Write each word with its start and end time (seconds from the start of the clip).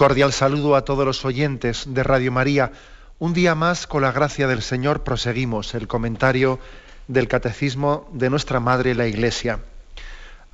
Cordial 0.00 0.32
saludo 0.32 0.76
a 0.76 0.84
todos 0.86 1.04
los 1.04 1.26
oyentes 1.26 1.84
de 1.86 2.02
Radio 2.02 2.32
María. 2.32 2.72
Un 3.18 3.34
día 3.34 3.54
más, 3.54 3.86
con 3.86 4.00
la 4.00 4.12
gracia 4.12 4.46
del 4.46 4.62
Señor, 4.62 5.04
proseguimos 5.04 5.74
el 5.74 5.88
comentario 5.88 6.58
del 7.06 7.28
Catecismo 7.28 8.08
de 8.10 8.30
nuestra 8.30 8.60
Madre 8.60 8.94
la 8.94 9.06
Iglesia. 9.06 9.60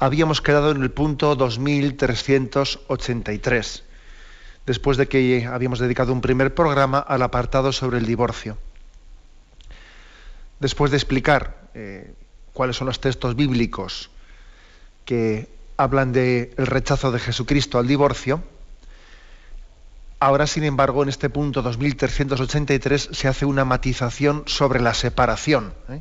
Habíamos 0.01 0.43
quedado 0.43 0.73
en 0.73 0.83
el 0.83 0.91
punto 0.91 1.37
2383, 1.37 3.85
después 4.67 4.97
de 4.97 5.07
que 5.07 5.47
habíamos 5.47 5.79
dedicado 5.79 6.13
un 6.13 6.23
primer 6.23 6.53
programa 6.53 6.99
al 6.99 7.23
apartado 7.23 7.71
sobre 7.71 7.99
el 7.99 8.07
divorcio. 8.07 8.59
Después 10.59 10.91
de 10.91 10.97
explicar 10.97 11.69
eh, 11.75 12.13
cuáles 12.53 12.79
son 12.79 12.89
los 12.89 13.01
textos 13.01 13.37
bíblicos 13.37 14.11
que 15.05 15.49
hablan 15.77 16.11
del 16.11 16.51
rechazo 16.57 17.13
de 17.13 17.21
Jesucristo 17.21 17.79
al 17.79 17.87
divorcio, 17.87 18.43
Ahora, 20.19 20.47
sin 20.47 20.65
embargo, 20.65 21.03
en 21.03 21.11
este 21.11 21.29
punto 21.29 21.61
2383 21.61 23.11
se 23.13 23.29
hace 23.29 23.45
una 23.45 23.67
matización 23.67 24.45
sobre 24.47 24.81
la 24.81 24.95
separación. 24.95 25.75
¿eh? 25.91 26.01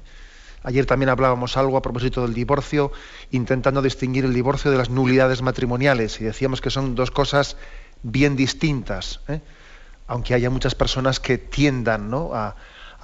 Ayer 0.63 0.85
también 0.85 1.09
hablábamos 1.09 1.57
algo 1.57 1.75
a 1.75 1.81
propósito 1.81 2.21
del 2.21 2.33
divorcio, 2.33 2.93
intentando 3.31 3.81
distinguir 3.81 4.23
el 4.23 4.33
divorcio 4.33 4.71
de 4.71 4.77
las 4.77 4.89
nulidades 4.89 5.41
matrimoniales, 5.41 6.21
y 6.21 6.23
decíamos 6.23 6.61
que 6.61 6.69
son 6.69 6.95
dos 6.95 7.11
cosas 7.11 7.57
bien 8.03 8.37
distintas, 8.37 9.19
¿eh? 9.27 9.41
aunque 10.07 10.33
haya 10.33 10.49
muchas 10.49 10.75
personas 10.75 11.19
que 11.19 11.37
tiendan 11.37 12.09
a, 12.13 12.55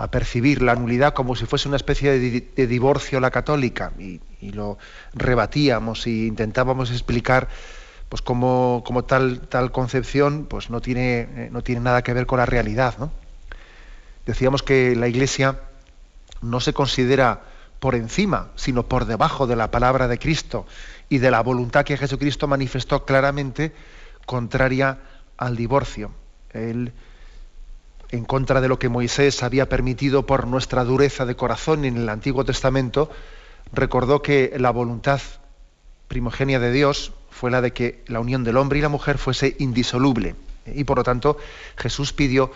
percibir 0.10 0.64
la 0.64 0.74
nulidad 0.74 1.14
como 1.14 1.36
si 1.36 1.46
fuese 1.46 1.68
una 1.68 1.78
especie 1.78 2.18
de, 2.18 2.68
divorcio 2.68 3.20
la 3.20 3.30
católica, 3.30 3.92
y, 4.00 4.20
y 4.40 4.52
lo 4.52 4.80
rebatíamos 5.14 6.08
e 6.08 6.12
intentábamos 6.26 6.90
explicar 6.90 7.50
pues 8.12 8.22
como, 8.22 8.84
tal, 9.08 9.72
concepción 9.72 10.46
pues 10.50 10.70
no 10.70 10.82
tiene, 10.82 11.20
eh, 11.22 11.50
no 11.50 11.62
tiene 11.64 11.80
nada 11.80 12.02
que 12.02 12.12
ver 12.14 12.26
con 12.26 12.40
la 12.40 12.46
realidad. 12.46 12.96
¿no? 13.00 13.10
Decíamos 14.26 14.64
que 14.64 14.98
la 14.98 15.08
Iglesia 15.08 15.62
no 16.42 16.60
se 16.60 16.74
considera 16.74 17.44
por 17.80 17.96
encima, 17.96 18.50
sino 18.58 18.84
por 18.84 19.06
debajo 19.06 19.48
de 19.48 19.56
la 19.56 19.72
palabra 19.72 20.10
de 20.10 20.20
Cristo 20.20 20.66
y 21.08 21.20
de 21.20 21.32
la 21.32 21.40
voluntad 21.40 21.86
que 21.86 21.96
Jesucristo 21.96 22.50
manifestó 22.50 23.06
claramente 23.06 23.72
contraria 24.26 24.98
al 25.38 25.56
divorcio. 25.56 26.12
Él, 26.52 26.92
en 28.10 28.26
contra 28.26 28.60
de 28.60 28.68
lo 28.68 28.78
que 28.78 28.90
Moisés 28.90 29.42
había 29.42 29.70
permitido 29.70 30.26
por 30.26 30.48
nuestra 30.48 30.84
dureza 30.84 31.26
de 31.26 31.38
corazón 31.38 31.86
en 31.86 31.96
el 31.96 32.10
Antiguo 32.10 32.44
Testamento, 32.44 33.10
recordó 33.72 34.22
que 34.22 34.54
la 34.58 34.72
voluntad 34.72 35.22
primogenia 36.10 36.60
de 36.60 36.74
Dios 36.74 37.14
fue 37.42 37.50
la 37.50 37.62
de 37.62 37.74
que 37.74 38.04
la 38.06 38.20
unión 38.20 38.44
del 38.44 38.56
hombre 38.56 38.78
y 38.78 38.84
la 38.84 38.90
mujer 38.90 39.18
fuese 39.18 39.56
indisoluble. 39.58 40.36
Y 40.68 40.84
por 40.84 40.98
lo 40.98 41.04
tanto 41.04 41.40
Jesús 41.76 42.14
pidió 42.14 42.52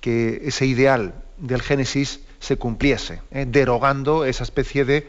que 0.00 0.40
ese 0.46 0.64
ideal 0.64 1.12
del 1.36 1.60
Génesis 1.60 2.20
se 2.40 2.56
cumpliese, 2.56 3.20
¿eh? 3.30 3.44
derogando 3.46 4.24
esa 4.24 4.42
especie 4.42 4.86
de, 4.86 5.06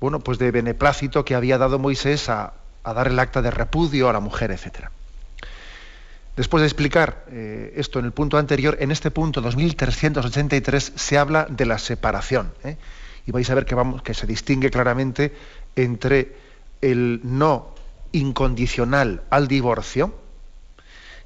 bueno, 0.00 0.18
pues 0.18 0.40
de 0.40 0.50
beneplácito 0.50 1.24
que 1.24 1.36
había 1.36 1.56
dado 1.56 1.78
Moisés 1.78 2.28
a, 2.28 2.54
dar 2.82 3.06
el 3.06 3.20
acta 3.20 3.42
de 3.42 3.52
repudio 3.52 4.08
a 4.08 4.12
la 4.12 4.18
mujer, 4.18 4.50
etc. 4.50 4.88
Después 6.34 6.60
de 6.60 6.66
explicar 6.66 7.26
eh, 7.30 7.74
esto 7.76 8.00
en 8.00 8.06
el 8.06 8.12
punto 8.12 8.38
anterior, 8.38 8.76
en 8.80 8.90
este 8.90 9.12
punto 9.12 9.40
2383 9.40 10.94
se 10.96 11.16
habla 11.16 11.46
de 11.48 11.64
la 11.64 11.78
separación. 11.78 12.52
¿eh? 12.64 12.76
Y 13.24 13.30
vais 13.30 13.48
a 13.50 13.54
ver 13.54 13.66
que, 13.66 13.76
vamos, 13.76 14.02
que 14.02 14.14
se 14.14 14.26
distingue 14.26 14.68
claramente 14.68 15.32
entre 15.76 16.34
el 16.80 17.20
no 17.22 17.77
incondicional 18.12 19.22
al 19.30 19.48
divorcio 19.48 20.14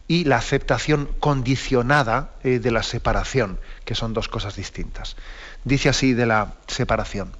y 0.08 0.24
la 0.24 0.36
aceptación 0.36 1.08
condicionada 1.20 2.32
eh, 2.42 2.58
de 2.58 2.70
la 2.70 2.82
separación, 2.82 3.58
que 3.84 3.94
son 3.94 4.12
dos 4.12 4.28
cosas 4.28 4.56
distintas. 4.56 5.16
Dice 5.64 5.88
así 5.88 6.12
de 6.12 6.26
la 6.26 6.54
separación. 6.66 7.32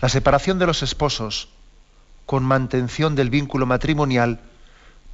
La 0.00 0.08
separación 0.08 0.58
de 0.58 0.66
los 0.66 0.82
esposos 0.82 1.48
con 2.26 2.44
mantención 2.44 3.14
del 3.14 3.30
vínculo 3.30 3.66
matrimonial 3.66 4.40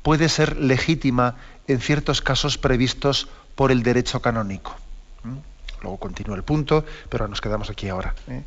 puede 0.03 0.29
ser 0.29 0.57
legítima 0.57 1.37
en 1.67 1.81
ciertos 1.81 2.21
casos 2.21 2.59
previstos 2.59 3.29
por 3.55 3.73
el 3.73 3.83
derecho 3.83 4.21
canónico. 4.21 4.77
¿Mm? 5.23 5.39
Luego 5.83 5.99
continúa 5.99 6.37
el 6.37 6.43
punto, 6.43 6.85
pero 7.09 7.29
nos 7.29 7.41
quedamos 7.41 7.71
aquí 7.71 7.89
ahora. 7.89 8.15
¿eh? 8.29 8.45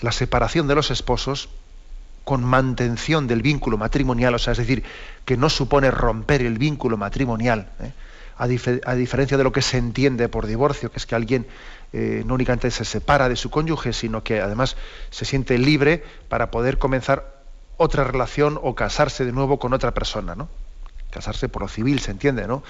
La 0.00 0.12
separación 0.12 0.66
de 0.66 0.74
los 0.74 0.90
esposos 0.90 1.48
con 2.26 2.42
mantención 2.42 3.28
del 3.28 3.40
vínculo 3.40 3.78
matrimonial, 3.78 4.34
o 4.34 4.38
sea, 4.40 4.50
es 4.50 4.58
decir, 4.58 4.82
que 5.24 5.36
no 5.36 5.48
supone 5.48 5.92
romper 5.92 6.42
el 6.42 6.58
vínculo 6.58 6.96
matrimonial, 6.96 7.70
¿eh? 7.78 7.92
a, 8.36 8.48
diferencia 8.48 9.36
de 9.36 9.44
lo 9.44 9.52
que 9.52 9.62
se 9.62 9.78
entiende 9.78 10.28
por 10.28 10.48
divorcio, 10.48 10.90
que 10.90 10.96
es 10.96 11.06
que 11.06 11.14
alguien 11.14 11.46
eh, 11.92 12.24
no 12.26 12.34
únicamente 12.34 12.72
se 12.72 12.84
separa 12.84 13.28
de 13.28 13.36
su 13.36 13.48
cónyuge, 13.48 13.92
sino 13.92 14.24
que 14.24 14.40
además 14.40 14.76
se 15.10 15.24
siente 15.24 15.56
libre 15.56 16.02
para 16.28 16.50
poder 16.50 16.78
comenzar 16.78 17.32
otra 17.76 18.02
relación 18.02 18.58
o 18.60 18.74
casarse 18.74 19.24
de 19.24 19.30
nuevo 19.30 19.60
con 19.60 19.72
otra 19.72 19.94
persona, 19.94 20.34
¿no? 20.34 20.48
Casarse 21.10 21.48
por 21.48 21.62
lo 21.62 21.68
civil, 21.68 22.00
se 22.00 22.10
entiende, 22.10 22.48
¿no? 22.48 22.64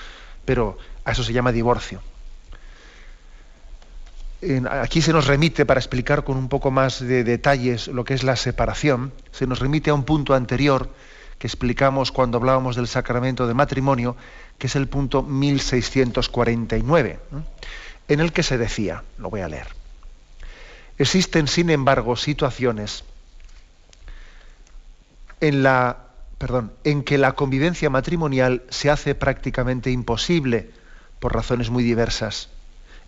Pero 0.44 0.76
a 1.06 1.12
eso 1.12 1.24
se 1.24 1.32
llama 1.32 1.50
divorcio 1.50 2.02
aquí 4.70 5.00
se 5.00 5.12
nos 5.12 5.26
remite, 5.26 5.64
para 5.64 5.80
explicar 5.80 6.24
con 6.24 6.36
un 6.36 6.48
poco 6.48 6.70
más 6.70 7.00
de 7.00 7.24
detalles 7.24 7.88
lo 7.88 8.04
que 8.04 8.14
es 8.14 8.22
la 8.22 8.36
separación, 8.36 9.12
se 9.30 9.46
nos 9.46 9.60
remite 9.60 9.90
a 9.90 9.94
un 9.94 10.04
punto 10.04 10.34
anterior 10.34 10.90
que 11.38 11.46
explicamos 11.46 12.12
cuando 12.12 12.38
hablábamos 12.38 12.76
del 12.76 12.86
sacramento 12.86 13.46
de 13.46 13.54
matrimonio, 13.54 14.16
que 14.58 14.66
es 14.66 14.76
el 14.76 14.88
punto 14.88 15.22
1649, 15.22 17.18
en 18.08 18.20
el 18.20 18.32
que 18.32 18.42
se 18.42 18.58
decía, 18.58 19.04
lo 19.18 19.30
voy 19.30 19.40
a 19.40 19.48
leer, 19.48 19.68
existen 20.98 21.48
sin 21.48 21.70
embargo 21.70 22.16
situaciones 22.16 23.04
en, 25.40 25.62
la, 25.62 25.98
perdón, 26.38 26.72
en 26.84 27.02
que 27.02 27.18
la 27.18 27.32
convivencia 27.32 27.90
matrimonial 27.90 28.62
se 28.70 28.90
hace 28.90 29.14
prácticamente 29.14 29.90
imposible 29.90 30.70
por 31.20 31.34
razones 31.34 31.70
muy 31.70 31.82
diversas 31.84 32.50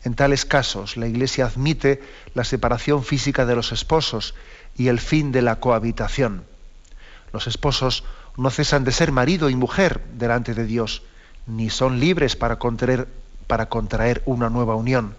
en 0.04 0.14
tales 0.14 0.44
casos, 0.44 0.96
la 0.96 1.06
Iglesia 1.06 1.46
admite 1.46 2.02
la 2.34 2.44
separación 2.44 3.02
física 3.02 3.46
de 3.46 3.56
los 3.56 3.72
esposos 3.72 4.34
y 4.76 4.88
el 4.88 5.00
fin 5.00 5.32
de 5.32 5.42
la 5.42 5.56
cohabitación. 5.56 6.44
Los 7.32 7.46
esposos 7.46 8.04
no 8.36 8.50
cesan 8.50 8.84
de 8.84 8.92
ser 8.92 9.10
marido 9.10 9.50
y 9.50 9.56
mujer 9.56 10.00
delante 10.14 10.54
de 10.54 10.64
Dios, 10.64 11.02
ni 11.46 11.70
son 11.70 11.98
libres 11.98 12.36
para 12.36 12.56
contraer, 12.56 13.08
para 13.46 13.68
contraer 13.68 14.22
una 14.24 14.48
nueva 14.50 14.76
unión. 14.76 15.14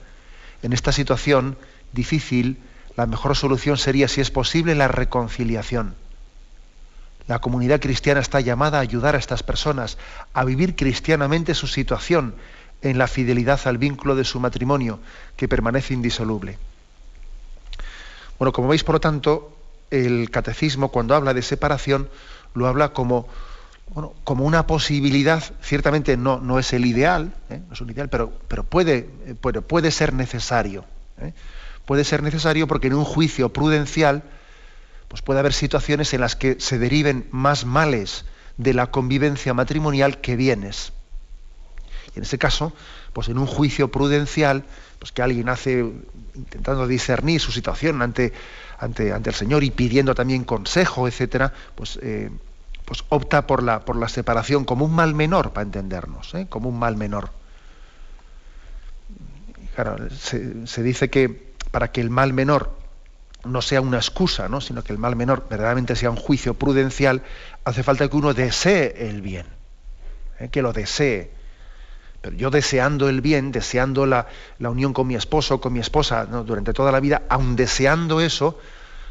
En 0.64 0.74
esta 0.74 0.92
situación 0.92 1.58
difícil, 1.92 2.60
la 2.96 3.06
mejor 3.06 3.36
solución 3.36 3.78
sería, 3.78 4.08
si 4.08 4.22
es 4.22 4.32
posible, 4.32 4.76
la 4.76 4.88
reconciliación. 4.88 5.96
La 7.28 7.40
comunidad 7.40 7.80
cristiana 7.80 8.22
está 8.22 8.40
llamada 8.40 8.80
a 8.80 8.82
ayudar 8.82 9.16
a 9.16 9.20
estas 9.20 9.44
personas 9.44 9.98
a 10.34 10.46
vivir 10.46 10.76
cristianamente 10.76 11.54
su 11.54 11.68
situación 11.68 12.34
en 12.82 12.98
la 12.98 13.08
fidelidad 13.08 13.60
al 13.66 13.78
vínculo 13.78 14.16
de 14.16 14.24
su 14.24 14.40
matrimonio, 14.40 15.00
que 15.36 15.48
permanece 15.48 15.94
indisoluble. 15.94 16.58
Bueno, 18.38 18.54
como 18.54 18.70
veis, 18.70 18.84
por 18.84 18.96
lo 18.96 19.02
tanto, 19.02 19.56
el 19.92 20.30
catecismo, 20.32 20.90
cuando 20.90 21.16
habla 21.16 21.34
de 21.34 21.42
separación, 21.42 22.10
lo 22.54 22.68
habla 22.68 22.94
como, 22.94 23.28
como 24.24 24.46
una 24.46 24.66
posibilidad, 24.66 25.44
ciertamente 25.62 26.16
no, 26.16 26.40
no 26.40 26.60
es 26.60 26.72
el 26.74 26.86
ideal, 26.86 27.34
¿eh? 27.50 27.62
no 27.68 27.74
es 27.74 27.82
un 27.82 27.90
ideal, 27.90 28.10
pero, 28.10 28.32
pero, 28.48 28.64
puede, 28.64 29.04
puede 29.68 29.92
ser 29.92 30.14
necesario. 30.14 30.86
¿eh? 31.20 31.34
Puede 31.86 32.04
ser 32.04 32.24
necesario 32.24 32.68
porque 32.68 32.88
en 32.88 32.94
un 32.94 33.04
juicio 33.04 33.52
prudencial 33.52 34.24
pues 35.08 35.24
puede 35.24 35.40
haber 35.40 35.54
situaciones 35.54 36.14
en 36.14 36.22
las 36.22 36.36
que 36.36 36.58
se 36.60 36.78
deriven 36.78 37.28
más 37.32 37.66
males 37.66 38.26
de 38.58 38.76
la 38.76 38.92
convivencia 38.92 39.56
matrimonial 39.56 40.22
que 40.22 40.36
bienes. 40.36 40.94
En 42.20 42.24
ese 42.24 42.38
caso, 42.38 42.74
pues 43.14 43.30
en 43.30 43.38
un 43.38 43.46
juicio 43.46 43.88
prudencial, 43.88 44.66
pues 45.00 45.14
que 45.14 45.22
alguien 45.22 45.48
hace 45.48 45.90
intentando 46.36 46.86
discernir 46.86 47.40
su 47.40 47.54
situación 47.54 48.02
ante, 48.02 48.34
ante, 48.78 49.14
ante 49.14 49.30
el 49.30 49.36
Señor 49.38 49.64
y 49.64 49.72
pidiendo 49.72 50.14
también 50.14 50.44
consejo, 50.44 51.08
etcétera, 51.08 51.54
pues, 51.76 51.98
eh, 52.02 52.30
pues 52.84 53.06
opta 53.08 53.48
por 53.48 53.64
la, 53.64 53.86
por 53.86 53.96
la 53.96 54.10
separación 54.10 54.66
como 54.66 54.84
un 54.84 54.94
mal 54.94 55.16
menor, 55.16 55.54
para 55.54 55.64
entendernos, 55.64 56.34
¿eh? 56.34 56.48
como 56.50 56.68
un 56.68 56.78
mal 56.78 56.98
menor. 56.98 57.30
Claro, 59.76 60.10
se, 60.10 60.84
dice 60.84 61.10
que 61.10 61.54
para 61.72 61.94
que 61.94 62.02
el 62.02 62.10
mal 62.10 62.34
menor 62.34 62.78
no 63.46 63.62
sea 63.62 63.80
una 63.80 63.96
excusa, 63.96 64.50
¿no? 64.50 64.60
sino 64.60 64.84
que 64.84 64.92
el 64.92 65.00
mal 65.00 65.16
menor 65.16 65.48
verdaderamente 65.50 65.96
sea 65.96 66.10
un 66.10 66.18
juicio 66.18 66.54
prudencial, 66.54 67.22
hace 67.64 67.82
falta 67.82 68.10
que 68.10 68.18
uno 68.18 68.34
desee 68.34 69.08
el 69.08 69.22
bien, 69.22 69.46
¿eh? 70.38 70.50
que 70.50 70.62
lo 70.62 70.74
desee. 70.74 71.39
Pero 72.22 72.36
yo 72.36 72.50
deseando 72.50 73.08
el 73.08 73.22
bien, 73.22 73.52
deseando 73.52 74.06
la, 74.06 74.28
unión 74.60 74.94
con 74.94 75.08
mi 75.08 75.16
esposo, 75.16 75.62
con 75.62 75.74
mi 75.74 75.80
esposa, 75.80 76.26
durante 76.26 76.74
toda 76.74 76.92
la 76.92 77.00
vida, 77.00 77.24
aun 77.30 77.56
deseando 77.56 78.20
eso, 78.20 78.60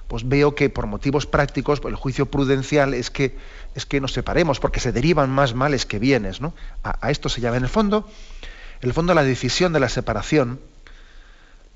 pues 0.08 0.28
veo 0.28 0.54
que 0.54 0.68
por 0.68 0.86
motivos 0.86 1.26
prácticos, 1.26 1.80
el 1.84 1.94
juicio 1.94 2.26
prudencial 2.26 2.94
es 2.94 3.10
que, 3.10 3.36
es 3.74 3.86
que 3.86 4.00
nos 4.00 4.12
separemos, 4.12 4.60
porque 4.60 4.80
se 4.80 4.92
derivan 4.92 5.30
más 5.30 5.54
males 5.54 5.86
que 5.86 5.98
bienes. 5.98 6.40
¿no? 6.40 6.54
A, 6.84 7.10
esto 7.10 7.28
se 7.28 7.40
llama 7.40 7.56
en 7.56 7.64
el 7.64 7.68
fondo, 7.70 8.08
en 8.82 8.88
el 8.88 8.94
fondo 8.94 9.14
la 9.14 9.24
decisión 9.24 9.72
de 9.72 9.80
la 9.80 9.88
separación 9.88 10.60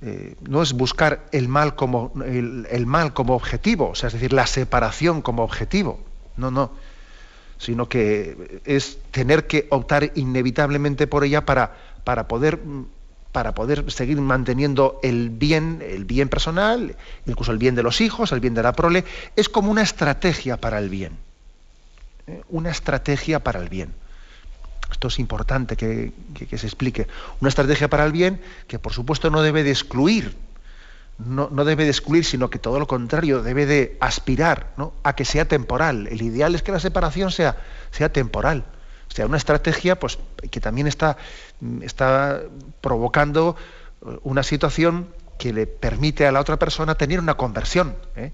eh, 0.02 0.34
no 0.40 0.62
es 0.62 0.72
buscar 0.74 1.26
el 1.32 1.48
mal, 1.48 1.76
como, 1.76 2.12
el 2.24 2.86
mal 2.86 3.14
como 3.14 3.34
objetivo, 3.34 3.90
o 3.90 3.94
sea, 3.94 4.08
es 4.08 4.14
decir, 4.14 4.32
la 4.32 4.46
separación 4.46 5.22
como 5.22 5.44
objetivo. 5.44 6.00
No, 6.36 6.50
no 6.50 6.72
sino 7.62 7.88
que 7.88 8.60
es 8.64 8.98
tener 9.12 9.46
que 9.46 9.68
optar 9.70 10.10
inevitablemente 10.16 11.06
por 11.06 11.22
ella 11.22 11.46
para, 11.46 11.76
para, 12.02 12.26
poder, 12.26 12.58
para 13.30 13.54
poder 13.54 13.88
seguir 13.92 14.20
manteniendo 14.20 14.98
el 15.04 15.30
bien, 15.30 15.80
el 15.80 16.04
bien 16.04 16.28
personal, 16.28 16.96
incluso 17.24 17.52
el 17.52 17.58
bien 17.58 17.76
de 17.76 17.84
los 17.84 18.00
hijos, 18.00 18.32
el 18.32 18.40
bien 18.40 18.54
de 18.54 18.64
la 18.64 18.72
prole, 18.72 19.04
es 19.36 19.48
como 19.48 19.70
una 19.70 19.82
estrategia 19.82 20.56
para 20.56 20.80
el 20.80 20.88
bien. 20.88 21.12
¿eh? 22.26 22.42
Una 22.48 22.70
estrategia 22.70 23.38
para 23.38 23.60
el 23.60 23.68
bien. 23.68 23.94
Esto 24.90 25.06
es 25.06 25.20
importante 25.20 25.76
que, 25.76 26.12
que 26.34 26.58
se 26.58 26.66
explique. 26.66 27.06
Una 27.40 27.48
estrategia 27.48 27.88
para 27.88 28.04
el 28.04 28.10
bien 28.10 28.40
que 28.66 28.80
por 28.80 28.92
supuesto 28.92 29.30
no 29.30 29.40
debe 29.40 29.62
de 29.62 29.70
excluir 29.70 30.34
no, 31.26 31.64
debe 31.64 31.84
de 31.84 31.90
excluir, 31.90 32.24
sino 32.24 32.50
que 32.50 32.58
todo 32.58 32.78
lo 32.78 32.86
contrario, 32.86 33.42
debe 33.42 33.66
de 33.66 33.96
aspirar 34.00 34.74
a 35.02 35.14
que 35.14 35.24
sea 35.24 35.46
temporal. 35.46 36.06
El 36.08 36.22
ideal 36.22 36.54
es 36.54 36.62
que 36.62 36.72
la 36.72 36.80
separación 36.80 37.30
sea, 37.30 37.56
sea 37.90 38.12
temporal. 38.12 38.64
sea, 39.08 39.26
una 39.26 39.36
estrategia 39.36 39.98
pues, 39.98 40.18
que 40.50 40.60
también 40.60 40.86
está, 40.86 41.16
está 41.82 42.42
provocando 42.80 43.56
eh, 44.06 44.18
una 44.22 44.42
situación 44.42 45.08
que 45.38 45.52
le 45.52 45.66
permite 45.66 46.26
a 46.26 46.32
la 46.32 46.40
otra 46.40 46.58
persona 46.58 46.94
tener 46.94 47.20
una 47.20 47.34
conversión. 47.34 47.96
¿eh? 48.16 48.32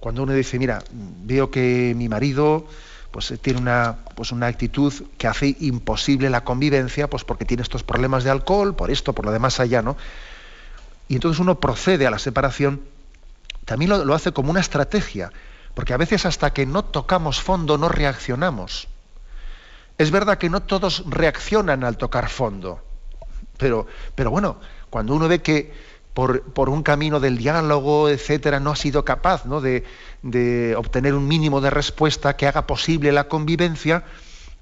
Cuando 0.00 0.22
uno 0.22 0.32
dice, 0.32 0.58
mira, 0.58 0.82
veo 0.92 1.50
que 1.50 1.94
mi 1.96 2.08
marido 2.08 2.66
pues, 3.10 3.32
tiene 3.40 3.60
una, 3.60 3.96
pues, 4.14 4.32
una 4.32 4.46
actitud 4.46 4.92
que 5.16 5.26
hace 5.26 5.56
imposible 5.60 6.30
la 6.30 6.44
convivencia, 6.44 7.08
pues 7.08 7.24
porque 7.24 7.44
tiene 7.44 7.62
estos 7.62 7.82
problemas 7.82 8.24
de 8.24 8.30
alcohol, 8.30 8.76
por 8.76 8.90
esto, 8.90 9.12
por 9.12 9.24
lo 9.24 9.32
demás 9.32 9.58
allá, 9.60 9.82
¿no? 9.82 9.96
Y 11.08 11.14
entonces 11.14 11.40
uno 11.40 11.58
procede 11.58 12.06
a 12.06 12.10
la 12.10 12.18
separación, 12.18 12.82
también 13.64 13.90
lo, 13.90 14.14
hace 14.14 14.32
como 14.32 14.50
una 14.50 14.60
estrategia, 14.60 15.32
porque 15.74 15.94
a 15.94 15.96
veces 15.96 16.26
hasta 16.26 16.52
que 16.52 16.66
no 16.66 16.84
tocamos 16.84 17.40
fondo 17.40 17.78
no 17.78 17.88
reaccionamos. 17.88 18.88
Es 19.96 20.10
verdad 20.10 20.38
que 20.38 20.50
no 20.50 20.62
todos 20.62 21.04
reaccionan 21.06 21.82
al 21.82 21.96
tocar 21.96 22.28
fondo, 22.28 22.80
pero, 23.56 23.86
pero 24.14 24.30
bueno, 24.30 24.58
cuando 24.90 25.14
uno 25.14 25.28
ve 25.28 25.40
que 25.40 25.72
por, 26.14 26.42
por, 26.42 26.68
un 26.68 26.82
camino 26.82 27.20
del 27.20 27.38
diálogo, 27.38 28.08
etcétera, 28.08 28.60
no 28.60 28.72
ha 28.72 28.76
sido 28.76 29.04
capaz 29.04 29.44
¿no? 29.44 29.60
De, 29.60 29.84
de, 30.22 30.74
obtener 30.76 31.14
un 31.14 31.28
mínimo 31.28 31.60
de 31.60 31.70
respuesta 31.70 32.36
que 32.36 32.46
haga 32.46 32.66
posible 32.66 33.12
la 33.12 33.28
convivencia, 33.28 34.04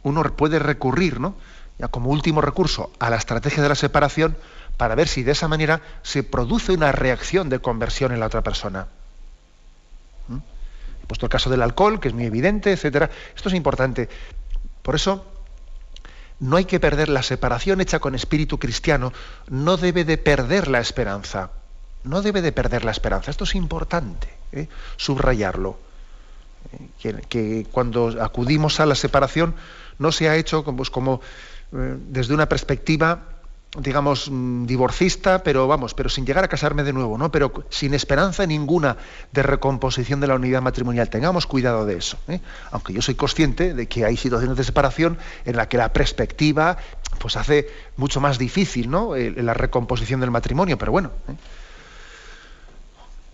uno 0.02 0.22
puede 0.36 0.58
recurrir, 0.58 1.18
¿no? 1.18 1.34
ya 1.78 1.88
como 1.88 2.10
último 2.10 2.40
recurso, 2.40 2.90
a 2.98 3.10
la 3.10 3.16
estrategia 3.16 3.62
de 3.62 3.68
la 3.68 3.74
separación 3.74 4.36
para 4.76 4.94
ver 4.94 5.08
si 5.08 5.22
de 5.22 5.32
esa 5.32 5.48
manera 5.48 5.80
se 6.02 6.22
produce 6.22 6.72
una 6.72 6.92
reacción 6.92 7.48
de 7.48 7.60
conversión 7.60 8.12
en 8.12 8.20
la 8.20 8.26
otra 8.26 8.42
persona. 8.42 8.88
¿Mm? 10.28 10.36
He 11.02 11.06
puesto 11.06 11.26
el 11.26 11.30
caso 11.30 11.50
del 11.50 11.62
alcohol, 11.62 12.00
que 12.00 12.08
es 12.08 12.14
muy 12.14 12.24
evidente, 12.24 12.72
etcétera. 12.72 13.10
Esto 13.34 13.48
es 13.48 13.54
importante. 13.54 14.08
Por 14.82 14.94
eso, 14.94 15.24
no 16.38 16.56
hay 16.56 16.66
que 16.66 16.80
perder 16.80 17.08
la 17.08 17.22
separación 17.22 17.80
hecha 17.80 17.98
con 17.98 18.14
espíritu 18.14 18.58
cristiano, 18.58 19.12
no 19.48 19.76
debe 19.76 20.04
de 20.04 20.18
perder 20.18 20.68
la 20.68 20.80
esperanza. 20.80 21.50
No 22.04 22.22
debe 22.22 22.40
de 22.42 22.52
perder 22.52 22.84
la 22.84 22.92
esperanza. 22.92 23.30
Esto 23.30 23.44
es 23.44 23.54
importante, 23.54 24.28
¿eh? 24.52 24.68
subrayarlo. 24.96 25.78
Eh, 27.02 27.22
que, 27.28 27.66
cuando 27.72 28.22
acudimos 28.22 28.80
a 28.80 28.86
la 28.86 28.94
separación 28.94 29.54
no 29.98 30.12
se 30.12 30.28
ha 30.28 30.36
hecho 30.36 30.62
como, 30.62 30.78
pues, 30.78 30.90
como 30.90 31.20
eh, 31.72 31.96
desde 31.98 32.34
una 32.34 32.48
perspectiva 32.48 33.35
digamos, 33.80 34.30
mm, 34.30 34.66
divorcista, 34.66 35.42
pero 35.42 35.66
vamos, 35.66 35.94
pero 35.94 36.08
sin 36.08 36.26
llegar 36.26 36.44
a 36.44 36.48
casarme 36.48 36.82
de 36.82 36.92
nuevo, 36.92 37.18
¿no? 37.18 37.30
Pero 37.30 37.52
sin 37.70 37.94
esperanza 37.94 38.46
ninguna 38.46 38.96
de 39.32 39.42
recomposición 39.42 40.20
de 40.20 40.26
la 40.26 40.34
unidad 40.34 40.62
matrimonial. 40.62 41.08
Tengamos 41.10 41.46
cuidado 41.46 41.86
de 41.86 41.96
eso. 41.96 42.18
¿eh? 42.28 42.40
Aunque 42.70 42.92
yo 42.92 43.02
soy 43.02 43.14
consciente 43.14 43.74
de 43.74 43.86
que 43.86 44.04
hay 44.04 44.16
situaciones 44.16 44.56
de 44.56 44.64
separación 44.64 45.18
en 45.44 45.56
la 45.56 45.68
que 45.68 45.76
la 45.76 45.92
perspectiva 45.92 46.76
pues 47.18 47.36
hace 47.36 47.68
mucho 47.96 48.20
más 48.20 48.38
difícil, 48.38 48.90
¿no? 48.90 49.14
la 49.16 49.54
recomposición 49.54 50.20
del 50.20 50.30
matrimonio, 50.30 50.76
pero 50.78 50.92
bueno. 50.92 51.12
¿eh? 51.28 51.34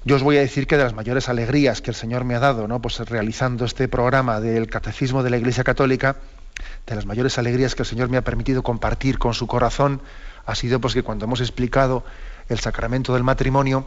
Yo 0.04 0.16
os 0.16 0.22
voy 0.24 0.36
a 0.36 0.40
decir 0.40 0.66
que 0.66 0.76
de 0.76 0.82
las 0.82 0.94
mayores 0.94 1.28
alegrías 1.28 1.80
que 1.80 1.90
el 1.90 1.94
Señor 1.94 2.24
me 2.24 2.34
ha 2.34 2.40
dado, 2.40 2.66
¿no? 2.66 2.82
Pues 2.82 2.98
realizando 2.98 3.64
este 3.64 3.86
programa 3.86 4.40
del 4.40 4.66
Catecismo 4.66 5.22
de 5.22 5.30
la 5.30 5.36
Iglesia 5.36 5.62
Católica, 5.62 6.16
de 6.86 6.96
las 6.96 7.06
mayores 7.06 7.38
alegrías 7.38 7.76
que 7.76 7.82
el 7.82 7.86
Señor 7.86 8.08
me 8.08 8.16
ha 8.16 8.24
permitido 8.24 8.64
compartir 8.64 9.18
con 9.18 9.32
su 9.32 9.46
corazón, 9.46 10.00
ha 10.46 10.54
sido 10.54 10.80
pues 10.80 10.94
que 10.94 11.02
cuando 11.02 11.24
hemos 11.24 11.40
explicado 11.40 12.04
el 12.48 12.58
sacramento 12.58 13.14
del 13.14 13.22
matrimonio, 13.22 13.86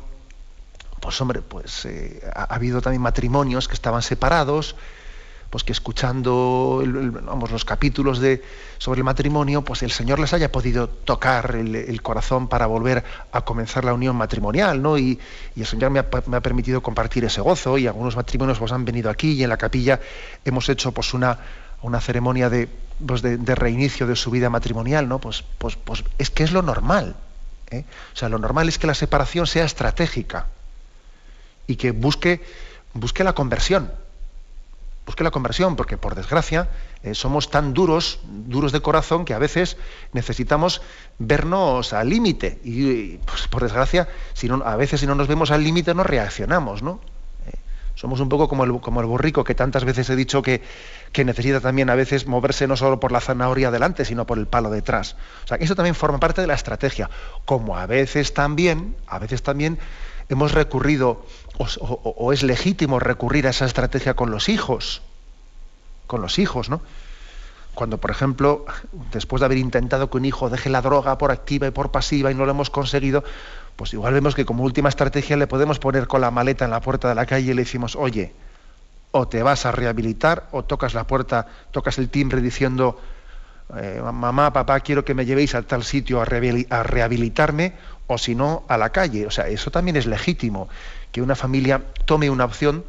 pues 0.99 1.19
hombre, 1.21 1.41
pues 1.41 1.85
eh, 1.85 2.21
ha, 2.33 2.43
habido 2.55 2.81
también 2.81 3.01
matrimonios 3.01 3.67
que 3.67 3.73
estaban 3.73 4.01
separados, 4.01 4.75
pues 5.49 5.63
que 5.63 5.71
escuchando 5.71 6.83
los 6.83 7.63
capítulos 7.63 8.19
de, 8.19 8.43
sobre 8.77 8.99
el 8.99 9.03
matrimonio, 9.03 9.61
pues 9.61 9.83
el 9.83 9.91
Señor 9.91 10.19
les 10.19 10.33
haya 10.33 10.51
podido 10.51 10.89
tocar 10.89 11.55
el, 11.55 12.01
corazón 12.01 12.47
para 12.47 12.65
volver 12.65 13.03
a 13.31 13.41
comenzar 13.41 13.85
la 13.85 13.93
unión 13.93 14.15
matrimonial, 14.15 14.81
¿no? 14.81 14.97
Y, 14.97 15.19
el 15.55 15.65
Señor 15.65 15.91
me 15.91 15.99
ha, 15.99 16.07
me 16.25 16.37
ha, 16.37 16.41
permitido 16.41 16.81
compartir 16.81 17.23
ese 17.23 17.39
gozo 17.41 17.77
y 17.77 17.87
algunos 17.87 18.15
matrimonios 18.15 18.59
pues 18.59 18.71
han 18.71 18.83
venido 18.83 19.09
aquí 19.09 19.33
y 19.33 19.43
en 19.43 19.49
la 19.49 19.57
capilla 19.57 19.99
hemos 20.43 20.67
hecho 20.67 20.91
pues 20.91 21.13
una, 21.13 21.37
una 21.83 22.01
ceremonia 22.01 22.49
pues, 23.05 23.21
de, 23.21 23.55
reinicio 23.55 24.07
de 24.07 24.15
su 24.15 24.31
vida 24.31 24.49
matrimonial, 24.49 25.07
¿no? 25.07 25.19
Pues, 25.19 25.43
pues, 25.57 25.75
pues 25.75 26.03
es 26.17 26.29
que 26.29 26.43
es 26.43 26.51
lo 26.51 26.61
normal. 26.61 27.15
¿eh? 27.71 27.85
O 28.13 28.17
sea, 28.17 28.29
lo 28.29 28.39
normal 28.39 28.69
es 28.69 28.77
que 28.77 28.87
la 28.87 28.93
separación 28.93 29.47
sea 29.47 29.65
estratégica 29.65 30.47
y 31.67 31.75
que 31.75 31.91
busque, 31.91 32.43
busque 32.93 33.23
la 33.23 33.33
conversión. 33.33 33.91
Busque 35.05 35.23
la 35.23 35.29
conversión, 35.29 35.75
porque 35.75 35.97
por 35.97 36.15
desgracia 36.15 36.67
eh, 37.03 37.13
somos 37.13 37.51
tan 37.51 37.73
duros, 37.73 38.19
duros 38.23 38.71
de 38.71 38.81
corazón, 38.81 39.23
que 39.23 39.35
a 39.35 39.39
veces 39.39 39.77
necesitamos 40.13 40.81
vernos 41.19 41.93
al 41.93 42.09
límite. 42.09 42.59
Y, 42.63 43.17
pues, 43.17 43.47
por 43.47 43.61
desgracia, 43.61 44.07
si 44.33 44.47
no, 44.47 44.63
a 44.65 44.75
veces 44.75 45.01
si 45.01 45.05
no 45.05 45.13
nos 45.13 45.27
vemos 45.27 45.51
al 45.51 45.63
límite 45.63 45.93
no 45.93 46.03
reaccionamos, 46.03 46.81
¿no? 46.81 47.01
Somos 47.95 48.19
un 48.19 48.27
poco 48.27 48.49
como 48.49 48.65
el, 48.65 48.79
como 48.81 48.99
el 48.99 49.07
borrico 49.07 49.43
que 49.43 49.55
tantas 49.55 49.85
veces 49.85 50.09
he 50.09 50.15
dicho 50.15 50.41
que, 50.41 50.61
que, 51.13 51.23
necesita 51.23 51.61
también 51.61 51.89
a 51.89 51.95
veces 51.95 52.27
moverse 52.27 52.67
no 52.67 52.75
solo 52.75 52.99
por 52.99 53.13
la 53.13 53.21
zanahoria 53.21 53.71
delante, 53.71 54.03
sino 54.03 54.27
por 54.27 54.37
el 54.37 54.47
palo 54.47 54.69
detrás. 54.69 55.15
O 55.45 55.47
sea, 55.47 55.57
eso 55.57 55.75
también 55.75 55.95
forma 55.95 56.19
parte 56.19 56.41
de 56.41 56.47
la 56.47 56.55
estrategia. 56.55 57.09
Como 57.45 57.77
a 57.77 57.85
veces 57.85 58.33
también, 58.33 58.97
a 59.07 59.17
veces 59.17 59.43
también 59.43 59.79
hemos 60.27 60.51
recurrido, 60.51 61.25
o, 61.57 62.33
es 62.33 62.43
legítimo 62.43 62.99
recurrir 62.99 63.47
a 63.47 63.51
esa 63.51 63.65
estrategia 63.65 64.13
con 64.15 64.29
los 64.29 64.49
hijos. 64.49 65.01
Con 66.07 66.21
los 66.21 66.37
hijos, 66.37 66.69
¿no? 66.69 66.81
Cuando, 67.73 67.97
por 67.97 68.11
ejemplo, 68.11 68.65
después 69.11 69.41
de 69.41 69.45
haber 69.45 69.57
intentado 69.57 70.09
que 70.09 70.17
un 70.17 70.25
hijo 70.25 70.49
deje 70.49 70.69
la 70.69 70.81
droga 70.81 71.17
por 71.17 71.31
activa 71.31 71.67
y 71.67 71.71
por 71.71 71.91
pasiva 71.91 72.31
y 72.31 72.35
no 72.35 72.45
lo 72.45 72.51
hemos 72.51 72.69
conseguido, 72.69 73.23
pues 73.75 73.93
igual 73.93 74.13
vemos 74.13 74.35
que 74.35 74.45
como 74.45 74.63
última 74.63 74.89
estrategia 74.89 75.35
le 75.37 75.47
podemos 75.47 75.79
poner 75.79 76.07
con 76.07 76.21
la 76.21 76.31
maleta 76.31 76.65
en 76.65 76.71
la 76.71 76.81
puerta 76.81 77.09
de 77.09 77.15
la 77.15 77.25
calle 77.25 77.51
y 77.51 77.53
le 77.53 77.63
decimos, 77.63 77.95
oye, 77.95 78.33
o 79.11 79.27
te 79.27 79.43
vas 79.43 79.65
a 79.65 79.71
rehabilitar 79.71 80.47
o 80.51 80.63
tocas 80.63 80.93
la 80.93 81.07
puerta, 81.07 81.47
tocas 81.71 81.97
el 81.97 82.09
timbre 82.09 82.41
diciendo, 82.41 82.99
eh, 83.77 84.01
mamá, 84.03 84.53
papá, 84.53 84.79
quiero 84.81 85.03
que 85.03 85.13
me 85.13 85.25
llevéis 85.25 85.55
a 85.55 85.61
tal 85.63 85.83
sitio 85.83 86.21
a, 86.21 86.25
rehabilitarme 86.25 87.73
o 88.07 88.17
si 88.17 88.35
no, 88.35 88.63
a 88.67 88.77
la 88.77 88.91
calle. 88.91 89.25
O 89.25 89.31
sea, 89.31 89.47
eso 89.47 89.71
también 89.71 89.95
es 89.95 90.05
legítimo, 90.05 90.69
que 91.11 91.21
una 91.21 91.35
familia 91.35 91.81
tome 92.05 92.29
una 92.29 92.45
opción 92.45 92.83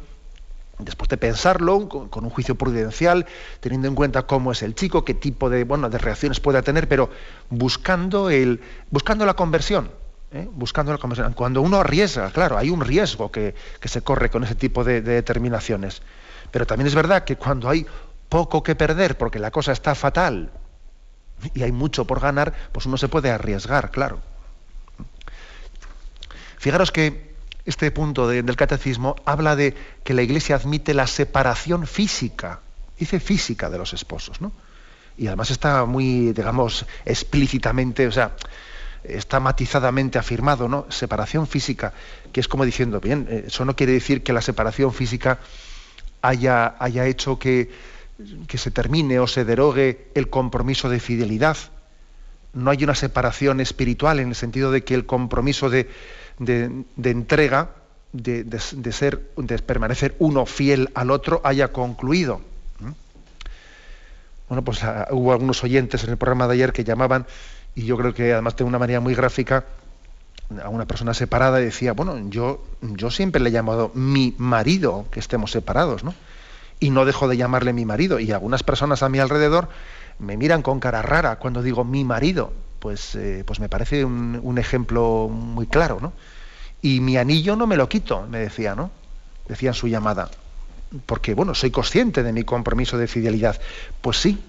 después 0.79 1.09
de 1.09 1.17
pensarlo, 1.17 1.89
con, 1.89 2.23
un 2.23 2.29
juicio 2.29 2.55
prudencial, 2.55 3.25
teniendo 3.59 3.87
en 3.87 3.95
cuenta 3.95 4.27
cómo 4.27 4.51
es 4.51 4.61
el 4.61 4.75
chico, 4.75 5.03
qué 5.03 5.15
tipo 5.15 5.49
de, 5.49 5.63
bueno, 5.63 5.89
de 5.89 5.97
reacciones 5.97 6.39
pueda 6.39 6.61
tener, 6.61 6.87
pero 6.87 7.09
buscando, 7.49 8.29
el, 8.29 8.61
buscando 8.91 9.25
la 9.25 9.33
conversión. 9.33 9.89
¿Eh? 10.31 10.47
buscando 10.51 10.91
la 10.91 10.97
conversión. 10.97 11.33
Cuando 11.33 11.61
uno 11.61 11.77
arriesga, 11.77 12.31
claro, 12.31 12.57
hay 12.57 12.69
un 12.69 12.81
riesgo 12.81 13.31
que, 13.31 13.55
se 13.83 14.01
corre 14.01 14.29
con 14.29 14.43
ese 14.43 14.55
tipo 14.55 14.83
de, 14.83 15.01
determinaciones. 15.01 16.01
Pero 16.51 16.65
también 16.65 16.87
es 16.87 16.95
verdad 16.95 17.23
que 17.23 17.35
cuando 17.35 17.69
hay 17.69 17.85
poco 18.29 18.63
que 18.63 18.75
perder 18.75 19.17
porque 19.17 19.39
la 19.39 19.51
cosa 19.51 19.71
está 19.71 19.95
fatal 19.95 20.51
y 21.53 21.63
hay 21.63 21.71
mucho 21.71 22.05
por 22.05 22.19
ganar, 22.19 22.53
pues 22.71 22.85
uno 22.85 22.97
se 22.97 23.07
puede 23.07 23.31
arriesgar, 23.31 23.91
claro. 23.91 24.19
Fijaros 26.57 26.91
que 26.91 27.35
este 27.65 27.91
punto 27.91 28.27
del 28.27 28.55
catecismo 28.55 29.15
habla 29.25 29.55
de 29.55 29.75
que 30.03 30.13
la 30.13 30.23
Iglesia 30.23 30.55
admite 30.55 30.93
la 30.93 31.05
separación 31.05 31.85
física, 31.85 32.61
dice 32.97 33.19
física 33.19 33.69
de 33.69 33.77
los 33.77 33.93
esposos, 33.93 34.41
¿no? 34.41 34.51
Y 35.17 35.27
además 35.27 35.51
está 35.51 35.85
muy, 35.85 36.31
digamos, 36.31 36.85
explícitamente, 37.05 38.07
o 38.07 38.11
sea, 38.11 38.35
está 39.09 39.39
matizadamente 39.39 40.17
afirmado, 40.17 40.67
¿no? 40.67 40.85
Separación 40.89 41.47
física, 41.47 41.93
que 42.31 42.39
es 42.39 42.47
como 42.47 42.65
diciendo, 42.65 42.99
bien, 42.99 43.27
eh, 43.29 43.43
eso 43.47 43.65
no 43.65 43.75
quiere 43.75 43.93
decir 43.93 44.23
que 44.23 44.33
la 44.33 44.41
separación 44.41 44.93
física 44.93 45.39
haya, 46.21 46.75
haya 46.79 47.05
hecho 47.05 47.39
que, 47.39 47.69
que 48.47 48.57
se 48.57 48.71
termine 48.71 49.19
o 49.19 49.27
se 49.27 49.45
derogue 49.45 50.07
el 50.15 50.29
compromiso 50.29 50.89
de 50.89 50.99
fidelidad. 50.99 51.57
No 52.53 52.71
hay 52.71 52.83
una 52.83 52.95
separación 52.95 53.59
espiritual 53.59 54.19
en 54.19 54.29
el 54.29 54.35
sentido 54.35 54.71
de 54.71 54.83
que 54.83 54.95
el 54.95 55.05
compromiso 55.05 55.69
de, 55.69 55.87
entrega, 57.03 57.71
de, 58.13 58.59
ser, 58.91 59.31
de 59.37 59.59
permanecer 59.59 60.15
uno 60.19 60.45
fiel 60.45 60.89
al 60.95 61.11
otro, 61.11 61.41
haya 61.43 61.71
concluido. 61.71 62.41
Bueno, 64.49 64.63
pues 64.63 64.81
ah, 64.83 65.07
hubo 65.11 65.33
algunos 65.33 65.63
oyentes 65.63 66.03
en 66.05 66.11
el 66.11 66.17
programa 66.17 66.47
de 66.47 66.53
ayer 66.53 66.71
que 66.71 66.85
llamaban, 66.85 67.27
y 67.77 67.85
yo 67.85 67.95
creo 67.95 68.13
que 68.13 68.33
además 68.33 68.55
de 68.55 68.63
una 68.63 68.79
manera 68.79 68.99
muy 68.99 69.15
gráfica, 69.15 69.65
a 70.63 70.69
una 70.69 70.85
persona 70.85 71.13
separada 71.13 71.59
decía, 71.59 71.93
bueno, 71.93 72.17
yo, 72.29 72.65
yo 72.81 73.11
siempre 73.11 73.39
le 73.39 73.49
he 73.49 73.51
llamado 73.51 73.91
mi 73.93 74.33
marido, 74.37 75.05
que 75.11 75.19
estemos 75.19 75.51
separados, 75.51 76.03
¿no? 76.03 76.13
y 76.79 76.89
no 76.89 77.05
dejo 77.05 77.27
de 77.27 77.37
llamarle 77.37 77.73
mi 77.73 77.85
marido. 77.85 78.19
Y 78.19 78.31
algunas 78.31 78.63
personas 78.63 79.03
a 79.03 79.09
mi 79.09 79.19
alrededor 79.19 79.69
me 80.19 80.37
miran 80.37 80.61
con 80.61 80.79
cara 80.79 81.01
rara 81.01 81.37
cuando 81.37 81.61
digo 81.61 81.83
mi 81.83 82.03
marido. 82.03 82.51
Pues, 82.79 83.15
eh, 83.15 83.43
pues 83.45 83.59
me 83.59 83.69
parece 83.69 84.05
un, 84.05 84.57
ejemplo 84.57 85.29
muy 85.29 85.67
claro, 85.67 85.99
¿no? 86.01 86.13
Y 86.81 86.99
mi 87.01 87.17
anillo 87.17 87.55
no 87.55 87.65
me 87.65 87.75
lo 87.75 87.89
quito, 87.89 88.27
me 88.29 88.39
decía, 88.39 88.75
¿no? 88.75 88.91
Decía 89.47 89.69
en 89.69 89.73
su 89.73 89.87
llamada. 89.87 90.29
Porque, 91.05 91.33
bueno, 91.33 91.55
soy 91.55 91.71
consciente 91.71 92.23
de 92.23 92.31
mi 92.33 92.43
compromiso 92.43 92.97
de 92.97 93.07
fidelidad. 93.07 93.59
Pues 94.01 94.17
sí, 94.17 94.39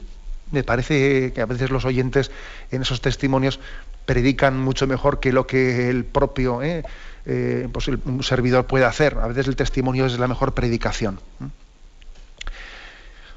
me 0.50 0.64
parece 0.64 1.32
que 1.32 1.40
a 1.40 1.46
veces 1.46 1.70
los 1.70 1.84
oyentes 1.84 2.30
en 2.70 2.82
esos 2.82 3.00
testimonios 3.00 3.60
predican 4.06 4.58
mucho 4.58 4.86
mejor 4.86 5.20
que 5.20 5.32
lo 5.32 5.46
que 5.46 5.90
el 5.90 6.04
propio 6.04 6.62
eh, 6.62 6.82
eh, 7.30 7.68
pues 7.70 7.88
un 7.88 8.22
servidor 8.22 8.66
puede 8.66 8.86
hacer. 8.86 9.18
A 9.18 9.26
veces 9.26 9.48
el 9.48 9.56
testimonio 9.56 10.06
es 10.06 10.18
la 10.18 10.28
mejor 10.28 10.54
predicación. 10.54 11.20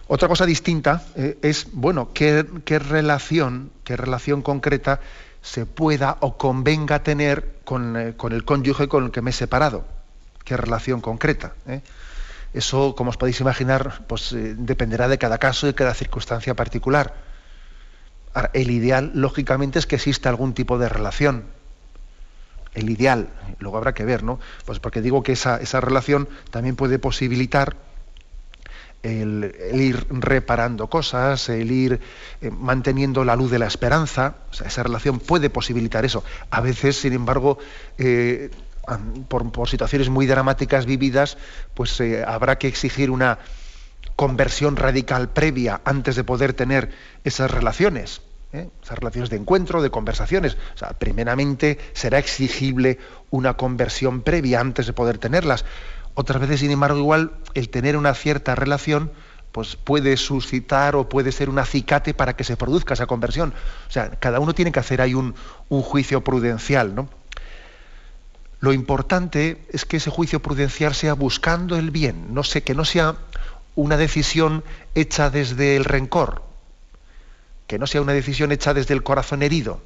Otra 0.08 0.30
cosa 0.30 0.46
distinta 0.46 1.06
eh, 1.16 1.38
es, 1.42 1.68
bueno, 1.74 2.12
qué, 2.14 2.46
relación, 2.80 3.72
qué 3.84 3.98
relación 3.98 4.42
concreta 4.42 5.02
se 5.42 5.66
pueda 5.66 6.18
o 6.22 6.38
convenga 6.38 7.04
tener 7.04 7.60
con, 7.66 7.98
eh, 7.98 8.14
el 8.30 8.46
cónyuge 8.46 8.88
con 8.88 9.06
el 9.06 9.12
que 9.12 9.22
me 9.22 9.32
he 9.32 9.34
separado. 9.34 9.86
Qué 10.46 10.56
relación 10.56 11.02
concreta. 11.02 11.54
Eso, 12.54 12.96
como 12.96 13.12
os 13.12 13.18
podéis 13.18 13.40
imaginar, 13.40 14.04
pues 14.08 14.36
dependerá 14.36 15.08
de 15.08 15.18
cada 15.18 15.38
caso 15.38 15.68
y 15.68 15.72
de 15.72 15.76
cada 15.76 15.94
circunstancia 15.94 16.54
particular. 16.54 17.16
el 18.54 18.72
ideal, 18.72 19.12
lógicamente, 19.14 19.80
es 19.80 19.88
que 19.88 19.96
exista 19.96 20.30
algún 20.30 20.54
tipo 20.54 20.78
de 20.78 20.90
relación. 20.90 21.46
El 22.74 22.90
ideal, 22.90 23.30
luego 23.60 23.78
habrá 23.78 23.94
que 23.94 24.06
ver, 24.06 24.24
¿no? 24.24 24.40
Pues 24.66 24.80
porque 24.80 25.02
digo 25.02 25.24
que 25.24 25.34
esa, 25.34 25.58
esa 25.58 25.82
relación 25.82 26.30
también 26.52 26.76
puede 26.76 27.00
posibilitar 27.00 27.76
el, 29.04 29.56
ir 29.74 30.06
reparando 30.10 30.88
cosas, 30.88 31.50
el 31.50 31.72
ir 31.72 32.00
eh, 32.42 32.52
manteniendo 32.52 33.24
la 33.26 33.36
luz 33.36 33.52
de 33.52 33.60
la 33.60 33.68
esperanza, 33.68 34.36
esa 34.66 34.84
relación 34.84 35.20
puede 35.20 35.50
posibilitar 35.50 36.06
eso. 36.06 36.24
A 36.50 36.62
veces, 36.62 36.98
sin 36.98 37.14
embargo, 37.14 37.58
eh, 37.98 38.52
por, 39.28 39.70
situaciones 39.70 40.10
muy 40.10 40.26
dramáticas 40.26 40.86
vividas, 40.86 41.38
pues 41.74 42.00
eh, 42.00 42.24
habrá 42.26 42.58
que 42.58 42.68
exigir 42.68 43.12
una 43.12 43.40
conversión 44.16 44.76
radical 44.76 45.30
previa 45.30 45.82
antes 45.86 46.16
de 46.16 46.24
poder 46.24 46.54
tener 46.54 46.92
esas 47.24 47.52
relaciones. 47.52 48.22
esas 48.52 49.00
relaciones 49.00 49.30
de 49.30 49.38
encuentro, 49.38 49.82
de 49.82 49.90
conversaciones. 49.90 50.58
O 50.76 50.78
sea, 50.78 50.90
primeramente 50.90 51.80
será 51.94 52.20
exigible 52.20 53.00
una 53.30 53.56
conversión 53.56 54.22
previa 54.22 54.60
antes 54.60 54.88
de 54.88 54.94
poder 54.94 55.18
tenerlas. 55.18 55.64
Otras 56.16 56.42
veces, 56.42 56.60
sin 56.60 56.72
embargo, 56.72 56.98
igual 57.00 57.32
el 57.54 57.70
tener 57.70 57.96
una 57.96 58.14
cierta 58.14 58.56
relación 58.56 59.12
pues 59.52 59.76
puede 59.76 60.18
suscitar 60.18 60.96
o 60.96 61.10
puede 61.10 61.32
ser 61.32 61.50
un 61.50 61.60
acicate 61.60 62.14
para 62.14 62.36
que 62.36 62.44
se 62.44 62.58
produzca 62.58 62.94
esa 62.94 63.06
conversión. 63.06 63.54
O 63.88 63.92
sea, 63.92 64.12
cada 64.12 64.40
uno 64.40 64.54
tiene 64.54 64.72
que 64.72 64.80
hacer 64.80 65.02
ahí 65.02 65.14
un, 65.14 65.34
juicio 65.70 66.24
prudencial, 66.24 66.96
¿no? 66.96 67.10
Lo 68.62 68.74
importante 68.74 69.66
es 69.74 69.86
que 69.86 69.98
ese 69.98 70.12
juicio 70.12 70.40
prudencial 70.40 70.94
sea 70.94 71.14
buscando 71.14 71.76
el 71.76 71.90
bien, 71.90 72.34
no 72.34 72.44
sé, 72.44 72.62
que 72.62 72.76
no 72.76 72.86
sea 72.86 73.16
una 73.76 73.98
decisión 73.98 74.64
hecha 74.94 75.32
desde 75.32 75.76
el 75.76 75.84
rencor, 75.84 76.44
que 77.66 77.80
no 77.80 77.88
sea 77.88 78.02
una 78.02 78.14
decisión 78.14 78.52
hecha 78.52 78.76
desde 78.76 78.94
el 78.94 79.02
corazón 79.02 79.42
herido, 79.42 79.82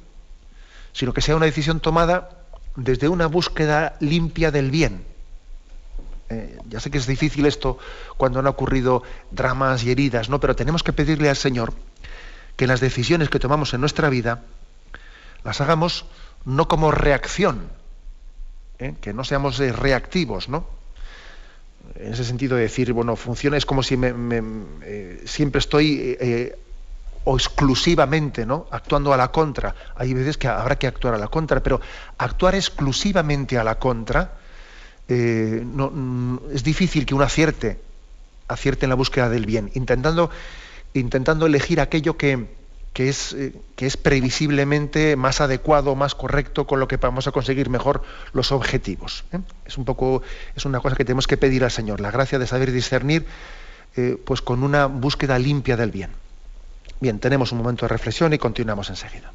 sino 0.92 1.14
que 1.14 1.22
sea 1.22 1.36
una 1.36 1.46
decisión 1.46 1.80
tomada 1.80 2.30
desde 2.76 3.08
una 3.08 3.26
búsqueda 3.26 3.96
limpia 4.00 4.50
del 4.50 4.70
bien. 4.70 5.04
Eh, 6.28 6.58
ya 6.68 6.78
sé 6.78 6.90
que 6.90 6.98
es 6.98 7.06
difícil 7.06 7.46
esto 7.46 7.78
cuando 8.18 8.40
han 8.40 8.46
ocurrido 8.46 9.02
dramas 9.30 9.84
y 9.84 9.90
heridas, 9.90 10.28
¿no? 10.28 10.38
Pero 10.38 10.54
tenemos 10.54 10.82
que 10.82 10.92
pedirle 10.92 11.30
al 11.30 11.36
Señor 11.36 11.72
que 12.56 12.66
las 12.66 12.80
decisiones 12.80 13.30
que 13.30 13.38
tomamos 13.38 13.72
en 13.72 13.80
nuestra 13.80 14.10
vida 14.10 14.42
las 15.44 15.60
hagamos 15.62 16.04
no 16.44 16.68
como 16.68 16.90
reacción, 16.90 17.70
¿eh? 18.78 18.94
que 19.00 19.12
no 19.12 19.24
seamos 19.24 19.58
eh, 19.60 19.72
reactivos, 19.72 20.48
¿no? 20.48 20.66
En 21.94 22.12
ese 22.12 22.24
sentido 22.24 22.56
de 22.56 22.62
decir, 22.62 22.92
bueno, 22.92 23.16
funciona, 23.16 23.56
es 23.56 23.64
como 23.64 23.82
si 23.82 23.96
siempre 25.24 25.58
estoy 25.60 26.18
o 27.28 27.36
exclusivamente, 27.36 28.46
¿no? 28.46 28.66
Actuando 28.70 29.12
a 29.12 29.16
la 29.16 29.32
contra. 29.32 29.74
Hay 29.96 30.14
veces 30.14 30.38
que 30.38 30.46
habrá 30.46 30.76
que 30.76 30.86
actuar 30.86 31.14
a 31.14 31.18
la 31.18 31.26
contra, 31.26 31.60
pero 31.60 31.80
actuar 32.18 32.54
exclusivamente 32.54 33.58
a 33.58 33.64
la 33.64 33.80
contra, 33.80 34.38
eh, 35.08 35.60
no, 35.64 35.90
mm, 35.90 36.38
es 36.52 36.62
difícil 36.62 37.04
que 37.04 37.14
uno 37.16 37.24
acierte, 37.24 37.80
acierte 38.46 38.86
en 38.86 38.90
la 38.90 38.94
búsqueda 38.94 39.28
del 39.28 39.44
bien, 39.44 39.72
intentando, 39.74 40.30
intentando 40.94 41.46
elegir 41.46 41.80
aquello 41.80 42.16
que, 42.16 42.46
es, 43.08 43.32
eh, 43.32 43.52
que 43.76 43.86
es 43.86 43.96
previsiblemente 43.96 45.16
más 45.16 45.40
adecuado, 45.40 45.94
más 45.94 46.14
correcto, 46.14 46.66
con 46.66 46.80
lo 46.80 46.88
que 46.88 46.96
vamos 46.96 47.26
a 47.26 47.32
conseguir 47.32 47.70
mejor 47.70 48.02
los 48.32 48.52
objetivos. 48.52 49.24
¿eh? 49.32 49.38
Es 49.64 49.78
un 49.78 49.84
poco, 49.84 50.22
es 50.54 50.64
una 50.64 50.80
cosa 50.80 50.96
que 50.96 51.04
tenemos 51.04 51.26
que 51.26 51.36
pedir 51.36 51.64
al 51.64 51.70
Señor, 51.70 52.00
la 52.00 52.10
gracia 52.10 52.38
de 52.38 52.46
saber 52.46 52.72
discernir, 52.72 53.26
pues 54.26 54.42
con 54.42 54.62
una 54.62 54.86
búsqueda 54.86 55.38
limpia 55.38 55.74
del 55.74 55.90
bien. 55.90 56.10
Bien, 57.00 57.18
tenemos 57.18 57.52
un 57.52 57.58
momento 57.58 57.86
de 57.86 57.88
reflexión 57.88 58.32
y 58.34 58.38
continuamos 58.38 58.90
enseguida. 58.90 59.32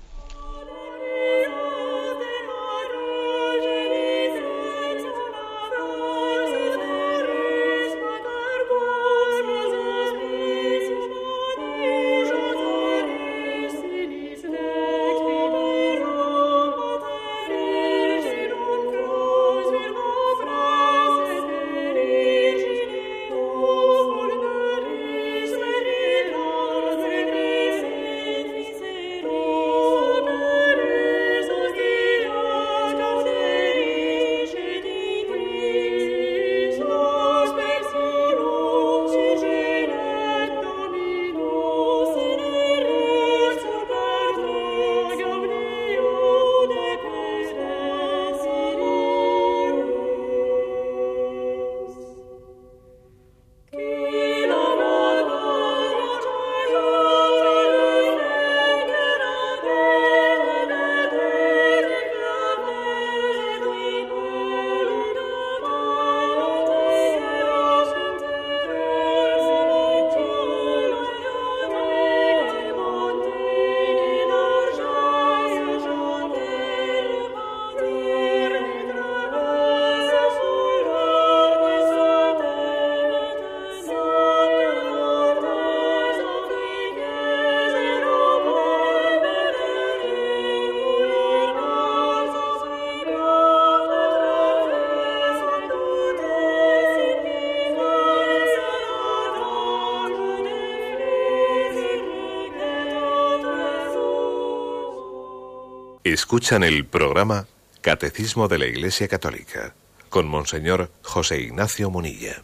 Escuchan 106.13 106.65
el 106.65 106.83
programa 106.83 107.47
Catecismo 107.79 108.49
de 108.49 108.57
la 108.57 108.65
Iglesia 108.65 109.07
Católica 109.07 109.73
con 110.09 110.27
Monseñor 110.27 110.91
José 111.03 111.39
Ignacio 111.39 111.89
Munilla. 111.89 112.43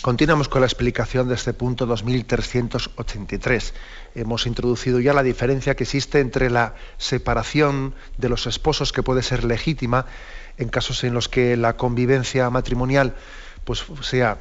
Continuamos 0.00 0.48
con 0.48 0.60
la 0.60 0.68
explicación 0.68 1.26
de 1.26 1.34
este 1.34 1.54
punto 1.54 1.86
2383. 1.86 3.74
Hemos 4.14 4.46
introducido 4.46 5.00
ya 5.00 5.12
la 5.12 5.24
diferencia 5.24 5.74
que 5.74 5.82
existe 5.82 6.20
entre 6.20 6.48
la 6.48 6.76
separación 6.98 7.96
de 8.16 8.28
los 8.28 8.46
esposos, 8.46 8.92
que 8.92 9.02
puede 9.02 9.24
ser 9.24 9.42
legítima 9.42 10.06
en 10.56 10.68
casos 10.68 11.02
en 11.02 11.14
los 11.14 11.28
que 11.28 11.56
la 11.56 11.76
convivencia 11.76 12.48
matrimonial 12.50 13.16
pues, 13.64 13.84
sea 14.02 14.38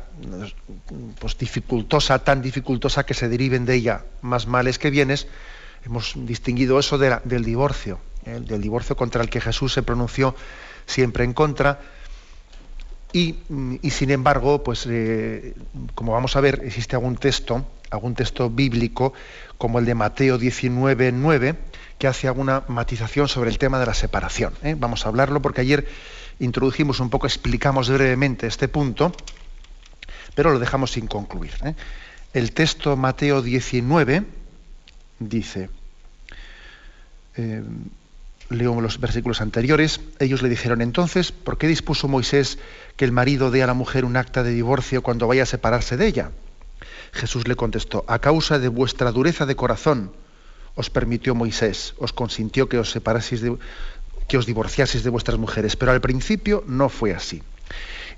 pues, 1.20 1.40
dificultosa, 1.40 2.20
tan 2.20 2.44
dificultosa 2.44 3.04
que 3.04 3.16
se 3.16 3.30
deriven 3.30 3.66
de 3.66 3.74
ella 3.74 4.06
más 4.22 4.46
males 4.46 4.78
que 4.78 4.92
bienes. 4.92 5.28
Hemos 5.86 6.14
distinguido 6.16 6.80
eso 6.80 6.98
del 6.98 7.44
divorcio, 7.44 8.00
¿eh? 8.26 8.40
del 8.42 8.62
divorcio 8.62 8.96
contra 8.96 9.22
el 9.22 9.30
que 9.30 9.40
Jesús 9.40 9.74
se 9.74 9.84
pronunció 9.84 10.36
siempre 10.86 11.24
en 11.24 11.34
contra 11.34 11.80
y, 13.16 13.38
sin 13.92 14.12
embargo, 14.12 14.62
pues 14.62 14.86
eh, 14.90 15.56
como 15.94 16.12
vamos 16.12 16.36
a 16.36 16.42
ver, 16.42 16.62
existe 16.66 16.98
algún 16.98 17.16
texto, 17.16 17.66
algún 17.90 18.14
texto 18.14 18.50
bíblico, 18.50 19.14
como 19.58 19.80
el 19.80 19.86
de 19.86 19.96
Mateo 19.96 20.38
19, 20.38 21.14
9, 21.14 21.56
que 21.98 22.08
hace 22.08 22.28
alguna 22.28 22.66
matización 22.68 23.30
sobre 23.30 23.52
el 23.52 23.58
tema 23.58 23.80
de 23.80 23.86
la 23.86 23.94
separación. 23.94 24.54
¿eh? 24.64 24.76
Vamos 24.78 25.06
a 25.06 25.10
hablarlo 25.10 25.42
porque 25.42 25.62
ayer 25.62 25.88
introdujimos 26.40 27.00
un 27.00 27.10
poco, 27.10 27.26
explicamos 27.26 27.90
brevemente 27.90 28.48
este 28.48 28.68
punto, 28.68 29.14
pero 30.34 30.52
lo 30.52 30.60
dejamos 30.60 30.92
sin 30.92 31.08
concluir. 31.08 31.54
El 32.34 32.52
texto 32.52 32.98
Mateo 32.98 33.42
19 33.42 34.26
dice, 35.20 35.70
leo 38.50 38.82
los 38.82 39.00
versículos 39.00 39.42
anteriores, 39.42 40.02
ellos 40.20 40.42
le 40.42 40.50
dijeron 40.50 40.82
entonces, 40.82 41.32
¿por 41.32 41.58
qué 41.58 41.68
dispuso 41.68 42.08
Moisés 42.08 42.60
que 42.96 43.06
el 43.06 43.12
marido 43.12 43.52
dé 43.52 43.64
a 43.64 43.68
la 43.68 43.74
mujer 43.74 44.06
un 44.06 44.18
acta 44.18 44.44
de 44.44 44.52
divorcio 44.52 45.02
cuando 45.02 45.28
vaya 45.28 45.44
a 45.44 45.48
separarse 45.48 45.98
de 45.98 46.08
ella? 46.08 46.32
Jesús 47.12 47.48
le 47.48 47.56
contestó, 47.56 48.04
a 48.08 48.20
causa 48.20 48.60
de 48.60 48.68
vuestra 48.68 49.12
dureza 49.12 49.46
de 49.46 49.56
corazón 49.56 50.12
os 50.76 50.90
permitió 50.90 51.34
Moisés, 51.36 51.96
os 51.98 52.12
consintió 52.12 52.68
que 52.68 52.78
os 52.78 52.92
separaseis 52.92 53.40
de, 53.40 53.56
que 54.28 54.38
os 54.38 54.46
divorciaseis 54.46 55.04
de 55.04 55.10
vuestras 55.10 55.40
mujeres, 55.40 55.76
pero 55.76 55.92
al 55.92 56.02
principio 56.02 56.64
no 56.68 56.90
fue 56.90 57.14
así. 57.14 57.42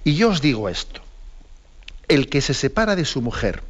Y 0.04 0.16
yo 0.16 0.30
os 0.30 0.42
digo 0.42 0.68
esto, 0.68 1.02
el 2.08 2.30
que 2.30 2.42
se 2.42 2.54
separa 2.54 2.96
de 2.96 3.06
su 3.06 3.22
mujer, 3.22 3.62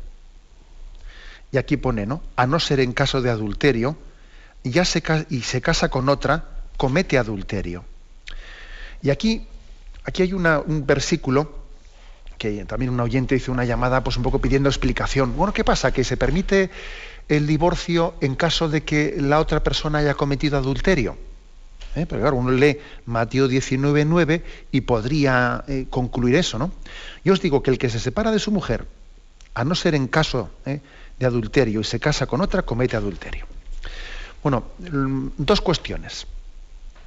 y 1.52 1.58
aquí 1.58 1.78
pone, 1.78 2.06
¿no? 2.06 2.22
A 2.36 2.48
no 2.48 2.60
ser 2.60 2.80
en 2.80 2.94
caso 2.94 3.22
de 3.22 3.30
adulterio, 3.30 3.98
ya 4.64 4.86
se, 4.86 5.04
y 5.30 5.42
se 5.42 5.62
casa 5.62 5.90
con 5.90 6.10
otra, 6.10 6.46
comete 6.78 7.18
adulterio. 7.18 7.86
Y 9.02 9.10
aquí, 9.10 9.48
aquí 10.04 10.24
hay 10.24 10.34
un 10.34 10.86
versículo 10.86 11.68
que 12.38 12.66
también 12.66 12.92
un 12.92 13.00
oyente 13.00 13.36
hizo 13.36 13.52
una 13.52 13.66
llamada 13.66 14.04
pues 14.04 14.18
un 14.18 14.24
poco 14.24 14.40
pidiendo 14.40 14.70
explicación. 14.70 15.36
Bueno, 15.36 15.54
¿qué 15.54 15.64
pasa? 15.64 15.92
Que 15.92 16.04
se 16.04 16.18
permite 16.18 16.70
el 17.28 17.48
divorcio 17.48 18.16
en 18.22 18.36
caso 18.36 18.70
de 18.70 18.84
que 18.84 19.16
la 19.20 19.40
otra 19.40 19.64
persona 19.64 20.00
haya 20.00 20.14
cometido 20.14 20.58
adulterio. 20.58 21.18
¿Eh? 21.96 22.06
Pero 22.08 22.22
claro, 22.22 22.36
uno 22.36 22.52
lee 22.52 22.78
Mateo 23.06 23.48
19, 23.48 24.44
y 24.72 24.82
podría 24.82 25.64
eh, 25.68 25.88
concluir 25.90 26.36
eso, 26.36 26.60
¿no? 26.60 26.72
Yo 27.24 27.34
os 27.34 27.42
digo 27.42 27.64
que 27.64 27.72
el 27.72 27.80
que 27.80 27.90
se 27.90 28.00
separa 28.00 28.32
de 28.32 28.40
su 28.40 28.52
mujer, 28.52 28.86
a 29.56 29.64
no 29.64 29.74
ser 29.74 29.96
en 29.96 30.08
caso 30.08 30.52
¿eh? 30.68 30.82
De 31.20 31.26
adulterio 31.26 31.82
y 31.82 31.84
se 31.84 32.00
casa 32.00 32.26
con 32.26 32.42
otra, 32.42 32.64
comete 32.64 32.96
adulterio. 32.96 33.46
Bueno, 34.44 34.64
mm, 34.80 35.28
dos 35.38 35.62
cuestiones. 35.62 36.28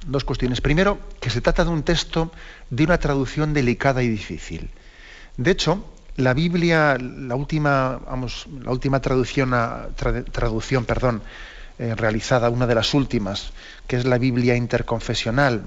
Dos 0.05 0.23
cuestiones. 0.23 0.61
Primero, 0.61 0.99
que 1.19 1.29
se 1.29 1.41
trata 1.41 1.63
de 1.63 1.69
un 1.69 1.83
texto 1.83 2.31
de 2.69 2.83
una 2.83 2.97
traducción 2.97 3.53
delicada 3.53 4.01
y 4.03 4.09
difícil. 4.09 4.69
De 5.37 5.51
hecho, 5.51 5.85
la 6.17 6.33
Biblia, 6.33 6.97
la 6.97 7.35
última, 7.35 7.99
vamos, 8.05 8.47
la 8.63 8.71
última 8.71 8.99
traducción, 8.99 9.51
traducción 10.31 10.85
perdón, 10.85 11.21
eh, 11.79 11.95
realizada, 11.95 12.49
una 12.49 12.67
de 12.67 12.75
las 12.75 12.93
últimas, 12.93 13.53
que 13.87 13.95
es 13.95 14.05
la 14.05 14.17
Biblia 14.17 14.55
interconfesional, 14.55 15.63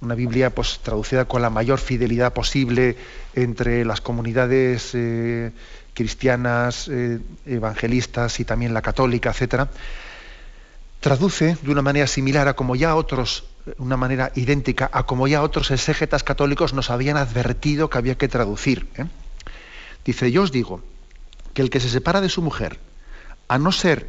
una 0.00 0.14
Biblia 0.14 0.50
pues, 0.50 0.80
traducida 0.82 1.24
con 1.24 1.42
la 1.42 1.50
mayor 1.50 1.78
fidelidad 1.78 2.32
posible 2.32 2.96
entre 3.34 3.84
las 3.84 4.00
comunidades 4.00 4.90
eh, 4.94 5.50
cristianas, 5.94 6.88
eh, 6.88 7.20
evangelistas 7.46 8.40
y 8.40 8.44
también 8.44 8.74
la 8.74 8.82
católica, 8.82 9.30
etcétera 9.30 9.70
traduce 11.04 11.58
de 11.60 11.70
una 11.70 11.82
manera 11.82 12.06
similar 12.06 12.48
a 12.48 12.56
como 12.56 12.76
ya 12.76 12.96
otros, 12.96 13.44
una 13.76 13.98
manera 13.98 14.32
idéntica 14.36 14.88
a 14.90 15.02
como 15.02 15.28
ya 15.28 15.42
otros 15.42 15.70
exégetas 15.70 16.24
católicos 16.24 16.72
nos 16.72 16.88
habían 16.88 17.18
advertido 17.18 17.90
que 17.90 17.98
había 17.98 18.14
que 18.14 18.26
traducir. 18.26 18.88
¿eh? 18.96 19.04
Dice, 20.06 20.32
yo 20.32 20.40
os 20.40 20.50
digo 20.50 20.80
que 21.52 21.60
el 21.60 21.68
que 21.68 21.80
se 21.80 21.90
separa 21.90 22.22
de 22.22 22.30
su 22.30 22.40
mujer, 22.40 22.78
a 23.48 23.58
no 23.58 23.70
ser, 23.70 24.08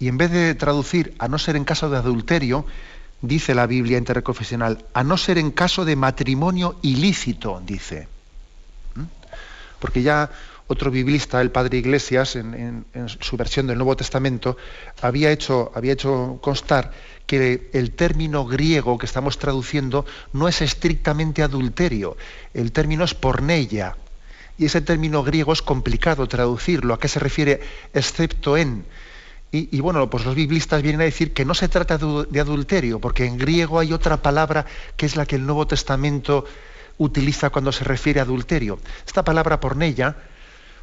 y 0.00 0.08
en 0.08 0.18
vez 0.18 0.32
de 0.32 0.56
traducir 0.56 1.14
a 1.20 1.28
no 1.28 1.38
ser 1.38 1.54
en 1.54 1.62
caso 1.62 1.88
de 1.90 1.98
adulterio, 1.98 2.66
dice 3.20 3.54
la 3.54 3.68
Biblia 3.68 3.96
interconfesional, 3.96 4.84
a 4.94 5.04
no 5.04 5.18
ser 5.18 5.38
en 5.38 5.52
caso 5.52 5.84
de 5.84 5.94
matrimonio 5.94 6.74
ilícito, 6.82 7.62
dice. 7.64 8.08
Porque 9.78 10.02
ya 10.02 10.28
otro 10.72 10.90
biblista, 10.90 11.40
el 11.40 11.50
padre 11.50 11.78
Iglesias, 11.78 12.36
en, 12.36 12.84
su 13.20 13.36
versión 13.36 13.66
del 13.66 13.78
Nuevo 13.78 13.96
Testamento, 13.96 14.56
había 15.00 15.30
hecho, 15.30 15.70
constar 16.40 16.92
que 17.26 17.70
el 17.72 17.92
término 17.92 18.44
griego 18.44 18.98
que 18.98 19.06
estamos 19.06 19.38
traduciendo 19.38 20.04
no 20.32 20.48
es 20.48 20.60
estrictamente 20.62 21.42
adulterio, 21.42 22.16
el 22.54 22.72
término 22.72 23.04
es 23.04 23.14
porneia. 23.14 23.96
Y 24.58 24.66
ese 24.66 24.80
término 24.80 25.22
griego 25.22 25.52
es 25.52 25.62
complicado 25.62 26.28
traducirlo. 26.28 26.92
¿A 26.94 27.00
qué 27.00 27.08
se 27.08 27.18
refiere 27.18 27.60
excepto 27.94 28.56
en? 28.56 28.84
Y, 29.54 29.80
bueno, 29.80 30.08
pues 30.08 30.24
los 30.24 30.34
biblistas 30.34 30.80
vienen 30.80 31.02
a 31.02 31.04
decir 31.04 31.34
que 31.34 31.44
no 31.44 31.52
se 31.52 31.68
trata 31.68 31.98
de 31.98 32.40
adulterio, 32.40 33.00
porque 33.00 33.26
en 33.26 33.36
griego 33.36 33.78
hay 33.78 33.92
otra 33.92 34.22
palabra 34.22 34.64
que 34.96 35.04
es 35.04 35.14
la 35.14 35.26
que 35.26 35.36
el 35.36 35.44
Nuevo 35.44 35.66
Testamento 35.66 36.46
utiliza 36.96 37.50
cuando 37.50 37.72
se 37.72 37.84
refiere 37.84 38.20
a 38.20 38.22
adulterio. 38.22 38.78
Esta 39.06 39.24
palabra 39.24 39.60
porneia 39.60 40.16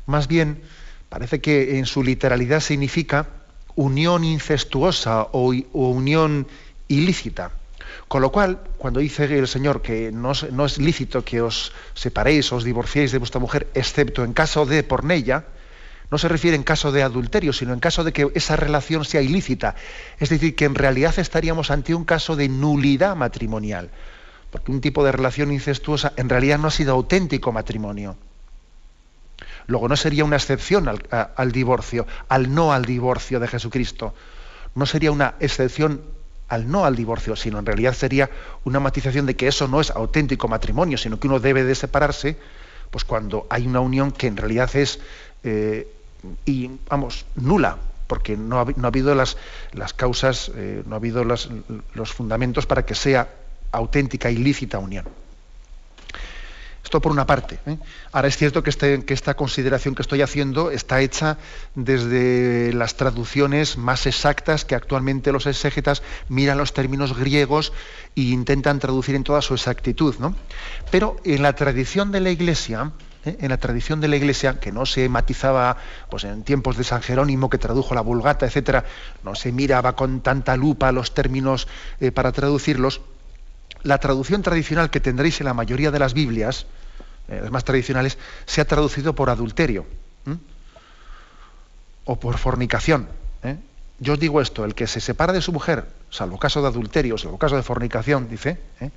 más 0.09 0.27
bien, 0.27 0.61
parece 1.07 1.39
que 1.39 1.77
en 1.77 1.85
su 1.85 2.03
literalidad 2.03 2.61
significa 2.61 3.27
unión 3.75 4.23
incestuosa 4.23 5.27
o, 5.31 5.53
unión 5.73 6.47
ilícita. 6.87 7.51
Con 8.07 8.21
lo 8.23 8.31
cual, 8.31 8.59
cuando 8.77 8.99
dice 8.99 9.25
el 9.25 9.47
Señor 9.47 9.81
que 9.81 10.11
no, 10.11 10.31
es 10.31 10.77
lícito 10.79 11.23
que 11.23 11.41
os 11.41 11.71
separéis 11.93 12.51
o 12.51 12.57
os 12.57 12.63
divorciéis 12.63 13.11
de 13.11 13.19
vuestra 13.19 13.39
mujer, 13.39 13.67
excepto 13.75 14.23
en 14.23 14.33
caso 14.33 14.65
de 14.65 14.81
pornella, 14.81 15.45
no 16.09 16.17
se 16.17 16.27
refiere 16.27 16.57
en 16.57 16.63
caso 16.63 16.91
de 16.91 17.03
adulterio, 17.03 17.53
sino 17.53 17.73
en 17.73 17.79
caso 17.79 18.03
de 18.03 18.11
que 18.11 18.31
esa 18.33 18.55
relación 18.55 19.05
sea 19.05 19.21
ilícita. 19.21 19.75
Es 20.17 20.29
decir, 20.29 20.55
que 20.55 20.65
en 20.65 20.73
realidad 20.73 21.17
estaríamos 21.19 21.69
ante 21.69 21.93
un 21.93 22.03
caso 22.03 22.35
de 22.35 22.49
nulidad 22.49 23.15
matrimonial, 23.15 23.91
porque 24.49 24.71
un 24.71 24.81
tipo 24.81 25.05
de 25.05 25.11
relación 25.11 25.51
incestuosa 25.51 26.13
en 26.17 26.29
realidad 26.29 26.57
no 26.57 26.67
ha 26.67 26.71
sido 26.71 26.93
auténtico 26.93 27.51
matrimonio. 27.51 28.17
Luego 29.69 29.87
no 29.87 29.95
sería 29.95 30.25
una 30.25 30.35
excepción 30.35 30.87
al, 30.87 31.51
divorcio, 31.51 32.07
al 32.27 32.53
no 32.55 32.73
al 32.73 32.85
divorcio 32.85 33.39
de 33.39 33.47
Jesucristo. 33.47 34.15
No 34.73 34.87
sería 34.87 35.11
una 35.11 35.35
excepción 35.39 36.01
al 36.47 36.71
no 36.71 36.85
al 36.85 36.95
divorcio, 36.95 37.35
sino 37.35 37.59
en 37.59 37.67
realidad 37.67 37.93
sería 37.93 38.31
una 38.63 38.79
matización 38.79 39.27
de 39.27 39.35
que 39.35 39.47
eso 39.47 39.67
no 39.67 39.79
es 39.79 39.91
auténtico 39.91 40.47
matrimonio, 40.47 40.97
sino 40.97 41.19
que 41.19 41.27
uno 41.27 41.39
debe 41.39 41.63
de 41.63 41.75
separarse 41.75 42.37
pues 42.89 43.05
cuando 43.05 43.45
hay 43.51 43.67
una 43.67 43.79
unión 43.79 44.11
que 44.11 44.25
en 44.25 44.37
realidad 44.37 44.75
es 44.75 45.01
eh, 45.43 45.87
y 46.45 46.71
vamos 46.89 47.27
nula 47.35 47.77
porque 48.07 48.35
no 48.35 48.57
ha, 48.57 48.87
habido 48.87 49.13
las, 49.13 49.37
causas 49.95 50.51
eh, 50.55 50.81
no 50.87 50.95
ha 50.95 50.97
habido 50.97 51.23
los 51.23 52.11
fundamentos 52.11 52.65
para 52.65 52.87
que 52.87 52.95
sea 52.95 53.29
auténtica 53.71 54.31
ilícita 54.31 54.79
unión 54.79 55.05
esto 56.89 57.01
por 57.01 57.11
una 57.11 57.27
parte. 57.27 57.59
¿eh? 57.67 57.77
Ahora 58.11 58.29
es 58.29 58.35
cierto 58.35 58.63
que, 58.63 58.71
este, 58.71 59.05
que, 59.05 59.13
esta 59.13 59.35
consideración 59.35 59.93
que 59.93 60.01
estoy 60.01 60.23
haciendo 60.23 60.71
está 60.71 61.01
hecha 61.01 61.37
desde 61.75 62.73
las 62.73 62.95
traducciones 62.95 63.77
más 63.77 64.07
exactas 64.07 64.65
que 64.65 64.73
actualmente 64.73 65.31
los 65.31 65.45
exégetas 65.45 66.01
miran 66.29 66.57
los 66.57 66.73
términos 66.73 67.15
griegos 67.15 67.73
e 68.15 68.21
intentan 68.21 68.79
traducir 68.79 69.13
en 69.13 69.23
toda 69.23 69.43
su 69.43 69.53
exactitud. 69.53 70.15
¿no? 70.17 70.33
Pero 70.89 71.17
en 71.25 71.43
la 71.43 71.53
tradición 71.53 72.11
de 72.11 72.21
la 72.21 72.31
Iglesia, 72.31 72.91
¿eh? 73.23 73.37
en 73.39 73.49
la 73.49 73.57
tradición 73.57 74.01
de 74.01 74.07
la 74.07 74.15
Iglesia, 74.15 74.59
que 74.59 74.71
no 74.71 74.87
se 74.87 75.07
matizaba 75.09 75.77
pues, 76.09 76.23
en 76.23 76.41
tiempos 76.41 76.75
de 76.75 76.85
San 76.85 77.03
Jerónimo, 77.03 77.51
que 77.51 77.59
tradujo 77.59 77.93
la 77.93 78.01
Vulgata, 78.01 78.47
etcétera, 78.47 78.83
no 79.23 79.35
se 79.35 79.51
miraba 79.51 79.95
con 79.95 80.21
tanta 80.21 80.57
lupa 80.57 80.91
los 80.91 81.13
términos 81.13 81.67
eh, 81.99 82.11
para 82.11 82.31
traducirlos, 82.31 83.01
la 83.83 83.99
traducción 83.99 84.41
tradicional 84.41 84.89
que 84.89 84.99
tendréis 84.99 85.39
en 85.39 85.45
la 85.45 85.53
mayoría 85.53 85.91
de 85.91 85.99
las 85.99 86.15
Biblias, 86.15 86.65
eh, 87.29 87.39
las 87.41 87.51
más 87.51 87.63
tradicionales, 87.63 88.17
se 88.45 88.61
ha 88.61 88.65
traducido 88.65 89.13
por 89.13 89.29
adulterio 89.29 89.85
o 92.05 92.19
por 92.19 92.37
fornicación. 92.37 93.07
¿eh? 93.43 93.57
Yo 93.99 94.13
os 94.13 94.19
digo 94.19 94.41
esto, 94.41 94.65
el 94.65 94.73
que 94.73 94.87
se 94.87 94.99
separa 94.99 95.31
de 95.31 95.41
su 95.41 95.51
mujer 95.51 95.85
salvo 96.09 96.39
caso 96.39 96.61
de 96.61 96.67
adulterio, 96.67 97.17
salvo 97.17 97.37
caso 97.37 97.55
de 97.55 97.63
fornicación, 97.63 98.27
dice, 98.27 98.57
¿eh? 98.81 98.89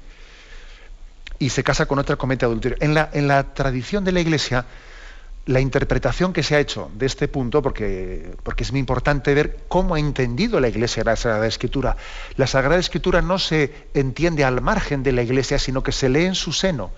y 1.39 1.51
se 1.51 1.63
casa 1.63 1.87
con 1.87 1.99
otra 1.99 2.17
comete 2.17 2.45
adulterio. 2.45 2.79
En 2.81 2.95
la, 2.95 3.11
en 3.13 3.29
la 3.29 3.55
tradición 3.55 4.05
de 4.05 4.13
la 4.13 4.21
Iglesia, 4.21 4.65
la 5.47 5.61
interpretación 5.61 6.33
que 6.33 6.43
se 6.43 6.55
ha 6.55 6.61
hecho 6.61 6.91
de 6.95 7.07
este 7.07 7.27
punto, 7.29 7.63
porque, 7.63 8.35
porque 8.45 8.63
es 8.63 8.71
muy 8.71 8.79
importante 8.79 9.35
ver 9.35 9.59
cómo 9.69 9.97
ha 9.97 9.99
entendido 9.99 10.61
la 10.61 10.69
Iglesia 10.69 11.03
la 11.05 11.17
Sagrada 11.17 11.47
Escritura. 11.47 11.97
La 12.37 12.47
Sagrada 12.47 12.79
Escritura 12.79 13.23
no 13.23 13.39
se 13.39 13.89
entiende 13.93 14.45
al 14.45 14.61
margen 14.61 15.03
de 15.03 15.13
la 15.13 15.23
Iglesia, 15.23 15.59
sino 15.59 15.83
que 15.83 15.93
se 15.93 16.09
lee 16.09 16.27
en 16.27 16.35
su 16.35 16.53
seno. 16.53 16.93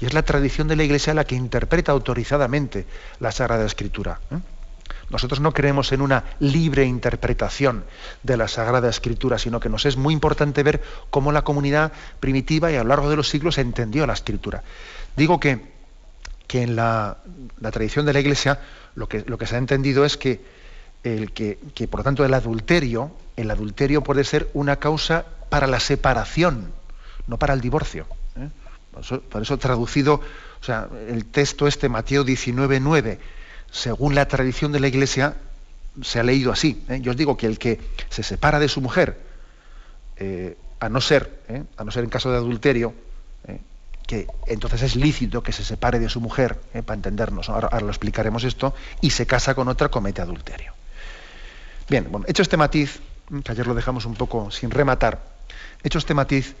Y 0.00 0.06
es 0.06 0.14
la 0.14 0.22
tradición 0.22 0.68
de 0.68 0.76
la 0.76 0.84
Iglesia 0.84 1.14
la 1.14 1.24
que 1.24 1.34
interpreta 1.34 1.92
autorizadamente 1.92 2.86
la 3.18 3.32
Sagrada 3.32 3.66
Escritura. 3.66 4.20
¿eh? 4.30 4.38
Nosotros 5.10 5.40
no 5.40 5.52
creemos 5.52 5.92
en 5.92 6.02
una 6.02 6.24
libre 6.38 6.84
interpretación 6.84 7.84
de 8.22 8.36
la 8.36 8.46
Sagrada 8.46 8.90
Escritura, 8.90 9.38
sino 9.38 9.58
que 9.58 9.68
nos 9.68 9.86
es 9.86 9.96
muy 9.96 10.12
importante 10.12 10.62
ver 10.62 10.82
cómo 11.10 11.32
la 11.32 11.42
comunidad 11.42 11.92
primitiva 12.20 12.70
y 12.70 12.76
a 12.76 12.82
lo 12.82 12.90
largo 12.90 13.08
de 13.10 13.16
los 13.16 13.28
siglos 13.28 13.58
entendió 13.58 14.06
la 14.06 14.12
Escritura. 14.12 14.62
Digo 15.16 15.40
que, 15.40 15.60
que 16.46 16.62
en 16.62 16.76
la, 16.76 17.18
tradición 17.72 18.04
de 18.06 18.12
la 18.12 18.20
Iglesia 18.20 18.60
lo 18.94 19.08
que, 19.08 19.46
se 19.46 19.54
ha 19.54 19.58
entendido 19.58 20.04
es 20.04 20.16
que, 20.16 20.42
que, 21.02 21.88
por 21.88 22.00
lo 22.00 22.04
tanto, 22.04 22.24
el 22.24 22.34
adulterio, 22.34 23.10
el 23.36 23.50
adulterio 23.50 24.02
puede 24.02 24.24
ser 24.24 24.50
una 24.52 24.76
causa 24.76 25.24
para 25.48 25.66
la 25.66 25.80
separación, 25.80 26.72
no 27.26 27.38
para 27.38 27.54
el 27.54 27.62
divorcio. 27.62 28.06
¿eh? 28.36 28.48
Por 28.92 29.42
eso, 29.42 29.58
traducido, 29.58 30.14
o 30.14 30.64
sea, 30.64 30.88
el 31.08 31.26
texto 31.26 31.66
este, 31.66 31.88
Mateo 31.88 32.24
19, 32.24 32.80
9, 32.80 33.18
según 33.70 34.14
la 34.14 34.26
tradición 34.26 34.72
de 34.72 34.80
la 34.80 34.88
Iglesia, 34.88 35.36
se 36.02 36.20
ha 36.20 36.22
leído 36.22 36.52
así. 36.52 36.84
¿eh? 36.88 37.00
Yo 37.00 37.12
os 37.12 37.16
digo 37.16 37.36
que 37.36 37.46
el 37.46 37.58
que 37.58 37.80
se 38.08 38.22
separa 38.22 38.58
de 38.58 38.68
su 38.68 38.80
mujer, 38.80 39.20
eh, 40.16 40.56
a 40.80 40.88
no 40.88 41.00
ser, 41.00 41.42
¿eh? 41.48 41.64
a 41.76 41.84
no 41.84 41.90
ser 41.90 42.04
en 42.04 42.10
caso 42.10 42.30
de 42.30 42.36
adulterio, 42.36 42.94
que 44.06 44.26
entonces 44.46 44.80
es 44.80 44.96
lícito 44.96 45.42
que 45.42 45.52
se 45.52 45.62
separe 45.62 45.98
de 45.98 46.08
su 46.08 46.22
mujer, 46.22 46.58
para 46.86 46.94
entendernos, 46.94 47.50
ahora, 47.50 47.68
ahora, 47.70 47.84
lo 47.84 47.90
explicaremos 47.90 48.42
esto, 48.42 48.74
y 49.02 49.10
se 49.10 49.26
casa 49.26 49.54
con 49.54 49.68
otra, 49.68 49.90
comete 49.90 50.22
adulterio. 50.22 50.72
Bien, 51.90 52.06
bueno, 52.10 52.24
hecho 52.26 52.40
este 52.40 52.56
matiz, 52.56 53.00
que 53.44 53.52
ayer 53.52 53.66
lo 53.66 53.74
dejamos 53.74 54.06
un 54.06 54.14
poco 54.14 54.50
sin 54.50 54.70
rematar, 54.70 55.20
hecho 55.82 55.98
este 55.98 56.14
matiz, 56.14 56.54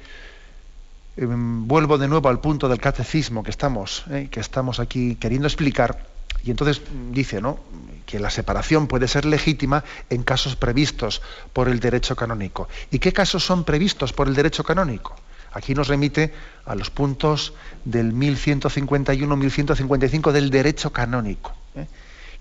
Em, 1.18 1.66
vuelvo 1.66 1.98
de 1.98 2.06
nuevo 2.06 2.28
al 2.28 2.38
punto 2.38 2.68
del 2.68 2.78
catecismo 2.78 3.42
que 3.42 3.50
estamos, 3.50 4.04
eh, 4.10 4.28
que 4.30 4.38
estamos 4.38 4.78
aquí 4.78 5.16
queriendo 5.16 5.48
explicar, 5.48 6.06
y 6.44 6.52
entonces 6.52 6.80
dice 7.10 7.40
¿no? 7.40 7.58
que 8.06 8.20
la 8.20 8.30
separación 8.30 8.86
puede 8.86 9.08
ser 9.08 9.24
legítima 9.24 9.82
en 10.10 10.22
casos 10.22 10.54
previstos 10.54 11.20
por 11.52 11.68
el 11.68 11.80
derecho 11.80 12.14
canónico. 12.14 12.68
¿Y 12.92 13.00
qué 13.00 13.12
casos 13.12 13.44
son 13.44 13.64
previstos 13.64 14.12
por 14.12 14.28
el 14.28 14.34
derecho 14.34 14.62
canónico? 14.62 15.16
Aquí 15.52 15.74
nos 15.74 15.88
remite 15.88 16.32
a 16.64 16.76
los 16.76 16.90
puntos 16.90 17.52
del 17.84 18.14
1151-1155 18.14 20.30
del 20.30 20.50
derecho 20.50 20.92
canónico. 20.92 21.52
¿eh? 21.74 21.88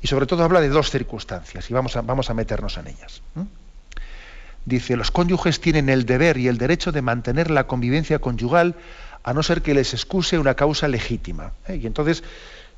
Y 0.04 0.08
sobre 0.08 0.28
todo 0.28 0.44
habla 0.44 0.62
de 0.62 0.70
dos 0.70 0.92
circunstancias, 0.92 1.68
y 1.68 1.74
vamos 1.74 1.96
a, 1.96 2.02
vamos 2.02 2.30
a 2.30 2.36
meternos 2.36 2.78
en 2.78 2.90
ellas 2.90 3.24
dice, 4.68 4.98
los 4.98 5.12
cónyuges 5.12 5.62
tienen 5.62 5.88
el 5.88 6.06
deber 6.06 6.38
y 6.38 6.50
el 6.50 6.58
derecho 6.58 6.92
de 6.92 7.02
mantener 7.02 7.50
la 7.50 7.68
convivencia 7.68 8.20
conyugal 8.20 8.76
a 9.24 9.34
no 9.34 9.42
ser 9.42 9.62
que 9.62 9.74
les 9.74 9.94
excuse 9.94 10.38
una 10.38 10.56
causa 10.56 10.90
legítima. 10.90 11.54
¿eh? 11.68 11.80
Y 11.82 11.88
entonces, 11.88 12.22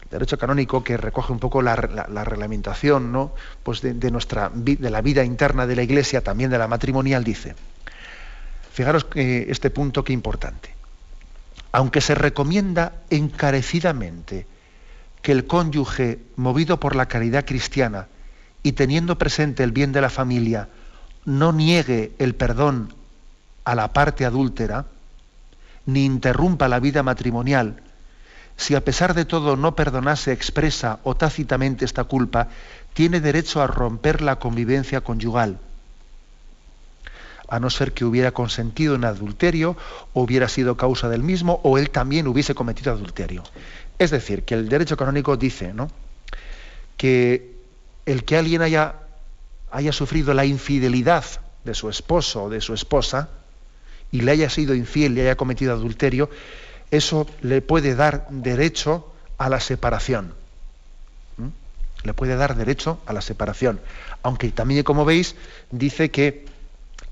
el 0.03 0.09
derecho 0.09 0.37
canónico 0.37 0.83
que 0.83 0.97
recoge 0.97 1.33
un 1.33 1.39
poco 1.39 1.63
la, 1.63 1.75
reglamentación 1.75 3.11
¿no? 3.11 3.33
pues 3.63 3.81
de, 3.81 4.11
nuestra, 4.11 4.51
de 4.53 4.89
la 4.89 5.01
vida 5.01 5.23
interna 5.23 5.65
de 5.65 5.75
la 5.75 5.81
Iglesia, 5.81 6.21
también 6.21 6.51
de 6.51 6.59
la 6.59 6.67
matrimonial, 6.67 7.23
dice, 7.23 7.55
fijaros 8.71 9.05
que 9.05 9.47
este 9.49 9.71
punto 9.71 10.03
qué 10.03 10.13
importante. 10.13 10.75
Aunque 11.71 12.01
se 12.01 12.13
recomienda 12.13 12.93
encarecidamente 13.09 14.45
que 15.23 15.31
el 15.31 15.47
cónyuge, 15.47 16.19
movido 16.35 16.79
por 16.79 16.95
la 16.95 17.07
caridad 17.07 17.45
cristiana 17.45 18.07
y 18.61 18.73
teniendo 18.73 19.17
presente 19.17 19.63
el 19.63 19.71
bien 19.71 19.91
de 19.91 20.01
la 20.01 20.09
familia, 20.09 20.69
no 21.25 21.51
niegue 21.51 22.13
el 22.19 22.35
perdón 22.35 22.93
a 23.63 23.75
la 23.75 23.93
parte 23.93 24.25
adúltera, 24.25 24.85
ni 25.85 26.05
interrumpa 26.05 26.67
la 26.67 26.79
vida 26.79 27.03
matrimonial, 27.03 27.81
si 28.59 28.75
a 28.75 28.83
pesar 28.83 29.13
de 29.13 29.23
todo 29.23 29.55
no 29.55 29.73
perdonase 29.73 30.33
expresa 30.33 30.99
o 31.03 31.15
tácitamente 31.15 31.85
esta 31.85 32.03
culpa, 32.03 32.49
tiene 32.93 33.21
derecho 33.21 33.61
a 33.61 33.67
romper 33.67 34.21
la 34.21 34.35
convivencia 34.35 35.01
conyugal, 35.01 35.59
a 37.47 37.59
no 37.59 37.69
ser 37.69 37.93
que 37.93 38.03
hubiera 38.03 38.31
consentido 38.31 38.95
en 38.95 39.05
adulterio 39.05 39.77
hubiera 40.13 40.49
sido 40.49 40.75
causa 40.75 41.07
del 41.07 41.23
mismo 41.23 41.61
o 41.63 41.77
él 41.77 41.89
también 41.89 42.27
hubiese 42.27 42.53
cometido 42.53 42.91
adulterio. 42.91 43.43
Es 43.97 44.11
decir, 44.11 44.43
que 44.43 44.55
el 44.55 44.69
derecho 44.69 44.97
canónico 44.97 45.37
dice 45.37 45.73
¿no? 45.73 45.89
que 46.97 47.55
el 48.05 48.23
que 48.25 48.37
alguien 48.37 48.61
haya 48.61 48.95
haya 49.71 49.91
sufrido 49.91 50.33
la 50.33 50.45
infidelidad 50.45 51.23
de 51.63 51.73
su 51.73 51.89
esposo 51.89 52.43
o 52.43 52.49
de 52.49 52.61
su 52.61 52.73
esposa 52.73 53.29
y 54.11 54.21
le 54.21 54.31
haya 54.31 54.49
sido 54.49 54.73
infiel 54.73 55.17
y 55.17 55.21
haya 55.21 55.35
cometido 55.35 55.73
adulterio, 55.73 56.29
eso 56.91 57.27
le 57.41 57.61
puede 57.61 57.95
dar 57.95 58.27
derecho 58.29 59.13
a 59.37 59.49
la 59.49 59.59
separación. 59.59 60.33
¿Mm? 61.37 61.47
Le 62.03 62.13
puede 62.13 62.35
dar 62.35 62.55
derecho 62.55 62.99
a 63.05 63.13
la 63.13 63.21
separación. 63.21 63.79
Aunque 64.23 64.49
también, 64.49 64.83
como 64.83 65.05
veis, 65.05 65.35
dice 65.71 66.09
que 66.09 66.45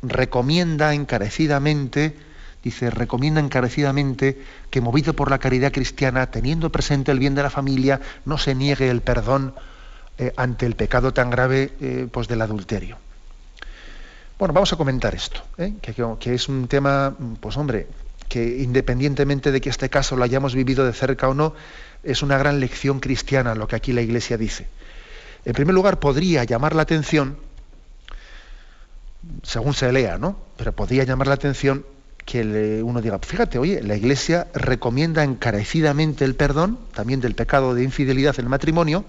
recomienda 0.02 0.94
encarecidamente, 0.94 2.16
dice, 2.64 2.90
recomienda 2.90 3.40
encarecidamente 3.42 4.42
que 4.72 4.82
movido 4.82 5.14
por 5.14 5.30
la 5.30 5.38
caridad 5.38 5.72
cristiana, 5.72 6.32
teniendo 6.32 6.72
presente 6.72 7.12
el 7.12 7.20
bien 7.20 7.36
de 7.36 7.44
la 7.44 7.50
familia, 7.50 8.02
no 8.26 8.38
se 8.38 8.56
niegue 8.56 8.90
el 8.90 9.02
perdón 9.02 9.54
eh, 10.20 10.34
ante 10.36 10.66
el 10.66 10.76
pecado 10.76 11.14
tan 11.14 11.30
grave 11.30 11.74
eh, 11.80 12.08
pues 12.12 12.28
del 12.28 12.42
adulterio. 12.42 12.98
Bueno, 14.40 14.54
vamos 14.54 14.74
a 14.74 14.76
comentar 14.76 15.14
esto, 15.14 15.42
¿eh? 15.60 15.74
que, 15.82 16.34
es 16.34 16.50
un 16.50 16.68
tema, 16.68 17.16
pues 17.40 17.56
hombre, 17.56 17.88
que 18.28 18.60
independientemente 18.60 19.52
de 19.52 19.62
que 19.62 19.70
este 19.70 19.90
caso 19.90 20.16
lo 20.16 20.24
hayamos 20.24 20.56
vivido 20.56 20.86
de 20.86 20.94
cerca 20.94 21.28
o 21.30 21.36
no, 21.36 21.54
es 22.04 22.24
una 22.24 22.38
gran 22.38 22.60
lección 22.60 23.00
cristiana 23.00 23.54
lo 23.54 23.68
que 23.68 23.76
aquí 23.76 23.94
la 23.94 24.02
Iglesia 24.02 24.38
dice. 24.38 24.68
En 25.46 25.54
primer 25.54 25.76
lugar, 25.76 26.00
podría 26.00 26.44
llamar 26.44 26.76
la 26.76 26.82
atención, 26.82 27.38
según 29.44 29.76
se 29.76 29.92
lea, 29.92 30.18
¿no? 30.18 30.38
Pero 30.58 30.72
podría 30.72 31.04
llamar 31.04 31.28
la 31.28 31.36
atención 31.36 31.86
que 32.26 32.82
uno 32.84 33.02
diga, 33.02 33.20
fíjate, 33.20 33.60
oye, 33.60 33.82
la 33.84 33.96
Iglesia 33.96 34.48
recomienda 34.54 35.24
encarecidamente 35.24 36.26
el 36.26 36.36
perdón, 36.36 36.80
también 36.94 37.22
del 37.22 37.36
pecado 37.36 37.74
de 37.74 37.84
infidelidad 37.84 38.36
en 38.38 38.46
el 38.46 38.50
matrimonio, 38.50 39.06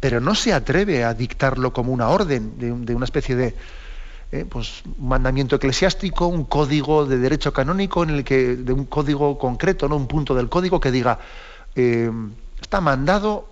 pero 0.00 0.20
no 0.20 0.34
se 0.34 0.52
atreve 0.52 1.04
a 1.04 1.14
dictarlo 1.14 1.72
como 1.72 1.92
una 1.92 2.08
orden 2.08 2.58
de, 2.58 2.94
una 2.94 3.04
especie 3.04 3.34
de 3.36 3.54
eh, 4.32 4.44
pues, 4.48 4.82
mandamiento 4.98 5.56
eclesiástico, 5.56 6.26
un 6.26 6.44
código 6.44 7.06
de 7.06 7.18
derecho 7.18 7.52
canónico 7.52 8.02
en 8.02 8.10
el 8.10 8.24
que 8.24 8.56
de 8.56 8.72
un 8.72 8.84
código 8.84 9.38
concreto, 9.38 9.88
no 9.88 9.96
un 9.96 10.06
punto 10.06 10.34
del 10.34 10.48
código 10.48 10.80
que 10.80 10.90
diga 10.90 11.18
eh, 11.74 12.10
está 12.60 12.80
mandado 12.80 13.48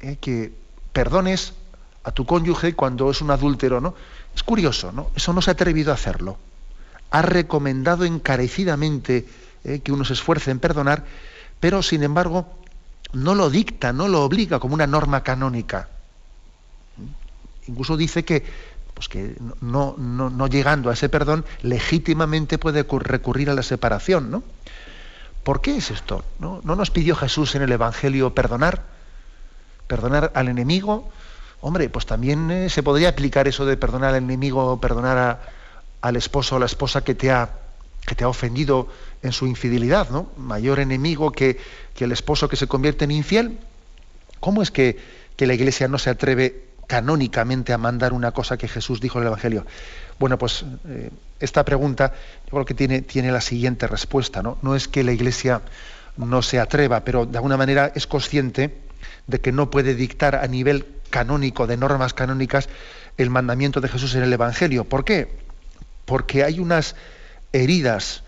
eh, 0.00 0.16
que 0.20 0.52
perdones 0.92 1.54
a 2.04 2.10
tu 2.10 2.26
cónyuge 2.26 2.74
cuando 2.74 3.10
es 3.10 3.20
un 3.20 3.30
adúltero, 3.30 3.80
¿no? 3.80 3.94
Es 4.34 4.42
curioso, 4.42 4.92
¿no? 4.92 5.10
Eso 5.16 5.32
no 5.32 5.40
se 5.42 5.50
ha 5.50 5.52
atrevido 5.52 5.92
a 5.92 5.94
hacerlo. 5.94 6.38
Ha 7.10 7.22
recomendado 7.22 8.04
encarecidamente 8.04 9.26
que 9.82 9.92
uno 9.92 10.04
se 10.04 10.12
esfuerce 10.12 10.52
en 10.52 10.60
perdonar, 10.60 11.04
pero 11.58 11.82
sin 11.82 12.04
embargo 12.04 12.46
no 13.12 13.34
lo 13.34 13.50
dicta, 13.50 13.92
no 13.92 14.08
lo 14.08 14.22
obliga 14.24 14.58
como 14.58 14.74
una 14.74 14.86
norma 14.86 15.22
canónica. 15.22 15.88
Incluso 17.66 17.96
dice 17.96 18.24
que, 18.24 18.44
pues 18.94 19.08
que 19.08 19.36
no, 19.60 19.96
no, 19.98 20.46
llegando 20.46 20.90
a 20.90 20.94
ese 20.94 21.08
perdón, 21.08 21.44
legítimamente 21.62 22.58
puede 22.58 22.84
recurrir 22.84 23.50
a 23.50 23.54
la 23.54 23.62
separación. 23.62 24.30
¿no? 24.30 24.42
¿Por 25.42 25.60
qué 25.60 25.76
es 25.76 25.90
esto? 25.90 26.24
¿No, 26.38 26.60
nos 26.62 26.90
pidió 26.90 27.16
Jesús 27.16 27.54
en 27.54 27.62
el 27.62 27.72
Evangelio 27.72 28.34
perdonar? 28.34 28.82
¿Perdonar 29.86 30.32
al 30.34 30.48
enemigo? 30.48 31.10
Hombre, 31.60 31.88
pues 31.88 32.06
también 32.06 32.50
eh, 32.50 32.68
se 32.68 32.82
podría 32.82 33.08
aplicar 33.08 33.48
eso 33.48 33.64
de 33.64 33.76
perdonar 33.76 34.10
al 34.10 34.22
enemigo, 34.22 34.80
perdonar 34.80 35.40
al 36.00 36.16
esposo 36.16 36.56
o 36.56 36.58
la 36.58 36.66
esposa 36.66 37.02
que 37.02 37.14
te 37.14 37.30
ha 37.30 37.50
que 38.06 38.14
te 38.14 38.24
ha 38.24 38.28
ofendido 38.28 38.88
en 39.22 39.32
su 39.32 39.46
infidelidad, 39.46 40.10
¿no? 40.10 40.30
Mayor 40.36 40.80
enemigo 40.80 41.32
que, 41.32 41.58
el 41.98 42.12
esposo 42.12 42.48
que 42.48 42.56
se 42.56 42.66
convierte 42.66 43.04
en 43.04 43.10
infiel. 43.10 43.58
¿Cómo 44.40 44.62
es 44.62 44.70
que, 44.70 44.96
la 45.38 45.54
Iglesia 45.54 45.88
no 45.88 45.98
se 45.98 46.10
atreve 46.10 46.64
canónicamente 46.86 47.72
a 47.72 47.78
mandar 47.78 48.12
una 48.12 48.30
cosa 48.32 48.56
que 48.56 48.68
Jesús 48.68 49.00
dijo 49.00 49.18
en 49.18 49.24
el 49.24 49.28
Evangelio? 49.28 49.66
Bueno, 50.18 50.38
pues 50.38 50.64
eh, 50.88 51.10
esta 51.40 51.64
pregunta 51.64 52.14
yo 52.46 52.50
creo 52.50 52.64
que 52.64 52.74
tiene, 52.74 53.02
tiene 53.02 53.32
la 53.32 53.40
siguiente 53.40 53.86
respuesta, 53.86 54.42
¿no? 54.42 54.56
No 54.62 54.76
es 54.76 54.88
que 54.88 55.04
la 55.04 55.12
Iglesia 55.12 55.62
no 56.16 56.42
se 56.42 56.60
atreva, 56.60 57.00
pero 57.00 57.26
de 57.26 57.36
alguna 57.36 57.56
manera 57.56 57.92
es 57.94 58.06
consciente 58.06 58.74
de 59.26 59.40
que 59.40 59.52
no 59.52 59.70
puede 59.70 59.94
dictar 59.94 60.36
a 60.36 60.46
nivel 60.46 60.86
canónico, 61.10 61.66
de 61.66 61.76
normas 61.76 62.14
canónicas, 62.14 62.68
el 63.18 63.30
mandamiento 63.30 63.80
de 63.80 63.88
Jesús 63.88 64.14
en 64.14 64.22
el 64.22 64.32
Evangelio. 64.32 64.84
¿Por 64.84 65.04
qué? 65.04 65.28
porque 66.06 66.44
hay 66.44 66.60
unas 66.60 66.96
heridas 67.52 68.22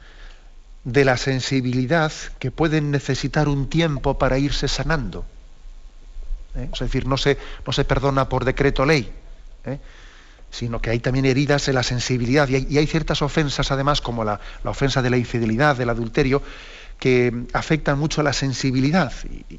de 0.85 1.05
la 1.05 1.17
sensibilidad 1.17 2.13
que 2.39 2.51
pueden 2.51 2.91
necesitar 2.91 3.49
un 3.49 3.69
tiempo 3.69 4.19
para 4.19 4.39
irse 4.39 4.69
sanando. 4.69 5.25
¿eh? 6.55 6.69
Es 6.73 6.81
decir, 6.81 7.07
no 7.07 7.17
se, 7.17 7.37
no 7.67 7.73
se 7.73 7.85
perdona 7.85 8.29
por 8.29 8.45
decreto 8.45 8.87
ley, 8.87 9.13
¿eh? 9.65 9.79
sino 10.51 10.81
que 10.81 10.91
hay 10.91 10.99
también 10.99 11.27
heridas 11.27 11.69
en 11.69 11.75
la 11.75 11.83
sensibilidad 11.83 12.49
y 12.49 12.79
hay, 12.79 12.87
ciertas 12.87 13.23
ofensas, 13.23 13.71
además, 13.71 14.01
como 14.01 14.25
la, 14.25 14.41
ofensa 14.65 15.03
de 15.03 15.11
la 15.11 15.19
infidelidad, 15.19 15.77
del 15.77 15.91
adulterio, 15.91 16.43
que 16.99 17.45
afectan 17.53 17.99
mucho 17.99 18.23
a 18.23 18.25
la 18.25 18.33
sensibilidad 18.33 19.13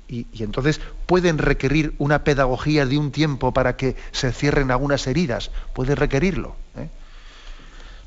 y, 0.10 0.26
entonces 0.44 0.82
pueden 1.06 1.38
requerir 1.38 1.94
una 1.98 2.24
pedagogía 2.24 2.86
de 2.86 2.98
un 2.98 3.12
tiempo 3.12 3.54
para 3.54 3.78
que 3.78 3.96
se 4.12 4.34
cierren 4.34 4.72
algunas 4.72 5.08
heridas, 5.08 5.52
puede 5.74 5.96
requerirlo. 5.96 6.56
¿eh? 6.76 6.90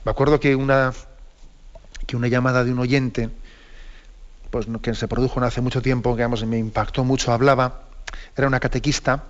Me 0.05 0.11
acuerdo 0.11 0.39
que 0.41 0.55
una, 0.57 0.93
que 2.07 2.17
una 2.17 2.29
llamada 2.29 2.65
de 2.65 2.73
un 2.73 2.79
oyente, 2.79 3.31
pues 4.51 4.67
que 4.83 4.95
se 4.95 5.09
produjo 5.09 5.41
no 5.41 5.47
hace 5.47 5.61
mucho 5.61 5.83
tiempo, 5.83 6.17
que 6.17 6.27
me 6.29 6.59
impactó 6.59 7.05
mucho, 7.05 7.33
hablaba, 7.33 7.83
era 8.37 8.47
una 8.47 8.61
catequista, 8.61 9.25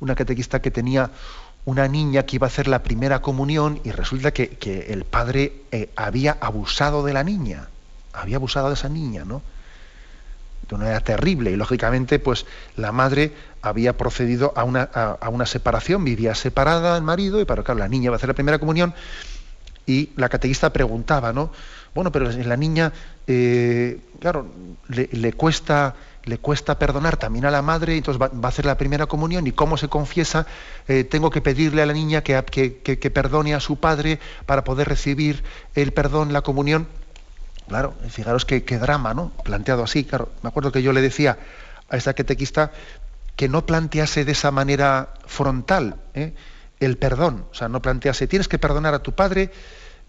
una 0.00 0.14
catequista 0.14 0.60
que 0.60 0.70
tenía 0.70 1.10
una 1.64 1.86
niña 1.86 2.22
que 2.22 2.36
iba 2.36 2.46
a 2.46 2.48
hacer 2.48 2.66
la 2.66 2.82
primera 2.82 3.20
comunión 3.20 3.80
y 3.84 3.90
resulta 3.90 4.30
que, 4.30 4.86
el 4.88 5.04
padre 5.04 5.64
eh, 5.70 5.90
había 5.96 6.38
abusado 6.40 7.04
de 7.04 7.12
la 7.12 7.24
niña, 7.24 7.68
había 8.14 8.36
abusado 8.36 8.68
de 8.68 8.74
esa 8.74 8.88
niña, 8.88 9.26
¿no? 9.26 9.42
De 10.66 10.74
una 10.74 10.84
manera 10.84 11.00
terrible 11.02 11.50
y 11.50 11.56
lógicamente 11.56 12.18
pues 12.18 12.46
la 12.76 12.90
madre 12.90 13.34
había 13.60 13.98
procedido 13.98 14.54
a 14.56 14.64
una, 14.64 14.82
a, 14.82 15.28
una 15.28 15.44
separación, 15.44 16.04
vivía 16.04 16.34
separada 16.34 16.96
el 16.96 17.02
marido 17.02 17.38
y 17.40 17.44
para 17.44 17.62
claro, 17.62 17.80
la 17.80 17.88
niña 17.88 18.10
va 18.10 18.16
a 18.16 18.18
hacer 18.18 18.28
la 18.28 18.34
primera 18.34 18.58
comunión 18.58 18.94
y 19.84 20.10
la 20.16 20.30
catequista 20.30 20.72
preguntaba, 20.72 21.34
¿no? 21.34 21.50
Bueno, 21.98 22.12
pero 22.12 22.30
la 22.30 22.56
niña, 22.56 22.92
eh, 23.26 23.98
claro, 24.20 24.46
le, 24.86 25.32
cuesta, 25.32 25.96
le 26.26 26.38
cuesta 26.38 26.78
perdonar 26.78 27.16
también 27.16 27.44
a 27.44 27.50
la 27.50 27.60
madre, 27.60 27.96
entonces 27.96 28.22
va, 28.22 28.30
a 28.40 28.46
hacer 28.46 28.66
la 28.66 28.78
primera 28.78 29.06
comunión 29.06 29.48
y 29.48 29.50
cómo 29.50 29.76
se 29.76 29.88
confiesa, 29.88 30.46
eh, 30.86 31.02
tengo 31.02 31.30
que 31.30 31.40
pedirle 31.40 31.82
a 31.82 31.86
la 31.86 31.92
niña 31.92 32.22
que, 32.22 32.40
que, 32.44 33.10
perdone 33.10 33.52
a 33.52 33.58
su 33.58 33.80
padre 33.80 34.20
para 34.46 34.62
poder 34.62 34.88
recibir 34.88 35.42
el 35.74 35.92
perdón, 35.92 36.32
la 36.32 36.42
comunión. 36.42 36.86
Claro, 37.66 37.94
fijaros 38.08 38.44
qué, 38.44 38.60
drama, 38.78 39.12
¿no? 39.12 39.32
Planteado 39.42 39.82
así, 39.82 40.04
claro. 40.04 40.30
Me 40.44 40.50
acuerdo 40.50 40.70
que 40.70 40.82
yo 40.84 40.92
le 40.92 41.00
decía 41.00 41.36
a 41.90 41.96
esta 41.96 42.14
catequista 42.14 42.70
que 43.34 43.48
no 43.48 43.66
plantease 43.66 44.24
de 44.24 44.30
esa 44.30 44.52
manera 44.52 45.14
frontal 45.26 45.96
¿eh? 46.14 46.32
el 46.78 46.96
perdón. 46.96 47.46
O 47.50 47.54
sea, 47.56 47.68
no 47.68 47.82
plantease, 47.82 48.28
tienes 48.28 48.46
que 48.46 48.60
perdonar 48.60 48.94
a 48.94 49.00
tu 49.00 49.16
padre 49.16 49.50